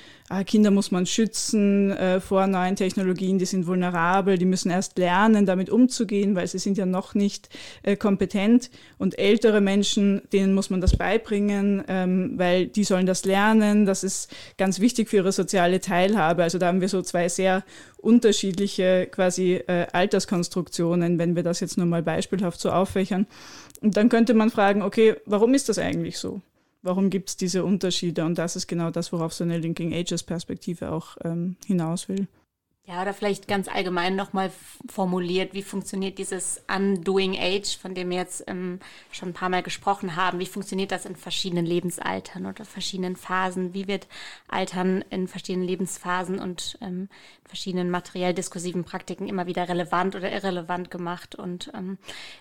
Kinder 0.47 0.71
muss 0.71 0.91
man 0.91 1.05
schützen 1.05 1.91
äh, 1.91 2.19
vor 2.19 2.47
neuen 2.47 2.77
Technologien, 2.77 3.39
die 3.39 3.45
sind 3.45 3.67
vulnerabel, 3.67 4.39
die 4.39 4.47
müssen 4.47 4.71
erst 4.71 4.97
lernen, 4.97 5.45
damit 5.45 5.69
umzugehen, 5.69 6.35
weil 6.35 6.47
sie 6.47 6.59
sind 6.59 6.79
ja 6.79 6.87
noch 6.87 7.15
nicht 7.15 7.51
äh, 7.83 7.95
kompetent. 7.95 8.71
Und 8.97 9.19
ältere 9.19 9.61
Menschen, 9.61 10.23
denen 10.33 10.55
muss 10.55 10.71
man 10.71 10.81
das 10.81 10.97
beibringen, 10.97 11.85
ähm, 11.89 12.39
weil 12.39 12.69
die 12.69 12.85
sollen 12.85 13.05
das 13.05 13.27
lernen. 13.27 13.85
Das 13.85 14.03
ist 14.03 14.35
ganz 14.57 14.81
wichtig 14.81 15.11
für 15.11 15.17
ihre 15.17 15.33
soziale 15.33 15.81
Teilhabe. 15.81 16.43
Also 16.43 16.57
da 16.57 16.69
haben 16.69 16.81
wir 16.81 16.89
so 16.89 17.03
zwei 17.03 17.29
sehr 17.29 17.63
unterschiedliche 17.99 19.07
quasi 19.11 19.57
äh, 19.67 19.87
Alterskonstruktionen, 19.93 21.19
wenn 21.19 21.37
wir 21.37 21.43
das 21.43 21.61
jetzt 21.61 21.77
nur 21.77 21.87
mal 21.87 22.03
beispielhaft 22.03 22.61
so 22.61 22.71
auffächern. 22.71 23.27
Und 23.83 23.99
dann 23.99 24.09
könnte 24.09 24.33
man 24.33 24.51
fragen, 24.51 24.81
okay, 24.81 25.17
warum 25.27 25.53
ist 25.53 25.69
das 25.69 25.79
eigentlich 25.79 26.17
so? 26.17 26.41
Warum 26.85 27.11
gibt 27.11 27.31
es 27.31 27.37
diese 27.37 27.65
Unterschiede? 27.65 28.25
Und 28.25 28.39
das 28.39 28.55
ist 28.55 28.69
genau 28.69 28.91
das, 28.91 29.13
worauf 29.13 29.33
so 29.33 29.43
eine 29.43 29.59
Linking 29.59 29.93
Ages 29.93 30.23
Perspektive 30.23 30.93
auch 30.93 31.17
ähm, 31.25 31.57
hinaus 31.67 32.09
will. 32.09 32.29
Ja, 32.87 33.01
oder 33.01 33.15
vielleicht 33.15 33.49
ganz 33.49 33.67
allgemein 33.67 34.15
nochmal 34.15 34.53
formuliert, 34.91 35.55
wie 35.55 35.63
funktioniert 35.63 36.19
dieses 36.19 36.63
Undoing 36.69 37.35
Age, 37.35 37.79
von 37.79 37.95
dem 37.95 38.11
wir 38.11 38.19
jetzt 38.19 38.45
ähm, 38.47 38.79
schon 39.11 39.31
ein 39.31 39.35
paar 39.35 39.49
Mal 39.49 39.63
gesprochen 39.63 40.17
haben? 40.17 40.39
Wie 40.39 40.45
funktioniert 40.45 40.93
das 40.93 41.07
in 41.07 41.17
verschiedenen 41.17 41.65
Lebensaltern 41.65 42.45
oder 42.45 42.67
verschiedenen 42.67 43.17
Phasen? 43.17 43.73
Wie 43.73 43.89
wird 43.89 44.07
Altern 44.49 45.03
in 45.09 45.29
verschiedenen 45.29 45.67
Lebensphasen 45.67 46.39
und 46.39 46.77
ähm, 46.83 47.09
verschiedenen 47.47 47.89
materiell 47.91 48.35
diskursiven 48.35 48.85
Praktiken 48.85 49.29
immer 49.29 49.47
wieder 49.47 49.67
relevant 49.67 50.15
oder 50.15 50.31
irrelevant 50.31 50.91
gemacht? 50.91 51.35
Und 51.35 51.71
ähm, 51.73 51.97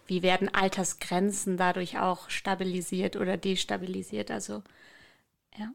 wie 0.08 0.24
werden 0.24 0.54
Altersgrenzen 0.54 1.56
dadurch 1.56 2.00
auch 2.00 2.30
stabilisiert 2.30 3.16
oder 3.16 3.38
destabilisiert? 3.38 4.30
Also, 4.30 4.62
ja, 5.58 5.72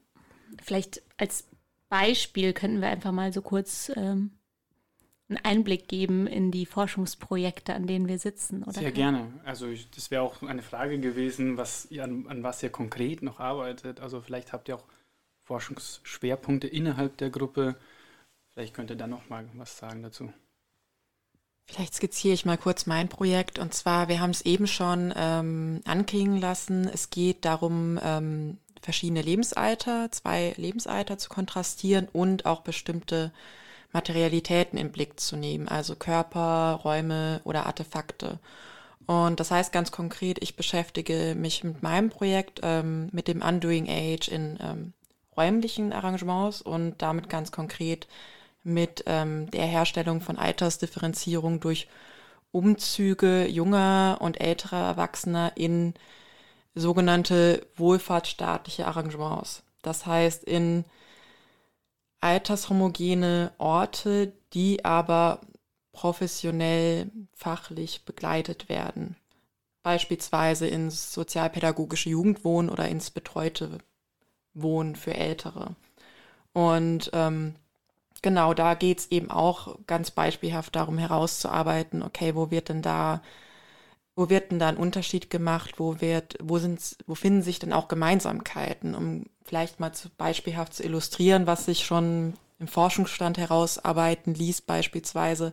vielleicht 0.63 1.01
als 1.17 1.49
Beispiel 1.89 2.53
könnten 2.53 2.83
wir 2.83 2.89
einfach 2.89 3.13
mal 3.13 3.33
so 3.33 3.41
kurz 3.41 3.91
ähm, 3.97 4.33
einen 5.29 5.39
Einblick 5.45 5.89
geben 5.89 6.27
in 6.27 6.51
die 6.51 6.67
Forschungsprojekte, 6.67 7.75
an 7.75 7.87
denen 7.87 8.09
wir 8.09 8.19
sitzen? 8.19 8.63
Oder? 8.63 8.81
Sehr 8.81 8.93
gerne. 8.93 9.33
Also 9.45 9.69
ich, 9.69 9.91
das 9.91 10.11
wäre 10.11 10.23
auch 10.23 10.43
eine 10.43 10.63
Frage 10.63 10.99
gewesen, 10.99 11.57
was 11.57 11.87
ihr, 11.91 12.05
an, 12.05 12.27
an 12.29 12.43
was 12.43 12.63
ihr 12.63 12.71
konkret 12.71 13.23
noch 13.23 13.39
arbeitet. 13.39 14.01
Also 14.01 14.21
vielleicht 14.21 14.53
habt 14.53 14.69
ihr 14.69 14.77
auch 14.77 14.85
Forschungsschwerpunkte 15.45 16.67
innerhalb 16.67 17.17
der 17.19 17.31
Gruppe. 17.31 17.77
Vielleicht 18.53 18.75
könnt 18.75 18.91
ihr 18.91 18.97
da 18.97 19.07
noch 19.07 19.29
mal 19.29 19.47
was 19.55 19.77
sagen 19.77 20.03
dazu. 20.03 20.33
Vielleicht 21.67 21.95
skizziere 21.95 22.33
ich 22.33 22.47
mal 22.47 22.57
kurz 22.57 22.87
mein 22.87 23.11
Projekt. 23.11 23.59
Und 23.59 23.75
zwar, 23.75 24.09
wir 24.09 24.21
haben 24.21 24.31
es 24.31 24.41
eben 24.43 24.67
schon 24.67 25.13
ähm, 25.15 25.83
anklingen 25.85 26.41
lassen. 26.41 26.89
Es 26.89 27.11
geht 27.11 27.45
darum, 27.45 28.01
ähm, 28.03 28.59
verschiedene 28.81 29.21
Lebensalter, 29.21 30.11
zwei 30.11 30.55
Lebensalter 30.57 31.19
zu 31.19 31.29
kontrastieren 31.29 32.09
und 32.11 32.47
auch 32.47 32.63
bestimmte 32.63 33.33
Materialitäten 33.93 34.79
in 34.79 34.93
Blick 34.93 35.19
zu 35.19 35.37
nehmen, 35.37 35.69
also 35.69 35.97
Körper, 35.97 36.81
Räume 36.85 37.41
oder 37.45 37.67
Artefakte. 37.67 38.39
Und 39.07 39.41
das 39.41 39.51
heißt 39.51 39.73
ganz 39.73 39.91
konkret, 39.91 40.43
ich 40.43 40.57
beschäftige 40.57 41.35
mich 41.35 41.65
mit 41.65 41.83
meinem 41.83 42.11
Projekt 42.11 42.61
ähm, 42.63 43.09
mit 43.13 43.27
dem 43.27 43.41
Undoing 43.41 43.89
Age 43.89 44.29
in 44.29 44.59
ähm, 44.61 44.93
räumlichen 45.37 45.93
Arrangements 45.95 46.61
und 46.61 47.01
damit 47.01 47.31
ganz 47.31 47.51
konkret 47.51 48.07
mit 48.65 49.05
ähm, 49.07 49.51
der 49.51 49.65
Herstellung 49.65 50.21
von 50.21 50.37
Altersdifferenzierung 50.37 51.61
durch 51.61 51.89
Umzüge 52.53 53.47
junger 53.47 54.19
und 54.21 54.41
älterer 54.41 54.89
Erwachsener 54.89 55.53
in 55.55 55.95
sogenannte 56.75 57.67
wohlfahrtsstaatliche 57.77 58.87
Arrangements. 58.87 59.63
Das 59.81 60.05
heißt 60.05 60.45
in 60.45 60.85
altershomogene 62.21 63.53
Orte, 63.59 64.33
die 64.53 64.85
aber 64.85 65.41
professionell, 65.93 67.11
fachlich 67.35 68.05
begleitet 68.05 68.69
werden. 68.69 69.17
Beispielsweise 69.83 70.67
ins 70.67 71.13
sozialpädagogische 71.13 72.11
Jugendwohnen 72.11 72.71
oder 72.71 72.89
ins 72.89 73.11
betreute 73.11 73.79
Wohnen 74.55 74.97
für 74.97 75.15
Ältere. 75.15 75.77
Und 76.53 77.11
ähm, 77.13 77.55
genau 78.23 78.55
da 78.55 78.75
geht 78.75 78.99
es 78.99 79.11
eben 79.11 79.31
auch 79.31 79.77
ganz 79.87 80.11
beispielhaft 80.11 80.77
darum 80.77 80.99
herauszuarbeiten, 80.99 82.03
okay, 82.03 82.35
wo 82.35 82.51
wird 82.51 82.69
denn 82.69 82.83
da 82.83 83.23
wo 84.19 84.29
wird 84.29 84.51
denn 84.51 84.59
da 84.59 84.67
ein 84.69 84.77
Unterschied 84.77 85.31
gemacht? 85.31 85.75
Wo 85.77 86.01
wird, 86.01 86.37
wo 86.43 86.59
sind, 86.59 86.97
wo 87.07 87.15
finden 87.15 87.43
sich 87.43 87.61
denn 87.61 87.73
auch 87.73 87.87
Gemeinsamkeiten, 87.87 88.97
um 88.97 89.27
vielleicht 89.45 89.79
mal 89.79 89.93
zu, 89.93 90.11
beispielhaft 90.11 90.75
zu 90.75 90.83
illustrieren, 90.83 91.47
was 91.47 91.67
sich 91.67 91.87
schon 91.87 92.35
im 92.59 92.67
Forschungsstand 92.67 93.39
herausarbeiten 93.39 94.35
ließ, 94.35 94.63
beispielsweise. 94.63 95.53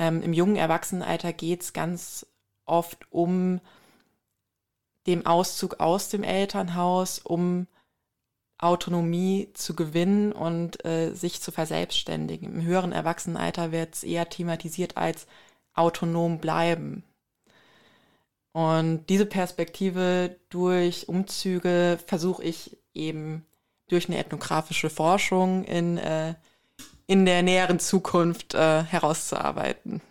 Ähm, 0.00 0.20
Im 0.20 0.32
jungen 0.32 0.56
Erwachsenenalter 0.56 1.32
geht 1.32 1.62
es 1.62 1.72
ganz 1.72 2.26
oft 2.64 3.06
um 3.12 3.60
den 5.06 5.24
Auszug 5.24 5.78
aus 5.78 6.08
dem 6.08 6.24
Elternhaus, 6.24 7.20
um 7.20 7.68
Autonomie 8.58 9.50
zu 9.54 9.76
gewinnen 9.76 10.32
und 10.32 10.84
äh, 10.84 11.14
sich 11.14 11.40
zu 11.40 11.52
verselbstständigen. 11.52 12.52
Im 12.52 12.62
höheren 12.62 12.90
Erwachsenenalter 12.90 13.70
wird 13.70 13.94
es 13.94 14.02
eher 14.02 14.28
thematisiert 14.28 14.96
als 14.96 15.28
autonom 15.74 16.40
bleiben. 16.40 17.04
Und 18.52 19.06
diese 19.08 19.26
Perspektive 19.26 20.36
durch 20.50 21.08
Umzüge 21.08 21.98
versuche 22.06 22.42
ich 22.44 22.76
eben 22.94 23.46
durch 23.88 24.08
eine 24.08 24.18
ethnografische 24.18 24.90
Forschung 24.90 25.64
in, 25.64 25.98
äh, 25.98 26.34
in 27.06 27.24
der 27.24 27.42
näheren 27.42 27.78
Zukunft 27.78 28.54
äh, 28.54 28.82
herauszuarbeiten. 28.82 30.02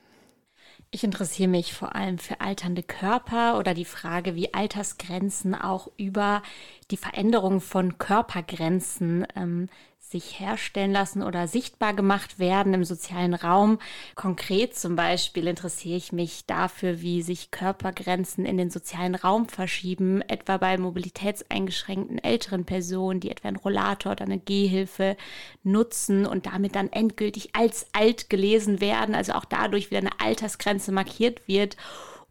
Ich 0.93 1.05
interessiere 1.05 1.47
mich 1.47 1.73
vor 1.73 1.95
allem 1.95 2.17
für 2.17 2.41
alternde 2.41 2.83
Körper 2.83 3.57
oder 3.57 3.73
die 3.73 3.85
Frage, 3.85 4.35
wie 4.35 4.53
Altersgrenzen 4.53 5.55
auch 5.55 5.87
über 5.95 6.43
die 6.91 6.97
Veränderung 6.97 7.61
von 7.61 7.97
Körpergrenzen 7.97 9.25
ähm, 9.37 9.69
sich 10.11 10.39
herstellen 10.39 10.91
lassen 10.91 11.23
oder 11.23 11.47
sichtbar 11.47 11.93
gemacht 11.93 12.37
werden 12.37 12.73
im 12.73 12.83
sozialen 12.83 13.33
Raum. 13.33 13.79
Konkret 14.15 14.75
zum 14.75 14.97
Beispiel 14.97 15.47
interessiere 15.47 15.95
ich 15.95 16.11
mich 16.11 16.45
dafür, 16.45 17.01
wie 17.01 17.21
sich 17.21 17.49
Körpergrenzen 17.49 18.45
in 18.45 18.57
den 18.57 18.69
sozialen 18.69 19.15
Raum 19.15 19.47
verschieben, 19.47 20.21
etwa 20.21 20.57
bei 20.57 20.77
mobilitätseingeschränkten 20.77 22.19
älteren 22.19 22.65
Personen, 22.65 23.21
die 23.21 23.31
etwa 23.31 23.47
einen 23.47 23.57
Rollator 23.57 24.11
oder 24.11 24.25
eine 24.25 24.39
Gehhilfe 24.39 25.15
nutzen 25.63 26.25
und 26.25 26.45
damit 26.45 26.75
dann 26.75 26.91
endgültig 26.91 27.55
als 27.55 27.87
alt 27.93 28.29
gelesen 28.29 28.81
werden, 28.81 29.15
also 29.15 29.31
auch 29.31 29.45
dadurch 29.45 29.91
wieder 29.91 30.01
eine 30.01 30.19
Altersgrenze 30.19 30.91
markiert 30.91 31.47
wird. 31.47 31.77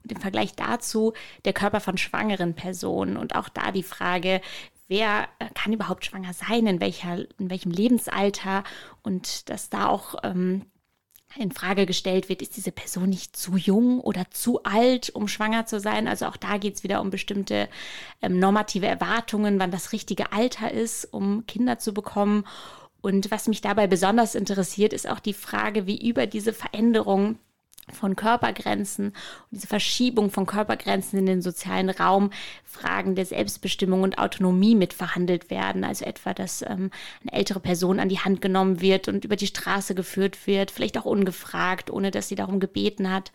Und 0.03 0.13
im 0.13 0.21
Vergleich 0.21 0.55
dazu 0.55 1.13
der 1.45 1.53
Körper 1.53 1.81
von 1.81 1.99
schwangeren 1.99 2.55
Personen 2.55 3.17
und 3.17 3.35
auch 3.35 3.49
da 3.49 3.71
die 3.71 3.83
Frage, 3.83 4.41
wer 4.91 5.29
äh, 5.39 5.47
kann 5.55 5.73
überhaupt 5.73 6.05
schwanger 6.05 6.35
sein, 6.35 6.67
in, 6.67 6.81
welcher, 6.81 7.19
in 7.39 7.49
welchem 7.49 7.71
Lebensalter 7.71 8.65
und 9.03 9.49
dass 9.49 9.71
da 9.71 9.87
auch 9.89 10.17
ähm, 10.25 10.67
in 11.37 11.53
Frage 11.53 11.87
gestellt 11.87 12.29
wird, 12.29 12.43
ist 12.43 12.57
diese 12.57 12.73
Person 12.73 13.09
nicht 13.09 13.37
zu 13.37 13.57
jung 13.57 14.01
oder 14.01 14.29
zu 14.31 14.65
alt, 14.65 15.11
um 15.11 15.29
schwanger 15.29 15.65
zu 15.65 15.79
sein. 15.79 16.09
Also 16.09 16.27
auch 16.27 16.37
da 16.37 16.59
geht 16.59 16.75
es 16.75 16.83
wieder 16.83 17.01
um 17.01 17.11
bestimmte 17.11 17.69
ähm, 18.21 18.41
normative 18.41 18.87
Erwartungen, 18.87 19.61
wann 19.61 19.71
das 19.71 19.93
richtige 19.93 20.33
Alter 20.33 20.73
ist, 20.73 21.05
um 21.05 21.47
Kinder 21.47 21.79
zu 21.79 21.95
bekommen. 21.95 22.45
Und 23.01 23.31
was 23.31 23.47
mich 23.47 23.61
dabei 23.61 23.87
besonders 23.87 24.35
interessiert, 24.35 24.93
ist 24.93 25.09
auch 25.09 25.21
die 25.21 25.33
Frage, 25.33 25.87
wie 25.87 26.07
über 26.07 26.27
diese 26.27 26.53
Veränderung 26.53 27.39
von 27.95 28.17
Körpergrenzen 28.17 29.07
und 29.07 29.15
diese 29.51 29.67
Verschiebung 29.67 30.31
von 30.31 30.47
Körpergrenzen 30.47 31.19
in 31.19 31.27
den 31.27 31.43
sozialen 31.43 31.91
Raum 31.91 32.31
Fragen 32.65 33.15
der 33.15 33.27
Selbstbestimmung 33.27 34.03
und 34.03 34.19
Autonomie 34.19 34.75
mit 34.75 34.93
verhandelt 34.93 35.51
werden. 35.51 35.85
Also 35.85 36.05
etwa, 36.05 36.35
dass 36.35 36.63
ähm, 36.63 36.91
eine 37.23 37.33
ältere 37.33 37.61
Person 37.61 38.01
an 38.01 38.09
die 38.09 38.21
Hand 38.21 38.41
genommen 38.41 38.81
wird 38.81 39.09
und 39.09 39.25
über 39.25 39.37
die 39.37 39.47
Straße 39.47 39.95
geführt 39.95 40.47
wird, 40.47 40.71
vielleicht 40.71 40.97
auch 40.97 41.05
ungefragt, 41.05 41.91
ohne 41.91 42.11
dass 42.11 42.29
sie 42.29 42.37
darum 42.37 42.61
gebeten 42.61 43.11
hat 43.11 43.33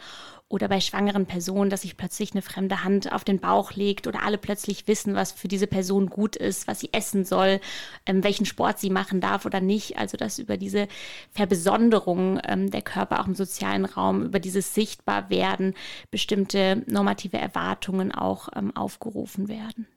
oder 0.48 0.68
bei 0.68 0.80
schwangeren 0.80 1.26
Personen, 1.26 1.70
dass 1.70 1.82
sich 1.82 1.98
plötzlich 1.98 2.34
eine 2.34 2.44
fremde 2.44 2.84
Hand 2.84 3.12
auf 3.12 3.24
den 3.24 3.40
Bauch 3.40 3.74
legt 3.74 4.06
oder 4.06 4.24
alle 4.24 4.38
plötzlich 4.38 4.88
wissen, 4.88 5.16
was 5.16 5.32
für 5.32 5.48
diese 5.48 5.66
Person 5.66 6.08
gut 6.08 6.36
ist, 6.36 6.68
was 6.68 6.80
sie 6.80 6.94
essen 6.94 7.26
soll, 7.26 7.60
ähm, 8.06 8.24
welchen 8.24 8.46
Sport 8.46 8.80
sie 8.80 8.92
machen 8.92 9.22
darf 9.22 9.46
oder 9.46 9.60
nicht. 9.60 9.98
Also 9.98 10.18
dass 10.18 10.38
über 10.38 10.58
diese 10.58 10.88
Verbesonderung 11.32 12.40
ähm, 12.48 12.70
der 12.70 12.84
Körper 12.84 13.22
auch 13.22 13.28
im 13.28 13.36
sozialen 13.36 13.86
Raum, 13.86 14.24
über 14.24 14.40
dieses 14.40 14.76
Sichtbarwerden 14.76 15.74
bestimmte 16.12 16.84
normative 16.86 17.38
Erwartungen 17.38 18.12
auch 18.12 18.50
ähm, 18.56 18.76
aufgerufen 18.76 19.48
werden. 19.48 19.88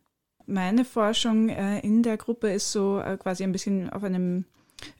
Meine 0.47 0.87
Forschung 0.87 1.51
äh, 1.51 1.81
in 1.81 2.03
der 2.03 2.17
Gruppe 2.17 2.51
ist 2.51 2.73
so 2.73 3.01
äh, 3.01 3.19
quasi 3.19 3.45
ein 3.45 3.53
bisschen 3.53 3.91
auf 3.91 4.03
einem 4.03 4.47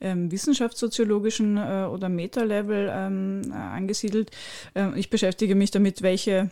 ähm, 0.01 0.31
wissenschaftssoziologischen 0.31 1.57
äh, 1.57 1.87
oder 1.91 2.09
Meta-Level 2.09 2.91
ähm, 2.91 3.41
äh, 3.51 3.55
angesiedelt. 3.55 4.31
Äh, 4.73 4.97
ich 4.99 5.09
beschäftige 5.09 5.55
mich 5.55 5.71
damit, 5.71 6.01
welche 6.01 6.51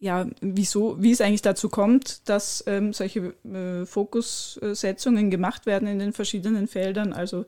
ja, 0.00 0.26
wieso, 0.40 1.02
wie 1.02 1.10
es 1.10 1.20
eigentlich 1.20 1.42
dazu 1.42 1.68
kommt, 1.68 2.28
dass 2.28 2.62
ähm, 2.68 2.92
solche 2.92 3.34
äh, 3.44 3.84
Fokussetzungen 3.84 5.28
gemacht 5.28 5.66
werden 5.66 5.88
in 5.88 5.98
den 5.98 6.12
verschiedenen 6.12 6.68
Feldern. 6.68 7.12
Also 7.12 7.46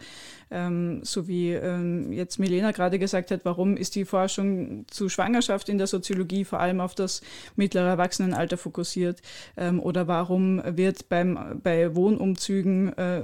ähm, 0.51 1.01
so 1.05 1.28
wie 1.28 1.53
ähm, 1.53 2.12
jetzt 2.12 2.38
Milena 2.38 2.72
gerade 2.72 2.98
gesagt 2.98 3.30
hat, 3.30 3.44
warum 3.44 3.76
ist 3.76 3.94
die 3.94 4.05
Forschung 4.05 4.84
zu 4.88 5.09
Schwangerschaft 5.09 5.68
in 5.68 5.78
der 5.78 5.86
Soziologie 5.86 6.44
vor 6.44 6.61
allem 6.61 6.80
auf 6.80 6.94
das 6.94 7.20
mittlere 7.57 7.88
Erwachsenenalter 7.88 8.57
fokussiert? 8.57 9.20
Ähm, 9.57 9.80
oder 9.80 10.09
warum 10.09 10.62
wird 10.76 11.09
beim, 11.09 11.61
bei 11.62 11.94
Wohnumzügen 11.94 12.96
äh, 12.96 13.22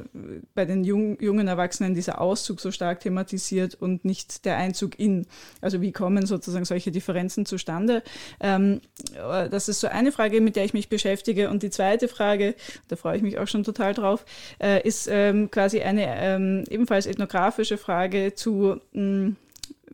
bei 0.54 0.64
den 0.64 0.84
jung, 0.84 1.20
jungen 1.20 1.48
Erwachsenen 1.48 1.94
dieser 1.94 2.20
Auszug 2.20 2.60
so 2.60 2.70
stark 2.70 3.00
thematisiert 3.00 3.74
und 3.74 4.04
nicht 4.04 4.44
der 4.44 4.56
Einzug 4.56 4.98
in? 4.98 5.26
Also 5.60 5.80
wie 5.80 5.92
kommen 5.92 6.26
sozusagen 6.26 6.64
solche 6.64 6.92
Differenzen 6.92 7.46
zustande? 7.46 8.02
Ähm, 8.40 8.80
äh, 9.14 9.48
das 9.48 9.68
ist 9.68 9.80
so 9.80 9.88
eine 9.88 10.12
Frage, 10.12 10.40
mit 10.40 10.56
der 10.56 10.64
ich 10.64 10.74
mich 10.74 10.88
beschäftige. 10.88 11.50
Und 11.50 11.62
die 11.62 11.70
zweite 11.70 12.08
Frage, 12.08 12.54
da 12.88 12.96
freue 12.96 13.16
ich 13.16 13.22
mich 13.22 13.38
auch 13.38 13.48
schon 13.48 13.64
total 13.64 13.94
drauf, 13.94 14.24
äh, 14.62 14.86
ist 14.86 15.08
ähm, 15.10 15.50
quasi 15.50 15.80
eine 15.80 16.06
ähm, 16.06 16.64
ebenfalls 16.70 17.06
ethnografische 17.16 17.78
Frage 17.78 18.34
zu 18.34 18.80
mh, 18.92 19.00
hm, 19.00 19.36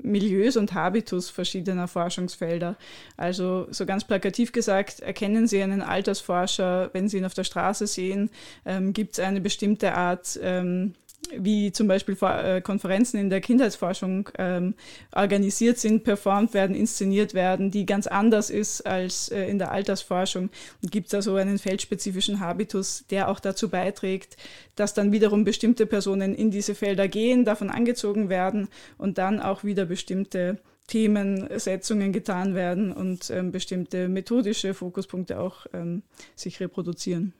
Milieus 0.02 0.56
und 0.56 0.74
Habitus 0.74 1.30
verschiedener 1.30 1.86
Forschungsfelder. 1.86 2.76
Also 3.16 3.66
so 3.70 3.86
ganz 3.86 4.04
plakativ 4.04 4.50
gesagt, 4.52 5.00
erkennen 5.00 5.46
Sie 5.46 5.62
einen 5.62 5.82
Altersforscher, 5.82 6.90
wenn 6.92 7.08
Sie 7.08 7.18
ihn 7.18 7.24
auf 7.24 7.34
der 7.34 7.44
Straße 7.44 7.86
sehen, 7.86 8.30
ähm, 8.64 8.92
gibt 8.92 9.12
es 9.12 9.20
eine 9.20 9.40
bestimmte 9.40 9.94
Art 9.94 10.38
ähm, 10.42 10.94
wie 11.36 11.72
zum 11.72 11.88
Beispiel 11.88 12.16
äh, 12.20 12.60
Konferenzen 12.60 13.18
in 13.18 13.30
der 13.30 13.40
Kindheitsforschung 13.40 14.28
ähm, 14.38 14.74
organisiert 15.14 15.78
sind, 15.78 16.04
performt 16.04 16.54
werden, 16.54 16.76
inszeniert 16.76 17.34
werden, 17.34 17.70
die 17.70 17.86
ganz 17.86 18.06
anders 18.06 18.50
ist 18.50 18.82
als 18.86 19.30
äh, 19.30 19.44
in 19.46 19.58
der 19.58 19.72
Altersforschung. 19.72 20.50
Gibt 20.82 21.08
es 21.08 21.14
also 21.14 21.36
einen 21.36 21.58
feldspezifischen 21.58 22.40
Habitus, 22.40 23.04
der 23.10 23.28
auch 23.28 23.40
dazu 23.40 23.68
beiträgt, 23.68 24.36
dass 24.76 24.94
dann 24.94 25.12
wiederum 25.12 25.44
bestimmte 25.44 25.86
Personen 25.86 26.34
in 26.34 26.50
diese 26.50 26.74
Felder 26.74 27.08
gehen, 27.08 27.44
davon 27.44 27.70
angezogen 27.70 28.28
werden 28.28 28.68
und 28.98 29.18
dann 29.18 29.40
auch 29.40 29.64
wieder 29.64 29.84
bestimmte 29.84 30.58
Themensetzungen 30.88 32.12
getan 32.12 32.54
werden 32.54 32.92
und 32.92 33.30
ähm, 33.30 33.52
bestimmte 33.52 34.08
methodische 34.08 34.74
Fokuspunkte 34.74 35.38
auch 35.38 35.66
ähm, 35.72 36.02
sich 36.34 36.60
reproduzieren. 36.60 37.32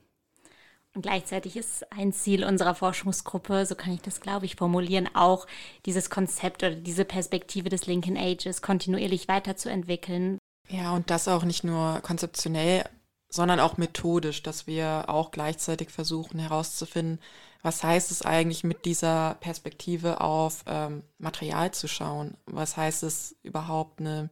Und 0.95 1.03
gleichzeitig 1.03 1.57
ist 1.57 1.91
ein 1.91 2.13
Ziel 2.13 2.45
unserer 2.45 2.75
Forschungsgruppe, 2.75 3.65
so 3.65 3.75
kann 3.75 3.95
ich 3.95 4.03
das, 4.03 4.21
glaube 4.21 4.45
ich, 4.45 4.57
formulieren, 4.57 5.09
auch 5.15 5.47
dieses 5.87 6.11
Konzept 6.11 6.63
oder 6.63 6.75
diese 6.75 7.05
Perspektive 7.05 7.71
des 7.71 7.87
Lincoln 7.87 8.19
Ages 8.19 8.61
kontinuierlich 8.61 9.27
weiterzuentwickeln. 9.27 10.39
Ja, 10.69 10.93
und 10.95 11.11
das 11.11 11.29
auch 11.29 11.45
nicht 11.45 11.65
nur 11.65 12.01
konzeptionell, 12.03 12.85
sondern 13.31 13.61
auch 13.61 13.79
methodisch, 13.79 14.43
dass 14.43 14.67
wir 14.67 15.05
auch 15.09 15.31
gleichzeitig 15.31 15.89
versuchen 15.89 16.39
herauszufinden, 16.39 17.19
was 17.63 17.85
heißt 17.85 18.11
es 18.11 18.23
eigentlich 18.23 18.65
mit 18.65 18.85
dieser 18.85 19.37
Perspektive 19.41 20.21
auf 20.21 20.65
ähm, 20.67 21.05
Material 21.19 21.71
zu 21.71 21.87
schauen? 21.87 22.37
Was 22.47 22.77
heißt 22.77 23.05
es 23.05 23.37
überhaupt, 23.45 24.01
eine, 24.01 24.31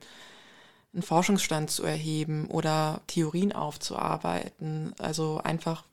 einen 0.92 1.02
Forschungsstand 1.02 1.70
zu 1.70 1.84
erheben 1.84 2.46
oder 2.48 3.02
Theorien 3.06 3.52
aufzuarbeiten? 3.52 4.94
Also 4.98 5.40
einfach, 5.44 5.84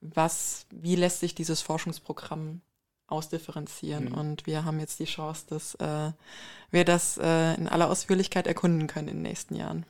was, 0.00 0.66
wie 0.70 0.96
lässt 0.96 1.20
sich 1.20 1.34
dieses 1.34 1.62
Forschungsprogramm 1.62 2.60
ausdifferenzieren? 3.06 4.06
Mhm. 4.06 4.14
Und 4.14 4.46
wir 4.46 4.64
haben 4.64 4.80
jetzt 4.80 5.00
die 5.00 5.04
Chance, 5.04 5.46
dass 5.48 5.74
äh, 5.76 6.12
wir 6.70 6.84
das 6.84 7.18
äh, 7.18 7.54
in 7.54 7.68
aller 7.68 7.88
Ausführlichkeit 7.90 8.46
erkunden 8.46 8.86
können 8.86 9.08
in 9.08 9.16
den 9.16 9.22
nächsten 9.22 9.54
Jahren. 9.54 9.86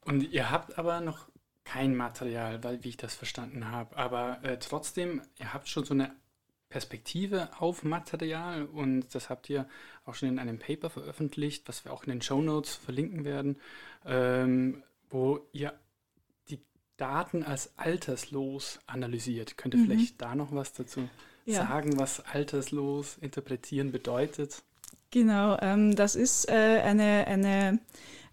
Und 0.00 0.22
ihr 0.32 0.50
habt 0.50 0.78
aber 0.78 1.00
noch 1.00 1.28
kein 1.64 1.96
Material, 1.96 2.62
weil, 2.62 2.84
wie 2.84 2.90
ich 2.90 2.96
das 2.96 3.14
verstanden 3.14 3.70
habe. 3.70 3.96
Aber 3.96 4.42
äh, 4.44 4.58
trotzdem, 4.58 5.20
ihr 5.38 5.52
habt 5.52 5.68
schon 5.68 5.84
so 5.84 5.94
eine 5.94 6.14
Perspektive 6.68 7.48
auf 7.58 7.84
Material 7.84 8.64
und 8.66 9.14
das 9.14 9.30
habt 9.30 9.48
ihr 9.50 9.68
auch 10.04 10.14
schon 10.14 10.28
in 10.28 10.38
einem 10.38 10.58
Paper 10.58 10.90
veröffentlicht, 10.90 11.68
was 11.68 11.84
wir 11.84 11.92
auch 11.92 12.04
in 12.04 12.10
den 12.10 12.22
Show 12.22 12.40
Notes 12.40 12.74
verlinken 12.74 13.24
werden, 13.24 13.60
ähm, 14.04 14.82
wo 15.08 15.46
ihr 15.52 15.72
Daten 16.96 17.42
als 17.42 17.70
alterslos 17.76 18.78
analysiert. 18.86 19.56
Könnt 19.56 19.74
ihr 19.74 19.80
mhm. 19.80 19.86
vielleicht 19.86 20.20
da 20.20 20.34
noch 20.34 20.52
was 20.52 20.72
dazu 20.72 21.08
ja. 21.44 21.66
sagen, 21.66 21.98
was 21.98 22.20
alterslos 22.20 23.16
interpretieren 23.20 23.92
bedeutet? 23.92 24.62
Genau, 25.10 25.56
ähm, 25.60 25.94
das 25.94 26.16
ist 26.16 26.48
äh, 26.48 26.52
eine, 26.52 27.26
eine, 27.26 27.78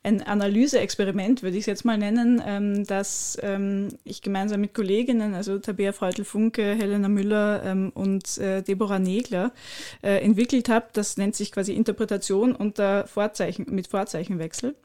ein 0.01 0.22
Analyseexperiment, 0.22 1.43
würde 1.43 1.55
ich 1.55 1.61
es 1.61 1.68
jetzt 1.68 1.86
mal 1.86 1.97
nennen, 1.97 2.41
ähm, 2.45 2.86
das 2.86 3.38
ähm, 3.41 3.89
ich 4.03 4.22
gemeinsam 4.22 4.61
mit 4.61 4.74
Kolleginnen, 4.74 5.34
also 5.34 5.59
Tabea 5.59 5.93
Freutel-Funke, 5.93 6.74
Helena 6.74 7.07
Müller 7.07 7.64
ähm, 7.64 7.91
und 7.93 8.38
äh, 8.38 8.64
Deborah 8.64 8.99
Negler, 8.99 9.53
äh, 10.01 10.18
entwickelt 10.24 10.68
habe. 10.68 10.88
Das 10.93 11.18
nennt 11.18 11.36
sich 11.36 11.51
quasi 11.51 11.74
Interpretation 11.74 12.55
unter 12.55 13.07
Vorzeichen, 13.07 13.68
mit 13.70 13.88
Vorzeichenwechsel. 13.88 14.76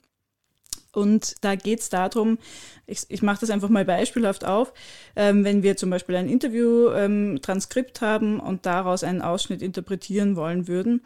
Und 0.99 1.37
da 1.43 1.55
geht 1.55 1.79
es 1.79 1.91
darum, 1.91 2.39
ich, 2.87 3.05
ich 3.09 3.23
mache 3.23 3.39
das 3.41 3.51
einfach 3.51 3.69
mal 3.69 3.85
beispielhaft 3.85 4.45
auf, 4.45 4.73
ähm, 5.15 5.45
wenn 5.45 5.63
wir 5.63 5.77
zum 5.77 5.91
Beispiel 5.91 6.17
ein 6.17 6.29
Interview-Transkript 6.29 8.03
ähm, 8.03 8.09
haben 8.09 8.41
und 8.41 8.67
daraus 8.67 9.05
einen 9.05 9.23
Ausschnitt 9.23 9.63
interpretieren 9.63 10.35
wollen 10.35 10.67
würden, 10.67 11.03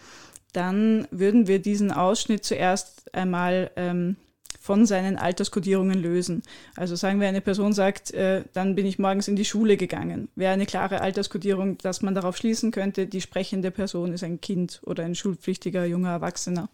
dann 0.54 1.06
würden 1.10 1.46
wir 1.46 1.58
diesen 1.58 1.92
Ausschnitt 1.92 2.42
zuerst 2.42 3.14
einmal 3.14 3.70
ähm, 3.76 4.16
von 4.62 4.86
seinen 4.86 5.18
Alterskodierungen 5.18 6.00
lösen. 6.00 6.42
Also 6.76 6.94
sagen 6.94 7.20
wir, 7.20 7.28
eine 7.28 7.40
Person 7.40 7.72
sagt, 7.72 8.14
äh, 8.14 8.44
dann 8.52 8.74
bin 8.74 8.86
ich 8.86 8.98
morgens 8.98 9.28
in 9.28 9.36
die 9.36 9.44
Schule 9.44 9.76
gegangen. 9.76 10.28
Wäre 10.36 10.52
eine 10.52 10.66
klare 10.66 11.00
Alterskodierung, 11.00 11.76
dass 11.78 12.00
man 12.00 12.14
darauf 12.14 12.36
schließen 12.36 12.70
könnte, 12.70 13.06
die 13.06 13.20
sprechende 13.20 13.70
Person 13.70 14.12
ist 14.12 14.24
ein 14.24 14.40
Kind 14.40 14.80
oder 14.84 15.04
ein 15.04 15.16
schulpflichtiger 15.16 15.84
junger 15.84 16.12
Erwachsener. 16.12 16.70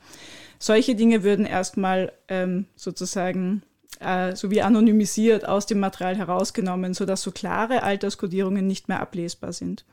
Solche 0.59 0.95
Dinge 0.95 1.23
würden 1.23 1.47
erstmal 1.47 2.13
ähm, 2.29 2.67
sozusagen 2.75 3.63
äh, 4.01 4.35
so 4.37 4.51
wie 4.51 4.63
anonymisiert 4.63 5.47
aus 5.47 5.67
dem 5.67 5.81
Material 5.81 6.17
herausgenommen, 6.17 6.95
sodass 6.95 7.23
so 7.23 7.31
klare 7.31 7.83
Alterskodierungen 7.83 8.67
nicht 8.67 8.89
mehr 8.89 9.01
ablesbar 9.01 9.53
sind. 9.53 9.85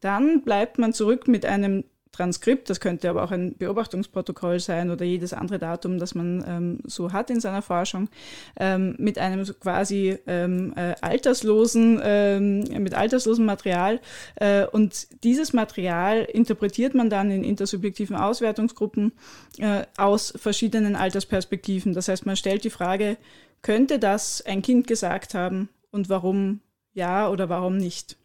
Dann 0.00 0.42
bleibt 0.42 0.78
man 0.78 0.92
zurück 0.92 1.28
mit 1.28 1.46
einem 1.46 1.84
Transkript, 2.14 2.70
das 2.70 2.80
könnte 2.80 3.10
aber 3.10 3.24
auch 3.24 3.30
ein 3.30 3.56
Beobachtungsprotokoll 3.56 4.60
sein 4.60 4.90
oder 4.90 5.04
jedes 5.04 5.32
andere 5.32 5.58
Datum, 5.58 5.98
das 5.98 6.14
man 6.14 6.44
ähm, 6.46 6.78
so 6.84 7.12
hat 7.12 7.30
in 7.30 7.40
seiner 7.40 7.62
Forschung, 7.62 8.08
ähm, 8.58 8.94
mit 8.98 9.18
einem 9.18 9.44
quasi 9.58 10.18
ähm, 10.26 10.72
äh, 10.76 10.94
alterslosen, 11.00 12.00
ähm, 12.02 12.60
mit 12.82 12.94
alterslosem 12.94 13.44
Material. 13.44 14.00
Äh, 14.36 14.66
und 14.66 15.24
dieses 15.24 15.52
Material 15.52 16.22
interpretiert 16.22 16.94
man 16.94 17.10
dann 17.10 17.30
in 17.30 17.42
intersubjektiven 17.42 18.16
Auswertungsgruppen 18.16 19.12
äh, 19.58 19.82
aus 19.96 20.32
verschiedenen 20.36 20.96
Altersperspektiven. 20.96 21.94
Das 21.94 22.08
heißt, 22.08 22.26
man 22.26 22.36
stellt 22.36 22.64
die 22.64 22.70
Frage, 22.70 23.16
könnte 23.62 23.98
das 23.98 24.42
ein 24.42 24.62
Kind 24.62 24.86
gesagt 24.86 25.34
haben 25.34 25.68
und 25.90 26.08
warum 26.08 26.60
ja 26.92 27.28
oder 27.28 27.48
warum 27.48 27.76
nicht? 27.76 28.16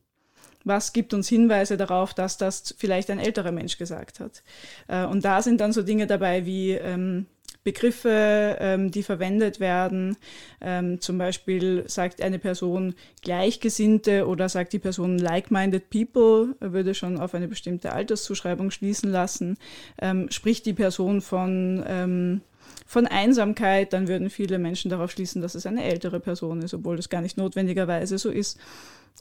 Was 0.70 0.94
gibt 0.94 1.14
uns 1.14 1.28
Hinweise 1.28 1.76
darauf, 1.76 2.14
dass 2.14 2.38
das 2.38 2.74
vielleicht 2.78 3.10
ein 3.10 3.20
älterer 3.20 3.52
Mensch 3.52 3.78
gesagt 3.78 4.22
hat. 4.22 4.44
Äh, 4.88 5.06
und 5.06 5.26
da 5.26 5.42
sind 5.42 5.60
dann 5.60 5.74
so 5.74 5.82
Dinge 5.82 6.08
dabei 6.08 6.46
wie 6.46 6.72
ähm, 6.72 7.26
Begriffe, 7.66 8.58
ähm, 8.62 8.90
die 8.90 9.04
verwendet 9.04 9.60
werden. 9.60 10.16
Ähm, 10.62 11.02
zum 11.02 11.18
Beispiel 11.18 11.84
sagt 11.88 12.22
eine 12.22 12.40
Person 12.40 12.96
Gleichgesinnte 13.22 14.28
oder 14.28 14.48
sagt 14.48 14.72
die 14.72 14.80
Person 14.80 15.18
like-minded 15.18 15.90
people, 15.90 16.56
würde 16.62 16.94
schon 16.96 17.20
auf 17.20 17.36
eine 17.36 17.50
bestimmte 17.50 17.92
Alterszuschreibung 17.92 18.72
schließen 18.72 19.12
lassen. 19.12 19.58
Ähm, 20.02 20.32
spricht 20.32 20.66
die 20.66 20.74
Person 20.74 21.20
von 21.20 21.84
ähm, 21.86 22.42
von 22.86 23.06
Einsamkeit, 23.06 23.94
dann 23.94 24.08
würden 24.08 24.32
viele 24.32 24.58
Menschen 24.58 24.90
darauf 24.90 25.12
schließen, 25.12 25.44
dass 25.44 25.54
es 25.54 25.68
eine 25.68 25.84
ältere 25.84 26.20
Person 26.20 26.64
ist, 26.64 26.74
obwohl 26.74 26.96
das 26.96 27.10
gar 27.10 27.22
nicht 27.22 27.38
notwendigerweise 27.38 28.18
so 28.18 28.32
ist. 28.32 28.60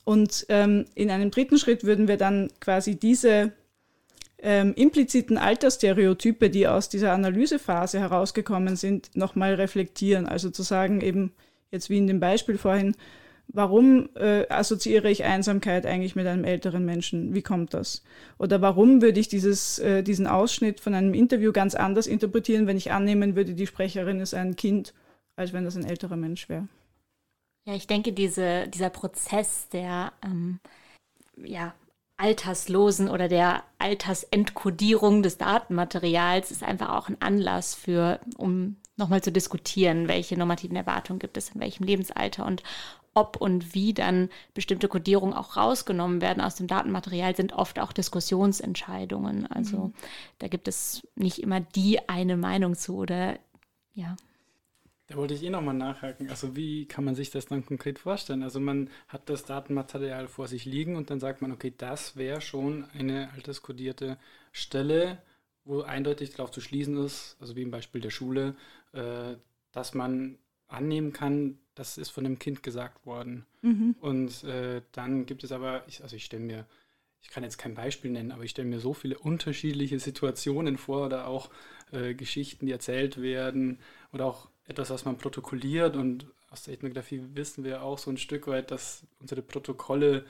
Und 0.05 0.47
ähm, 0.49 0.87
in 0.95 1.11
einem 1.11 1.31
dritten 1.31 1.59
Schritt 1.59 1.85
würden 1.85 2.09
wir 2.09 2.17
dann 2.17 2.49
quasi 2.61 2.97
diese 2.97 3.53
ähm, 4.41 4.75
impliziten 4.75 5.37
Altersstereotype, 5.37 6.51
die 6.51 6.69
aus 6.69 6.89
dieser 6.89 7.13
Analysephase 7.13 7.99
herausgekommen 7.99 8.77
sind, 8.77 9.11
nochmal 9.15 9.55
reflektieren. 9.55 10.27
Also 10.27 10.51
zu 10.51 10.63
sagen, 10.63 11.01
eben 11.01 11.33
jetzt 11.71 11.91
wie 11.91 11.99
in 11.99 12.07
dem 12.07 12.21
Beispiel 12.21 12.57
vorhin, 12.57 12.95
warum 13.49 14.11
äh, 14.15 14.47
assoziiere 14.49 15.11
ich 15.11 15.25
Einsamkeit 15.25 15.87
eigentlich 15.87 16.15
mit 16.15 16.27
einem 16.27 16.45
älteren 16.45 16.85
Menschen? 16.85 17.35
Wie 17.35 17.43
kommt 17.43 17.75
das? 17.75 18.03
Oder 18.39 18.61
warum 18.61 19.03
würde 19.03 19.19
ich 19.19 19.29
dieses, 19.29 19.79
äh, 19.79 20.03
diesen 20.03 20.27
Ausschnitt 20.27 20.81
von 20.81 20.95
einem 20.95 21.15
Interview 21.15 21.53
ganz 21.53 21.75
anders 21.75 22.07
interpretieren, 22.07 22.67
wenn 22.67 22.77
ich 22.77 22.93
annehmen 22.93 23.35
würde, 23.37 23.55
die 23.55 23.67
Sprecherin 23.67 24.21
ist 24.21 24.35
ein 24.35 24.57
Kind, 24.57 24.95
als 25.37 25.53
wenn 25.53 25.65
das 25.65 25.77
ein 25.77 25.85
älterer 25.85 26.17
Mensch 26.17 26.49
wäre? 26.49 26.69
Ja, 27.69 27.75
ich 27.75 27.87
denke, 27.87 28.15
diese, 28.15 28.67
dieser 28.69 28.89
Prozess 28.89 29.69
der 29.69 30.15
ähm, 30.25 30.59
ja, 31.37 31.75
Alterslosen 32.17 33.11
oder 33.11 33.29
der 33.29 33.63
Altersentkodierung 33.79 35.23
des 35.23 35.37
Datenmaterials 35.37 36.51
ist 36.51 36.63
einfach 36.63 36.89
auch 36.89 37.11
ein 37.11 37.21
Anlass 37.21 37.75
für, 37.75 38.21
um 38.39 38.77
nochmal 38.97 39.23
zu 39.23 39.31
diskutieren, 39.31 40.09
welche 40.09 40.39
normativen 40.39 40.77
Erwartungen 40.77 41.19
gibt 41.19 41.37
es 41.37 41.51
in 41.51 41.61
welchem 41.61 41.85
Lebensalter 41.85 42.47
und 42.47 42.63
ob 43.13 43.37
und 43.37 43.75
wie 43.75 43.93
dann 43.93 44.31
bestimmte 44.55 44.89
Kodierungen 44.89 45.35
auch 45.35 45.59
rausgenommen 45.59 46.23
werden 46.23 46.41
aus 46.41 46.55
dem 46.55 46.69
Datenmaterial, 46.69 47.37
sind 47.37 47.53
oft 47.53 47.81
auch 47.81 47.93
Diskussionsentscheidungen. 47.93 49.47
Also 49.47 49.77
mhm. 49.77 49.95
da 50.39 50.49
gibt 50.49 50.69
es 50.69 51.07
nicht 51.17 51.41
immer 51.41 51.61
die 51.61 52.09
eine 52.09 52.39
Meinung 52.39 52.77
zu 52.77 52.97
oder 52.97 53.39
ja. 53.93 54.17
Da 55.09 55.17
wollte 55.17 55.33
ich 55.33 55.43
eh 55.43 55.51
nochmal 55.51 55.75
nachhaken. 55.75 56.29
Also 56.29 56.55
wie 56.55 56.85
kann 56.85 57.05
man 57.05 57.15
sich 57.15 57.31
das 57.31 57.47
dann 57.47 57.65
konkret 57.65 57.99
vorstellen? 57.99 58.43
Also 58.43 58.61
man 58.61 58.91
hat 59.09 59.29
das 59.31 59.45
Datenmaterial 59.45 60.29
vor 60.29 60.49
sich 60.49 60.67
liegen 60.67 60.97
und 60.97 61.09
dann 61.09 61.19
sagt 61.19 61.41
man, 61.41 61.51
okay, 61.51 61.73
das 61.77 62.17
wäre 62.17 62.43
schon 62.43 62.85
eine 62.93 63.33
alterskodierte 63.33 64.19
Stelle, 64.53 65.19
wo 65.65 65.81
eindeutig 65.81 66.33
darauf 66.33 66.51
zu 66.51 66.61
schließen 66.61 67.03
ist, 67.03 67.37
also 67.41 67.57
wie 67.57 67.63
im 67.63 67.71
Beispiel 67.71 68.03
der 68.03 68.11
Schule, 68.11 68.55
äh, 68.93 69.37
dass 69.73 69.95
man 69.95 70.39
annehmen 70.67 71.15
kann, 71.15 71.59
das 71.75 71.97
ist 71.97 72.11
von 72.11 72.25
dem 72.25 72.39
Kind 72.39 72.63
gesagt 72.63 73.07
worden. 73.07 73.47
Mhm. 73.63 73.97
Und 74.01 74.45
äh, 74.45 74.83
dann 74.93 75.25
gibt 75.25 75.43
es 75.43 75.53
aber, 75.53 75.85
ich, 75.89 76.03
also 76.03 76.17
ich 76.17 76.25
stelle 76.27 76.45
mir 76.45 76.67
ich 77.21 77.31
kann 77.31 77.43
jetzt 77.43 77.59
kein 77.59 77.75
Beispiel 77.75 78.11
nennen, 78.11 78.33
aber 78.33 78.45
ich 78.45 78.53
stelle 78.53 78.69
mir 78.69 78.81
so 78.81 78.95
viele 78.95 79.19
unterschiedliche 79.19 79.99
Situationen 79.99 80.79
vor 80.79 81.07
oder 81.07 81.27
auch 81.27 81.51
äh, 81.91 82.15
Geschichten, 82.15 82.67
die 82.67 82.73
erzählt 82.73 83.21
werden 83.21 83.79
oder 84.13 84.27
auch 84.27 84.49
etwas, 84.69 84.91
was 84.91 85.05
man 85.05 85.19
protokolliert. 85.19 85.97
Und 85.97 86.27
aus 86.51 86.63
der 86.63 86.75
Ethnographie 86.75 87.23
wissen 87.35 87.65
wir 87.65 87.83
auch 87.83 87.99
so 87.99 88.11
ein 88.11 88.19
Stück 88.19 88.47
weit, 88.47 88.71
dass 88.71 89.05
unsere 89.19 89.43
Protokolle 89.43 90.25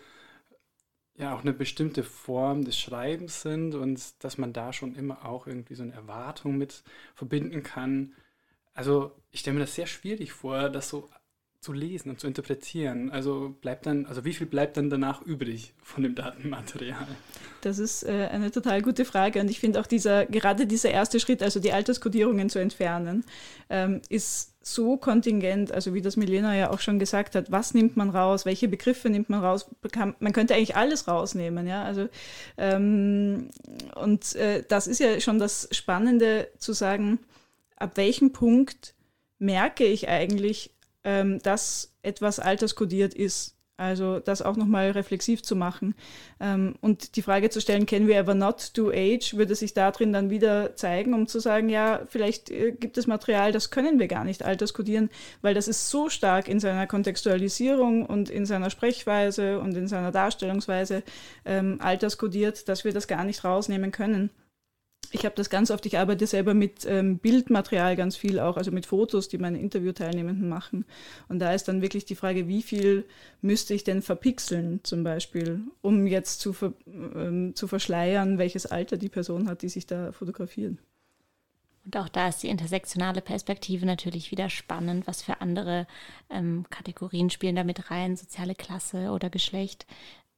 ja 1.16 1.34
auch 1.34 1.40
eine 1.40 1.52
bestimmte 1.52 2.04
Form 2.04 2.64
des 2.64 2.78
Schreibens 2.78 3.42
sind 3.42 3.74
und 3.74 4.24
dass 4.24 4.38
man 4.38 4.52
da 4.52 4.72
schon 4.72 4.94
immer 4.94 5.24
auch 5.24 5.46
irgendwie 5.46 5.74
so 5.74 5.82
eine 5.82 5.92
Erwartung 5.92 6.56
mit 6.56 6.84
verbinden 7.14 7.62
kann. 7.64 8.14
Also 8.72 9.12
ich 9.32 9.40
stelle 9.40 9.54
mir 9.54 9.64
das 9.64 9.74
sehr 9.74 9.88
schwierig 9.88 10.32
vor, 10.32 10.70
das 10.70 10.88
so 10.88 11.10
zu 11.68 11.74
lesen 11.74 12.08
und 12.08 12.18
zu 12.18 12.26
interpretieren. 12.26 13.10
Also 13.10 13.54
bleibt 13.60 13.84
dann, 13.84 14.06
also 14.06 14.24
wie 14.24 14.32
viel 14.32 14.46
bleibt 14.46 14.78
dann 14.78 14.88
danach 14.88 15.20
übrig 15.20 15.74
von 15.82 16.02
dem 16.02 16.14
Datenmaterial? 16.14 17.06
Das 17.60 17.78
ist 17.78 18.04
äh, 18.04 18.28
eine 18.32 18.50
total 18.50 18.80
gute 18.80 19.04
Frage 19.04 19.38
und 19.38 19.50
ich 19.50 19.60
finde 19.60 19.78
auch 19.78 19.86
dieser, 19.86 20.24
gerade 20.24 20.66
dieser 20.66 20.90
erste 20.90 21.20
Schritt, 21.20 21.42
also 21.42 21.60
die 21.60 21.72
Alterskodierungen 21.72 22.48
zu 22.48 22.58
entfernen, 22.58 23.22
ähm, 23.68 24.00
ist 24.08 24.54
so 24.62 24.96
kontingent, 24.96 25.70
also 25.70 25.92
wie 25.92 26.00
das 26.00 26.16
Milena 26.16 26.56
ja 26.56 26.70
auch 26.70 26.80
schon 26.80 26.98
gesagt 26.98 27.34
hat, 27.34 27.52
was 27.52 27.74
nimmt 27.74 27.98
man 27.98 28.08
raus, 28.08 28.46
welche 28.46 28.68
Begriffe 28.68 29.10
nimmt 29.10 29.28
man 29.28 29.44
raus, 29.44 29.68
man 30.20 30.32
könnte 30.32 30.54
eigentlich 30.54 30.76
alles 30.76 31.06
rausnehmen, 31.06 31.66
ja, 31.66 31.84
also 31.84 32.08
ähm, 32.56 33.50
und 33.94 34.34
äh, 34.36 34.64
das 34.66 34.86
ist 34.86 35.00
ja 35.00 35.20
schon 35.20 35.38
das 35.38 35.68
Spannende 35.72 36.48
zu 36.56 36.72
sagen, 36.72 37.18
ab 37.76 37.98
welchem 37.98 38.32
Punkt 38.32 38.94
merke 39.38 39.84
ich 39.84 40.08
eigentlich, 40.08 40.72
ähm, 41.08 41.38
dass 41.42 41.94
etwas 42.02 42.38
alterskodiert 42.38 43.14
ist. 43.14 43.54
Also 43.78 44.18
das 44.18 44.42
auch 44.42 44.56
nochmal 44.56 44.90
reflexiv 44.90 45.42
zu 45.42 45.54
machen. 45.54 45.94
Ähm, 46.40 46.74
und 46.80 47.14
die 47.14 47.22
Frage 47.22 47.48
zu 47.48 47.60
stellen, 47.60 47.86
can 47.86 48.08
we 48.08 48.14
ever 48.14 48.34
not 48.34 48.72
do 48.76 48.90
age, 48.90 49.34
würde 49.36 49.54
sich 49.54 49.72
darin 49.72 50.12
dann 50.12 50.30
wieder 50.30 50.74
zeigen, 50.74 51.14
um 51.14 51.28
zu 51.28 51.38
sagen, 51.38 51.68
ja, 51.68 52.02
vielleicht 52.08 52.50
äh, 52.50 52.72
gibt 52.72 52.98
es 52.98 53.06
Material, 53.06 53.52
das 53.52 53.70
können 53.70 54.00
wir 54.00 54.08
gar 54.08 54.24
nicht 54.24 54.44
alterskodieren, 54.44 55.10
weil 55.42 55.54
das 55.54 55.68
ist 55.68 55.88
so 55.88 56.08
stark 56.10 56.48
in 56.48 56.58
seiner 56.58 56.88
Kontextualisierung 56.88 58.04
und 58.04 58.30
in 58.30 58.46
seiner 58.46 58.68
Sprechweise 58.68 59.60
und 59.60 59.76
in 59.76 59.86
seiner 59.86 60.10
Darstellungsweise 60.10 61.04
ähm, 61.44 61.78
alterskodiert, 61.80 62.68
dass 62.68 62.84
wir 62.84 62.92
das 62.92 63.06
gar 63.06 63.24
nicht 63.24 63.44
rausnehmen 63.44 63.92
können 63.92 64.30
ich 65.10 65.24
habe 65.24 65.34
das 65.34 65.50
ganz 65.50 65.70
oft, 65.70 65.84
ich 65.86 65.98
arbeite 65.98 66.26
selber 66.26 66.54
mit 66.54 66.84
ähm, 66.86 67.18
Bildmaterial 67.18 67.96
ganz 67.96 68.16
viel 68.16 68.38
auch, 68.38 68.56
also 68.56 68.70
mit 68.70 68.86
Fotos, 68.86 69.28
die 69.28 69.38
meine 69.38 69.58
Interviewteilnehmenden 69.58 70.48
machen. 70.48 70.84
Und 71.28 71.38
da 71.38 71.52
ist 71.52 71.68
dann 71.68 71.82
wirklich 71.82 72.04
die 72.04 72.14
Frage, 72.14 72.48
wie 72.48 72.62
viel 72.62 73.04
müsste 73.40 73.74
ich 73.74 73.84
denn 73.84 74.02
verpixeln 74.02 74.80
zum 74.82 75.04
Beispiel, 75.04 75.60
um 75.82 76.06
jetzt 76.06 76.40
zu, 76.40 76.52
ver, 76.52 76.72
ähm, 76.86 77.54
zu 77.54 77.66
verschleiern, 77.66 78.38
welches 78.38 78.66
Alter 78.66 78.96
die 78.96 79.08
Person 79.08 79.48
hat, 79.48 79.62
die 79.62 79.68
sich 79.68 79.86
da 79.86 80.12
fotografiert. 80.12 80.78
Und 81.84 81.96
auch 81.96 82.10
da 82.10 82.28
ist 82.28 82.42
die 82.42 82.48
intersektionale 82.48 83.22
Perspektive 83.22 83.86
natürlich 83.86 84.30
wieder 84.30 84.50
spannend. 84.50 85.06
Was 85.06 85.22
für 85.22 85.40
andere 85.40 85.86
ähm, 86.28 86.66
Kategorien 86.68 87.30
spielen 87.30 87.56
da 87.56 87.64
mit 87.64 87.90
rein, 87.90 88.14
soziale 88.14 88.54
Klasse 88.54 89.10
oder 89.10 89.30
Geschlecht, 89.30 89.86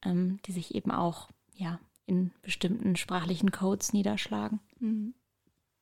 ähm, 0.05 0.39
die 0.45 0.53
sich 0.53 0.73
eben 0.75 0.91
auch 0.91 1.27
ja, 1.55 1.79
in 2.05 2.31
bestimmten 2.41 2.95
sprachlichen 2.95 3.51
Codes 3.51 3.93
niederschlagen. 3.93 4.59
Mhm. 4.79 5.13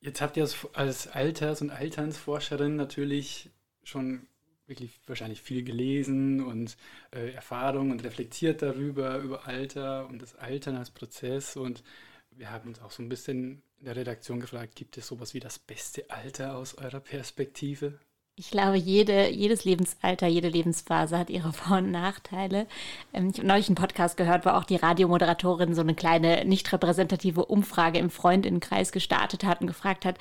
Jetzt 0.02 0.22
habt 0.22 0.38
ihr 0.38 0.48
als 0.74 1.08
Alters- 1.08 1.62
und 1.62 1.72
Alternsforscherin 1.72 2.76
natürlich 2.76 3.50
schon 3.84 4.28
wirklich 4.66 5.00
wahrscheinlich 5.08 5.42
viel 5.42 5.64
gelesen 5.64 6.42
und 6.42 6.78
äh, 7.12 7.32
Erfahrung 7.32 7.92
und 7.92 8.04
reflektiert 8.04 8.62
darüber, 8.62 9.18
über 9.18 9.48
Alter 9.48 10.08
und 10.08 10.22
das 10.22 10.36
Altern 10.36 10.78
als 10.78 10.92
Prozess. 10.92 11.58
Und 11.58 11.84
wir 12.32 12.52
haben 12.52 12.70
uns 12.70 12.80
auch 12.80 12.92
so 12.92 13.04
ein 13.04 13.10
bisschen 13.10 13.62
in 13.80 13.86
der 13.86 13.96
Redaktion 13.96 14.40
gefragt, 14.40 14.76
gibt 14.76 14.98
es 14.98 15.08
sowas 15.08 15.34
wie 15.34 15.40
das 15.40 15.60
beste 15.60 16.10
Alter 16.10 16.56
aus 16.56 16.76
eurer 16.76 17.00
Perspektive? 17.00 18.00
Ich 18.40 18.52
glaube, 18.52 18.78
jede, 18.78 19.30
jedes 19.30 19.66
Lebensalter, 19.66 20.26
jede 20.26 20.48
Lebensphase 20.48 21.20
hat 21.20 21.30
ihre 21.30 21.52
Vor- 21.52 21.80
und 21.80 21.92
Nachteile. 21.92 22.68
Ähm, 23.12 23.32
ich 23.32 23.38
habe 23.38 23.48
neulich 23.48 23.68
einen 23.68 23.76
Podcast 23.76 24.16
gehört, 24.16 24.46
wo 24.46 24.52
auch 24.52 24.64
die 24.64 24.78
Radiomoderatorin 24.78 25.76
so 25.76 25.82
eine 25.82 25.94
kleine, 25.94 26.46
nicht 26.46 26.72
repräsentative 26.72 27.44
Umfrage 27.44 28.00
im 28.00 28.10
Freundinnenkreis 28.10 28.94
gestartet 28.94 29.44
hat 29.44 29.60
und 29.60 29.68
gefragt 29.68 30.06
hat, 30.06 30.18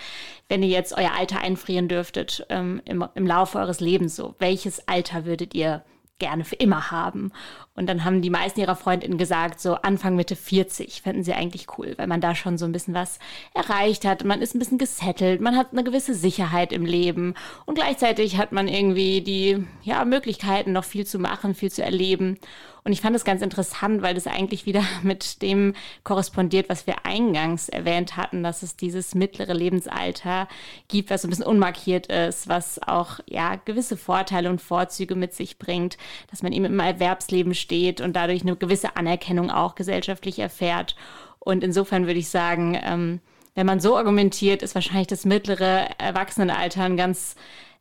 wenn 0.48 0.64
ihr 0.64 0.68
jetzt 0.68 0.98
euer 0.98 1.12
Alter 1.16 1.42
einfrieren 1.42 1.86
dürftet 1.86 2.44
ähm, 2.48 2.82
im, 2.86 3.06
im 3.14 3.24
Laufe 3.24 3.56
eures 3.58 3.78
Lebens, 3.78 4.16
so 4.16 4.34
welches 4.40 4.88
Alter 4.88 5.24
würdet 5.24 5.54
ihr 5.54 5.84
gerne 6.18 6.44
für 6.44 6.56
immer 6.56 6.90
haben. 6.90 7.30
Und 7.78 7.86
dann 7.86 8.04
haben 8.04 8.22
die 8.22 8.28
meisten 8.28 8.58
ihrer 8.58 8.74
Freundinnen 8.74 9.18
gesagt, 9.18 9.60
so 9.60 9.74
Anfang 9.74 10.16
Mitte 10.16 10.34
40 10.34 11.00
fänden 11.00 11.22
sie 11.22 11.32
eigentlich 11.32 11.78
cool, 11.78 11.94
weil 11.96 12.08
man 12.08 12.20
da 12.20 12.34
schon 12.34 12.58
so 12.58 12.64
ein 12.64 12.72
bisschen 12.72 12.92
was 12.92 13.20
erreicht 13.54 14.04
hat. 14.04 14.24
Man 14.24 14.42
ist 14.42 14.56
ein 14.56 14.58
bisschen 14.58 14.78
gesettelt, 14.78 15.40
man 15.40 15.56
hat 15.56 15.68
eine 15.70 15.84
gewisse 15.84 16.14
Sicherheit 16.14 16.72
im 16.72 16.84
Leben 16.84 17.34
und 17.66 17.76
gleichzeitig 17.76 18.36
hat 18.36 18.50
man 18.50 18.66
irgendwie 18.66 19.20
die 19.20 19.64
ja, 19.84 20.04
Möglichkeiten, 20.04 20.72
noch 20.72 20.82
viel 20.82 21.06
zu 21.06 21.20
machen, 21.20 21.54
viel 21.54 21.70
zu 21.70 21.84
erleben. 21.84 22.40
Und 22.84 22.92
ich 22.92 23.02
fand 23.02 23.14
es 23.14 23.24
ganz 23.24 23.42
interessant, 23.42 24.00
weil 24.00 24.14
das 24.14 24.26
eigentlich 24.26 24.64
wieder 24.64 24.82
mit 25.02 25.42
dem 25.42 25.74
korrespondiert, 26.04 26.68
was 26.68 26.86
wir 26.86 27.04
eingangs 27.04 27.68
erwähnt 27.68 28.16
hatten, 28.16 28.42
dass 28.42 28.62
es 28.62 28.76
dieses 28.76 29.14
mittlere 29.14 29.52
Lebensalter 29.52 30.48
gibt, 30.88 31.10
was 31.10 31.22
so 31.22 31.28
ein 31.28 31.30
bisschen 31.30 31.44
unmarkiert 31.44 32.06
ist, 32.06 32.48
was 32.48 32.80
auch 32.82 33.20
ja 33.26 33.56
gewisse 33.56 33.96
Vorteile 33.96 34.48
und 34.48 34.62
Vorzüge 34.62 35.16
mit 35.16 35.34
sich 35.34 35.58
bringt, 35.58 35.98
dass 36.30 36.42
man 36.42 36.52
eben 36.52 36.64
im 36.64 36.80
Erwerbsleben 36.80 37.54
steht 37.54 37.67
und 38.00 38.14
dadurch 38.14 38.42
eine 38.42 38.56
gewisse 38.56 38.96
Anerkennung 38.96 39.50
auch 39.50 39.74
gesellschaftlich 39.74 40.38
erfährt. 40.38 40.96
Und 41.38 41.64
insofern 41.64 42.06
würde 42.06 42.18
ich 42.18 42.28
sagen, 42.28 42.78
ähm, 42.82 43.20
wenn 43.54 43.66
man 43.66 43.80
so 43.80 43.96
argumentiert, 43.96 44.62
ist 44.62 44.74
wahrscheinlich 44.74 45.08
das 45.08 45.24
mittlere 45.24 45.88
Erwachsenenalter 45.98 46.82
ein 46.82 46.96
ganz 46.96 47.34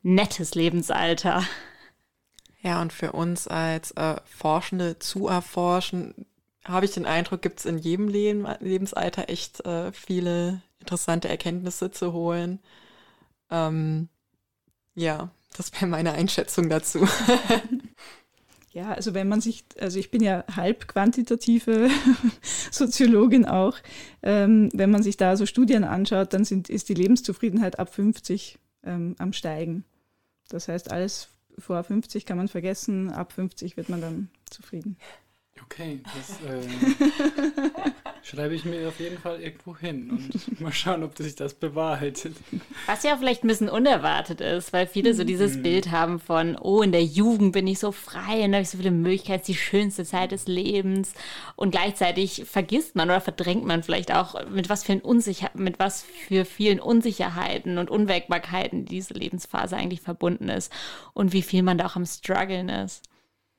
nettes 0.04 0.56
Lebensalter. 0.56 1.44
Ja, 2.62 2.82
und 2.82 2.92
für 2.92 3.12
uns 3.12 3.48
als 3.48 3.92
äh, 3.92 4.16
Forschende 4.26 5.00
zu 5.00 5.28
erforschen, 5.28 6.26
habe 6.66 6.86
ich 6.86 6.92
den 6.92 7.06
Eindruck, 7.06 7.42
gibt 7.42 7.60
es 7.60 7.66
in 7.66 7.78
jedem 7.78 8.08
Leben, 8.08 8.48
Lebensalter 8.60 9.30
echt 9.30 9.66
äh, 9.66 9.92
viele 9.92 10.62
interessante 10.80 11.30
Erkenntnisse 11.30 11.92
zu 11.92 12.14
holen. 12.14 12.60
Ähm, 13.50 14.10
ja, 14.96 15.30
das 15.56 15.72
wäre 15.74 15.88
meine 15.88 16.14
Einschätzung 16.14 16.70
dazu. 16.70 17.08
Ja, 18.78 18.92
also 18.92 19.16
wenn 19.16 19.28
man 19.28 19.42
sich, 19.42 19.66
also 19.80 19.98
ich 19.98 20.12
bin 20.12 20.22
ja 20.22 20.44
halb 20.56 20.88
quantitative 20.88 21.90
Soziologin 22.72 23.48
auch, 23.48 23.76
ähm, 24.22 24.70
wenn 24.72 24.92
man 24.92 25.02
sich 25.02 25.18
da 25.18 25.36
so 25.36 25.48
Studien 25.48 25.84
anschaut, 25.84 26.32
dann 26.32 26.46
sind, 26.46 26.70
ist 26.70 26.88
die 26.88 26.94
Lebenszufriedenheit 26.94 27.80
ab 27.80 27.92
50 27.92 28.60
ähm, 28.84 29.16
am 29.18 29.34
Steigen. 29.34 29.84
Das 30.50 30.68
heißt, 30.68 30.92
alles 30.92 31.30
vor 31.58 31.84
50 31.84 32.28
kann 32.28 32.38
man 32.38 32.50
vergessen, 32.50 33.10
ab 33.10 33.34
50 33.34 33.78
wird 33.78 33.90
man 33.90 34.00
dann 34.00 34.30
zufrieden. 34.48 34.98
Okay, 35.64 36.02
das 36.16 36.40
äh, 36.50 37.88
schreibe 38.24 38.56
ich 38.56 38.66
mir 38.66 38.88
auf 38.88 39.00
jeden 39.00 39.18
Fall 39.18 39.42
irgendwo 39.42 39.76
hin 39.78 40.10
und 40.12 40.60
mal 40.62 40.72
schauen, 40.72 41.04
ob 41.04 41.18
sich 41.18 41.36
das 41.36 41.54
bewahrheitet. 41.54 42.36
Was 42.86 43.04
ja 43.04 43.16
vielleicht 43.18 43.44
ein 43.44 43.48
bisschen 43.48 43.70
unerwartet 43.70 44.42
ist, 44.42 44.74
weil 44.74 44.88
viele 44.88 45.14
so 45.14 45.24
dieses 45.24 45.58
mhm. 45.58 45.64
Bild 45.64 45.92
haben 45.92 46.20
von, 46.20 46.58
oh, 46.58 46.82
in 46.82 46.92
der 46.92 47.04
Jugend 47.04 47.54
bin 47.54 47.68
ich 47.68 47.80
so 47.80 47.92
frei 47.92 48.44
und 48.44 48.54
habe 48.54 48.62
ich 48.62 48.70
so 48.70 48.78
viele 48.78 48.92
Möglichkeiten, 48.92 49.46
die 49.48 49.56
schönste 49.56 50.06
Zeit 50.06 50.32
des 50.32 50.48
Lebens. 50.48 51.14
Und 51.56 51.72
gleichzeitig 51.72 52.44
vergisst 52.46 52.96
man 52.96 53.10
oder 53.10 53.22
verdrängt 53.22 53.66
man 53.66 53.84
vielleicht 53.84 54.14
auch, 54.14 54.48
mit 54.50 54.70
was 54.70 54.84
für, 54.84 54.98
Unsicher 55.00 55.52
mit 55.54 55.80
was 55.80 56.04
für 56.04 56.46
vielen 56.46 56.80
Unsicherheiten 56.80 57.78
und 57.78 57.90
Unwägbarkeiten 57.90 58.86
diese 58.86 59.14
Lebensphase 59.14 59.78
eigentlich 59.78 60.02
verbunden 60.02 60.50
ist 60.50 60.72
und 61.14 61.34
wie 61.34 61.42
viel 61.42 61.64
man 61.64 61.78
da 61.78 61.86
auch 61.86 61.96
am 61.96 62.06
Struggeln 62.06 62.70
ist. 62.70 63.04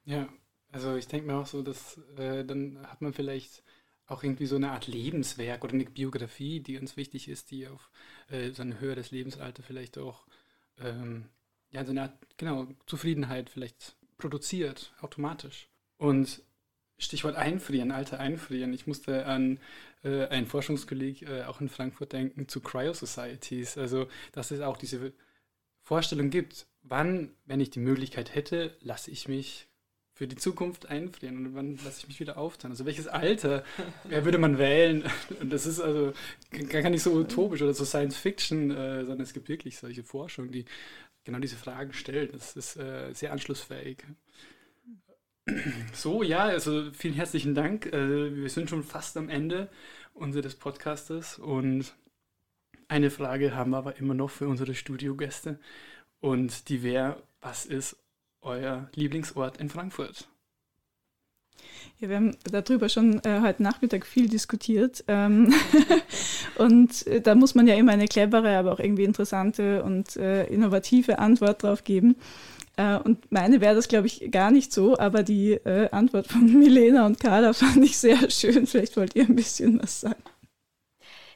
Ja, 0.04 0.26
also 0.72 0.96
ich 0.96 1.08
denke 1.08 1.26
mir 1.26 1.36
auch 1.36 1.46
so, 1.46 1.62
dass 1.62 1.98
äh, 2.16 2.44
dann 2.44 2.78
hat 2.86 3.00
man 3.00 3.12
vielleicht 3.12 3.62
auch 4.06 4.22
irgendwie 4.22 4.46
so 4.46 4.56
eine 4.56 4.70
Art 4.70 4.86
Lebenswerk 4.86 5.64
oder 5.64 5.74
eine 5.74 5.84
Biografie, 5.84 6.60
die 6.60 6.78
uns 6.78 6.96
wichtig 6.96 7.28
ist, 7.28 7.50
die 7.50 7.68
auf 7.68 7.90
äh, 8.28 8.50
so 8.50 8.62
ein 8.62 8.80
höheres 8.80 9.10
Lebensalter 9.10 9.62
vielleicht 9.62 9.98
auch 9.98 10.26
ähm, 10.78 11.26
ja, 11.70 11.84
so 11.84 11.90
eine 11.90 12.02
Art, 12.02 12.18
genau, 12.36 12.68
Zufriedenheit 12.86 13.50
vielleicht 13.50 13.96
produziert, 14.16 14.94
automatisch. 15.00 15.68
Und 15.98 16.42
Stichwort 16.98 17.36
Einfrieren, 17.36 17.92
Alter 17.92 18.18
Einfrieren. 18.18 18.72
Ich 18.72 18.86
musste 18.86 19.26
an 19.26 19.60
äh, 20.02 20.26
einen 20.26 20.46
Forschungskolleg 20.46 21.22
äh, 21.22 21.44
auch 21.44 21.60
in 21.60 21.68
Frankfurt 21.68 22.12
denken 22.12 22.48
zu 22.48 22.60
Cryo-Societies. 22.60 23.78
Also, 23.78 24.08
dass 24.32 24.50
es 24.50 24.60
auch 24.60 24.76
diese 24.76 25.12
Vorstellung 25.82 26.30
gibt, 26.30 26.66
wann, 26.82 27.30
wenn 27.46 27.60
ich 27.60 27.70
die 27.70 27.78
Möglichkeit 27.78 28.34
hätte, 28.34 28.76
lasse 28.80 29.10
ich 29.10 29.28
mich 29.28 29.68
für 30.18 30.26
die 30.26 30.34
Zukunft 30.34 30.86
einfrieren 30.86 31.46
und 31.46 31.54
wann 31.54 31.78
lasse 31.84 32.00
ich 32.00 32.08
mich 32.08 32.18
wieder 32.18 32.38
auftauen? 32.38 32.72
Also 32.72 32.84
welches 32.84 33.06
Alter 33.06 33.62
ja, 34.10 34.24
würde 34.24 34.38
man 34.38 34.58
wählen? 34.58 35.04
Und 35.40 35.52
das 35.52 35.64
ist 35.64 35.78
also 35.78 36.12
gar 36.70 36.90
nicht 36.90 37.04
so 37.04 37.12
utopisch 37.12 37.62
oder 37.62 37.72
so 37.72 37.84
Science 37.84 38.16
Fiction, 38.16 38.72
äh, 38.72 39.04
sondern 39.04 39.20
es 39.20 39.32
gibt 39.32 39.48
wirklich 39.48 39.78
solche 39.78 40.02
Forschung, 40.02 40.50
die 40.50 40.64
genau 41.22 41.38
diese 41.38 41.54
Fragen 41.54 41.92
stellt. 41.92 42.34
Das 42.34 42.56
ist 42.56 42.76
äh, 42.78 43.12
sehr 43.14 43.30
anschlussfähig. 43.30 43.98
So, 45.92 46.24
ja, 46.24 46.46
also 46.46 46.90
vielen 46.90 47.14
herzlichen 47.14 47.54
Dank. 47.54 47.86
Äh, 47.86 48.34
wir 48.34 48.50
sind 48.50 48.68
schon 48.68 48.82
fast 48.82 49.16
am 49.16 49.28
Ende 49.28 49.68
unseres 50.14 50.56
Podcastes 50.56 51.38
und 51.38 51.94
eine 52.88 53.10
Frage 53.10 53.54
haben 53.54 53.70
wir 53.70 53.78
aber 53.78 53.98
immer 53.98 54.14
noch 54.14 54.30
für 54.30 54.48
unsere 54.48 54.74
Studiogäste 54.74 55.60
und 56.18 56.70
die 56.70 56.82
wäre, 56.82 57.22
was 57.40 57.66
ist 57.66 57.96
euer 58.42 58.88
Lieblingsort 58.94 59.58
in 59.58 59.68
Frankfurt? 59.68 60.28
Ja, 61.98 62.08
wir 62.08 62.16
haben 62.16 62.36
darüber 62.44 62.88
schon 62.88 63.22
äh, 63.24 63.40
heute 63.42 63.62
Nachmittag 63.62 64.06
viel 64.06 64.28
diskutiert. 64.28 65.04
Ähm 65.08 65.52
und 66.56 67.06
äh, 67.08 67.20
da 67.20 67.34
muss 67.34 67.54
man 67.54 67.66
ja 67.66 67.74
immer 67.74 67.92
eine 67.92 68.06
clevere, 68.06 68.56
aber 68.56 68.72
auch 68.72 68.78
irgendwie 68.78 69.04
interessante 69.04 69.82
und 69.82 70.16
äh, 70.16 70.44
innovative 70.46 71.18
Antwort 71.18 71.62
drauf 71.64 71.82
geben. 71.82 72.16
Äh, 72.76 72.98
und 72.98 73.32
meine 73.32 73.60
wäre 73.60 73.74
das, 73.74 73.88
glaube 73.88 74.06
ich, 74.06 74.30
gar 74.30 74.52
nicht 74.52 74.72
so, 74.72 74.96
aber 74.96 75.24
die 75.24 75.52
äh, 75.52 75.90
Antwort 75.90 76.28
von 76.28 76.46
Milena 76.58 77.04
und 77.06 77.18
Carla 77.18 77.52
fand 77.52 77.84
ich 77.84 77.98
sehr 77.98 78.30
schön. 78.30 78.66
Vielleicht 78.66 78.96
wollt 78.96 79.16
ihr 79.16 79.24
ein 79.24 79.34
bisschen 79.34 79.82
was 79.82 80.00
sagen. 80.00 80.22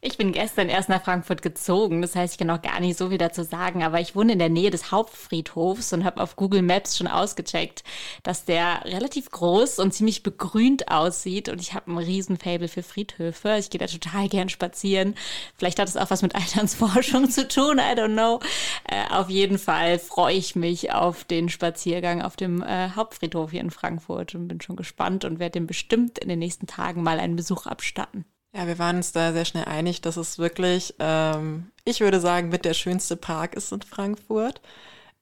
Ich 0.05 0.19
bin 0.19 0.33
gestern 0.33 0.69
erst 0.69 0.89
nach 0.89 1.05
Frankfurt 1.05 1.43
gezogen, 1.43 2.03
das 2.03 2.17
heißt, 2.17 2.35
ich 2.35 2.39
kann 2.39 2.51
auch 2.51 2.61
gar 2.61 2.81
nicht 2.81 2.99
so 2.99 3.11
viel 3.11 3.19
dazu 3.19 3.45
sagen, 3.45 3.85
aber 3.85 4.01
ich 4.01 4.17
wohne 4.17 4.33
in 4.33 4.41
der 4.41 4.49
Nähe 4.49 4.71
des 4.71 4.91
Hauptfriedhofs 4.91 5.93
und 5.93 6.03
habe 6.03 6.21
auf 6.21 6.35
Google 6.35 6.63
Maps 6.63 6.99
schon 6.99 7.07
ausgecheckt, 7.07 7.85
dass 8.25 8.45
der 8.45 8.85
relativ 8.85 9.31
groß 9.31 9.79
und 9.79 9.95
ziemlich 9.95 10.25
begrünt 10.25 10.89
aussieht 10.89 11.49
und 11.49 11.61
ich 11.61 11.75
habe 11.75 11.93
ein 11.93 11.99
Riesenfable 11.99 12.67
für 12.67 12.83
Friedhöfe. 12.83 13.55
Ich 13.61 13.71
gehe 13.71 13.79
da 13.79 13.87
total 13.87 14.29
gern 14.29 14.49
spazieren. 14.49 15.15
Vielleicht 15.57 15.79
hat 15.79 15.87
es 15.87 15.97
auch 15.97 16.11
was 16.11 16.23
mit 16.23 16.35
Alternsforschung 16.35 17.31
zu 17.31 17.47
tun, 17.47 17.79
I 17.79 17.97
don't 17.97 18.15
know. 18.15 18.41
Äh, 18.89 19.09
auf 19.09 19.31
jeden 19.31 19.61
Fall 19.61 20.01
freue 20.01 20.35
ich 20.35 20.57
mich 20.57 20.93
auf 20.93 21.23
den 21.23 21.49
Spaziergang 21.49 22.23
auf 22.23 22.35
dem 22.35 22.61
äh, 22.61 22.91
Hauptfriedhof 22.97 23.53
hier 23.53 23.61
in 23.61 23.71
Frankfurt 23.71 24.35
und 24.35 24.49
bin 24.49 24.61
schon 24.61 24.75
gespannt 24.75 25.25
und 25.25 25.39
werde 25.39 25.61
dem 25.61 25.69
bestimmt 25.69 26.19
in 26.19 26.29
den 26.29 26.41
nächsten 26.41 26.67
Tagen 26.67 27.05
mal 27.05 27.21
einen 27.21 27.37
Besuch 27.37 27.67
abstatten. 27.67 28.25
Ja, 28.55 28.67
wir 28.67 28.79
waren 28.79 28.97
uns 28.97 29.13
da 29.13 29.33
sehr 29.33 29.45
schnell 29.47 29.65
einig, 29.65 30.03
dass 30.03 30.17
es 30.19 30.39
wirklich, 30.39 30.95
ähm, 30.99 31.71
ich 31.85 32.01
würde 32.01 32.21
sagen, 32.21 32.51
mit 32.51 32.65
der 32.67 32.75
schönste 32.75 33.17
Park 33.17 33.55
ist 33.55 33.73
in 33.73 33.81
Frankfurt. 33.83 34.61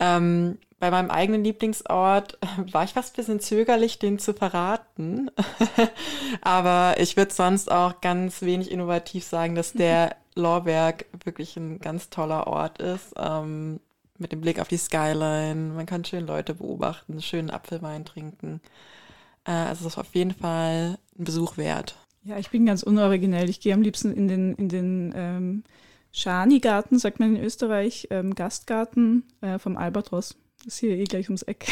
Ähm, 0.00 0.58
bei 0.80 0.90
meinem 0.90 1.10
eigenen 1.10 1.44
Lieblingsort 1.44 2.38
war 2.72 2.84
ich 2.84 2.92
fast 2.92 3.14
ein 3.14 3.16
bisschen 3.16 3.40
zögerlich, 3.40 3.98
den 4.00 4.18
zu 4.18 4.34
verraten. 4.34 5.30
Aber 6.42 6.96
ich 7.00 7.16
würde 7.16 7.32
sonst 7.34 7.70
auch 7.70 8.00
ganz 8.00 8.42
wenig 8.42 8.70
innovativ 8.70 9.24
sagen, 9.24 9.54
dass 9.54 9.74
der 9.74 10.16
Lorberg 10.34 11.06
wirklich 11.24 11.56
ein 11.56 11.80
ganz 11.80 12.10
toller 12.10 12.46
Ort 12.48 12.78
ist. 12.80 13.14
Ähm, 13.16 13.80
mit 14.18 14.32
dem 14.32 14.40
Blick 14.42 14.60
auf 14.60 14.68
die 14.68 14.78
Skyline. 14.78 15.72
Man 15.74 15.86
kann 15.86 16.04
schön 16.04 16.26
Leute 16.26 16.54
beobachten, 16.54 17.22
schönen 17.22 17.50
Apfelwein 17.50 18.04
trinken. 18.04 18.60
Äh, 19.46 19.52
also 19.52 19.86
es 19.86 19.94
ist 19.94 19.98
auf 19.98 20.14
jeden 20.14 20.34
Fall 20.34 20.98
ein 21.18 21.24
Besuch 21.24 21.58
wert. 21.58 21.96
Ja, 22.22 22.38
ich 22.38 22.50
bin 22.50 22.66
ganz 22.66 22.82
unoriginell. 22.82 23.48
Ich 23.48 23.60
gehe 23.60 23.72
am 23.72 23.80
liebsten 23.80 24.12
in 24.12 24.28
den, 24.28 24.54
in 24.54 24.68
den 24.68 25.12
ähm, 25.16 25.64
Schani-Garten, 26.12 26.98
sagt 26.98 27.18
man 27.18 27.36
in 27.36 27.42
Österreich, 27.42 28.08
ähm, 28.10 28.34
Gastgarten 28.34 29.24
äh, 29.40 29.58
vom 29.58 29.76
Albatros. 29.76 30.36
Das 30.58 30.74
ist 30.74 30.78
hier 30.80 30.98
eh 30.98 31.04
gleich 31.04 31.28
ums 31.28 31.42
Eck. 31.42 31.66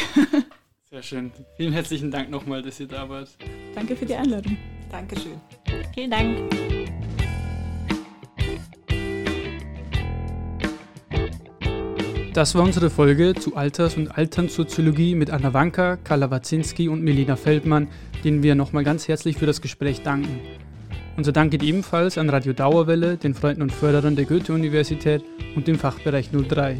Sehr 0.89 1.03
schön. 1.03 1.31
Vielen 1.55 1.73
herzlichen 1.73 2.09
Dank 2.09 2.31
nochmal, 2.31 2.63
dass 2.63 2.79
ihr 2.79 2.87
da 2.87 3.07
wart. 3.07 3.29
Danke 3.75 3.95
für 3.95 4.07
die 4.07 4.15
Einladung. 4.15 4.57
Dankeschön. 4.89 5.39
Vielen 5.93 6.09
Dank. 6.09 6.49
Das 12.33 12.55
war 12.55 12.63
unsere 12.63 12.89
Folge 12.89 13.35
zu 13.35 13.55
Alters- 13.55 13.97
und 13.97 14.17
Alternsoziologie 14.17 15.13
mit 15.13 15.29
Anna 15.29 15.53
Wanka, 15.53 15.97
Karla 15.97 16.31
Wazinski 16.31 16.87
und 16.87 17.03
Melina 17.03 17.35
Feldmann, 17.35 17.89
denen 18.23 18.43
wir 18.43 18.55
nochmal 18.55 18.83
ganz 18.83 19.07
herzlich 19.07 19.37
für 19.37 19.45
das 19.45 19.61
Gespräch 19.61 20.01
danken. 20.01 20.39
Unser 21.17 21.31
Dank 21.31 21.51
geht 21.51 21.63
ebenfalls 21.63 22.17
an 22.17 22.29
Radio 22.29 22.53
Dauerwelle, 22.53 23.17
den 23.17 23.33
Freunden 23.33 23.61
und 23.61 23.73
Förderern 23.73 24.15
der 24.15 24.25
Goethe-Universität 24.25 25.23
und 25.55 25.67
dem 25.67 25.77
Fachbereich 25.77 26.29
03. 26.31 26.77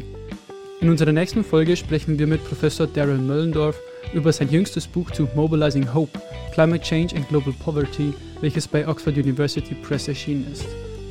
In 0.80 0.88
unserer 0.88 1.12
nächsten 1.12 1.44
Folge 1.44 1.76
sprechen 1.76 2.18
wir 2.18 2.26
mit 2.26 2.42
Professor 2.44 2.86
Daryl 2.86 3.18
Möllendorf 3.18 3.78
über 4.14 4.32
sein 4.32 4.50
jüngstes 4.50 4.86
Buch 4.86 5.10
zu 5.10 5.28
Mobilizing 5.34 5.92
Hope, 5.92 6.18
Climate 6.54 6.82
Change 6.82 7.16
and 7.16 7.28
Global 7.28 7.52
Poverty, 7.62 8.14
welches 8.40 8.66
bei 8.66 8.88
Oxford 8.88 9.16
University 9.16 9.74
Press 9.74 10.08
erschienen 10.08 10.46
ist. 10.50 10.66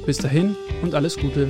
Bis 0.06 0.18
dahin 0.18 0.56
und 0.82 0.96
alles 0.96 1.16
Gute. 1.16 1.50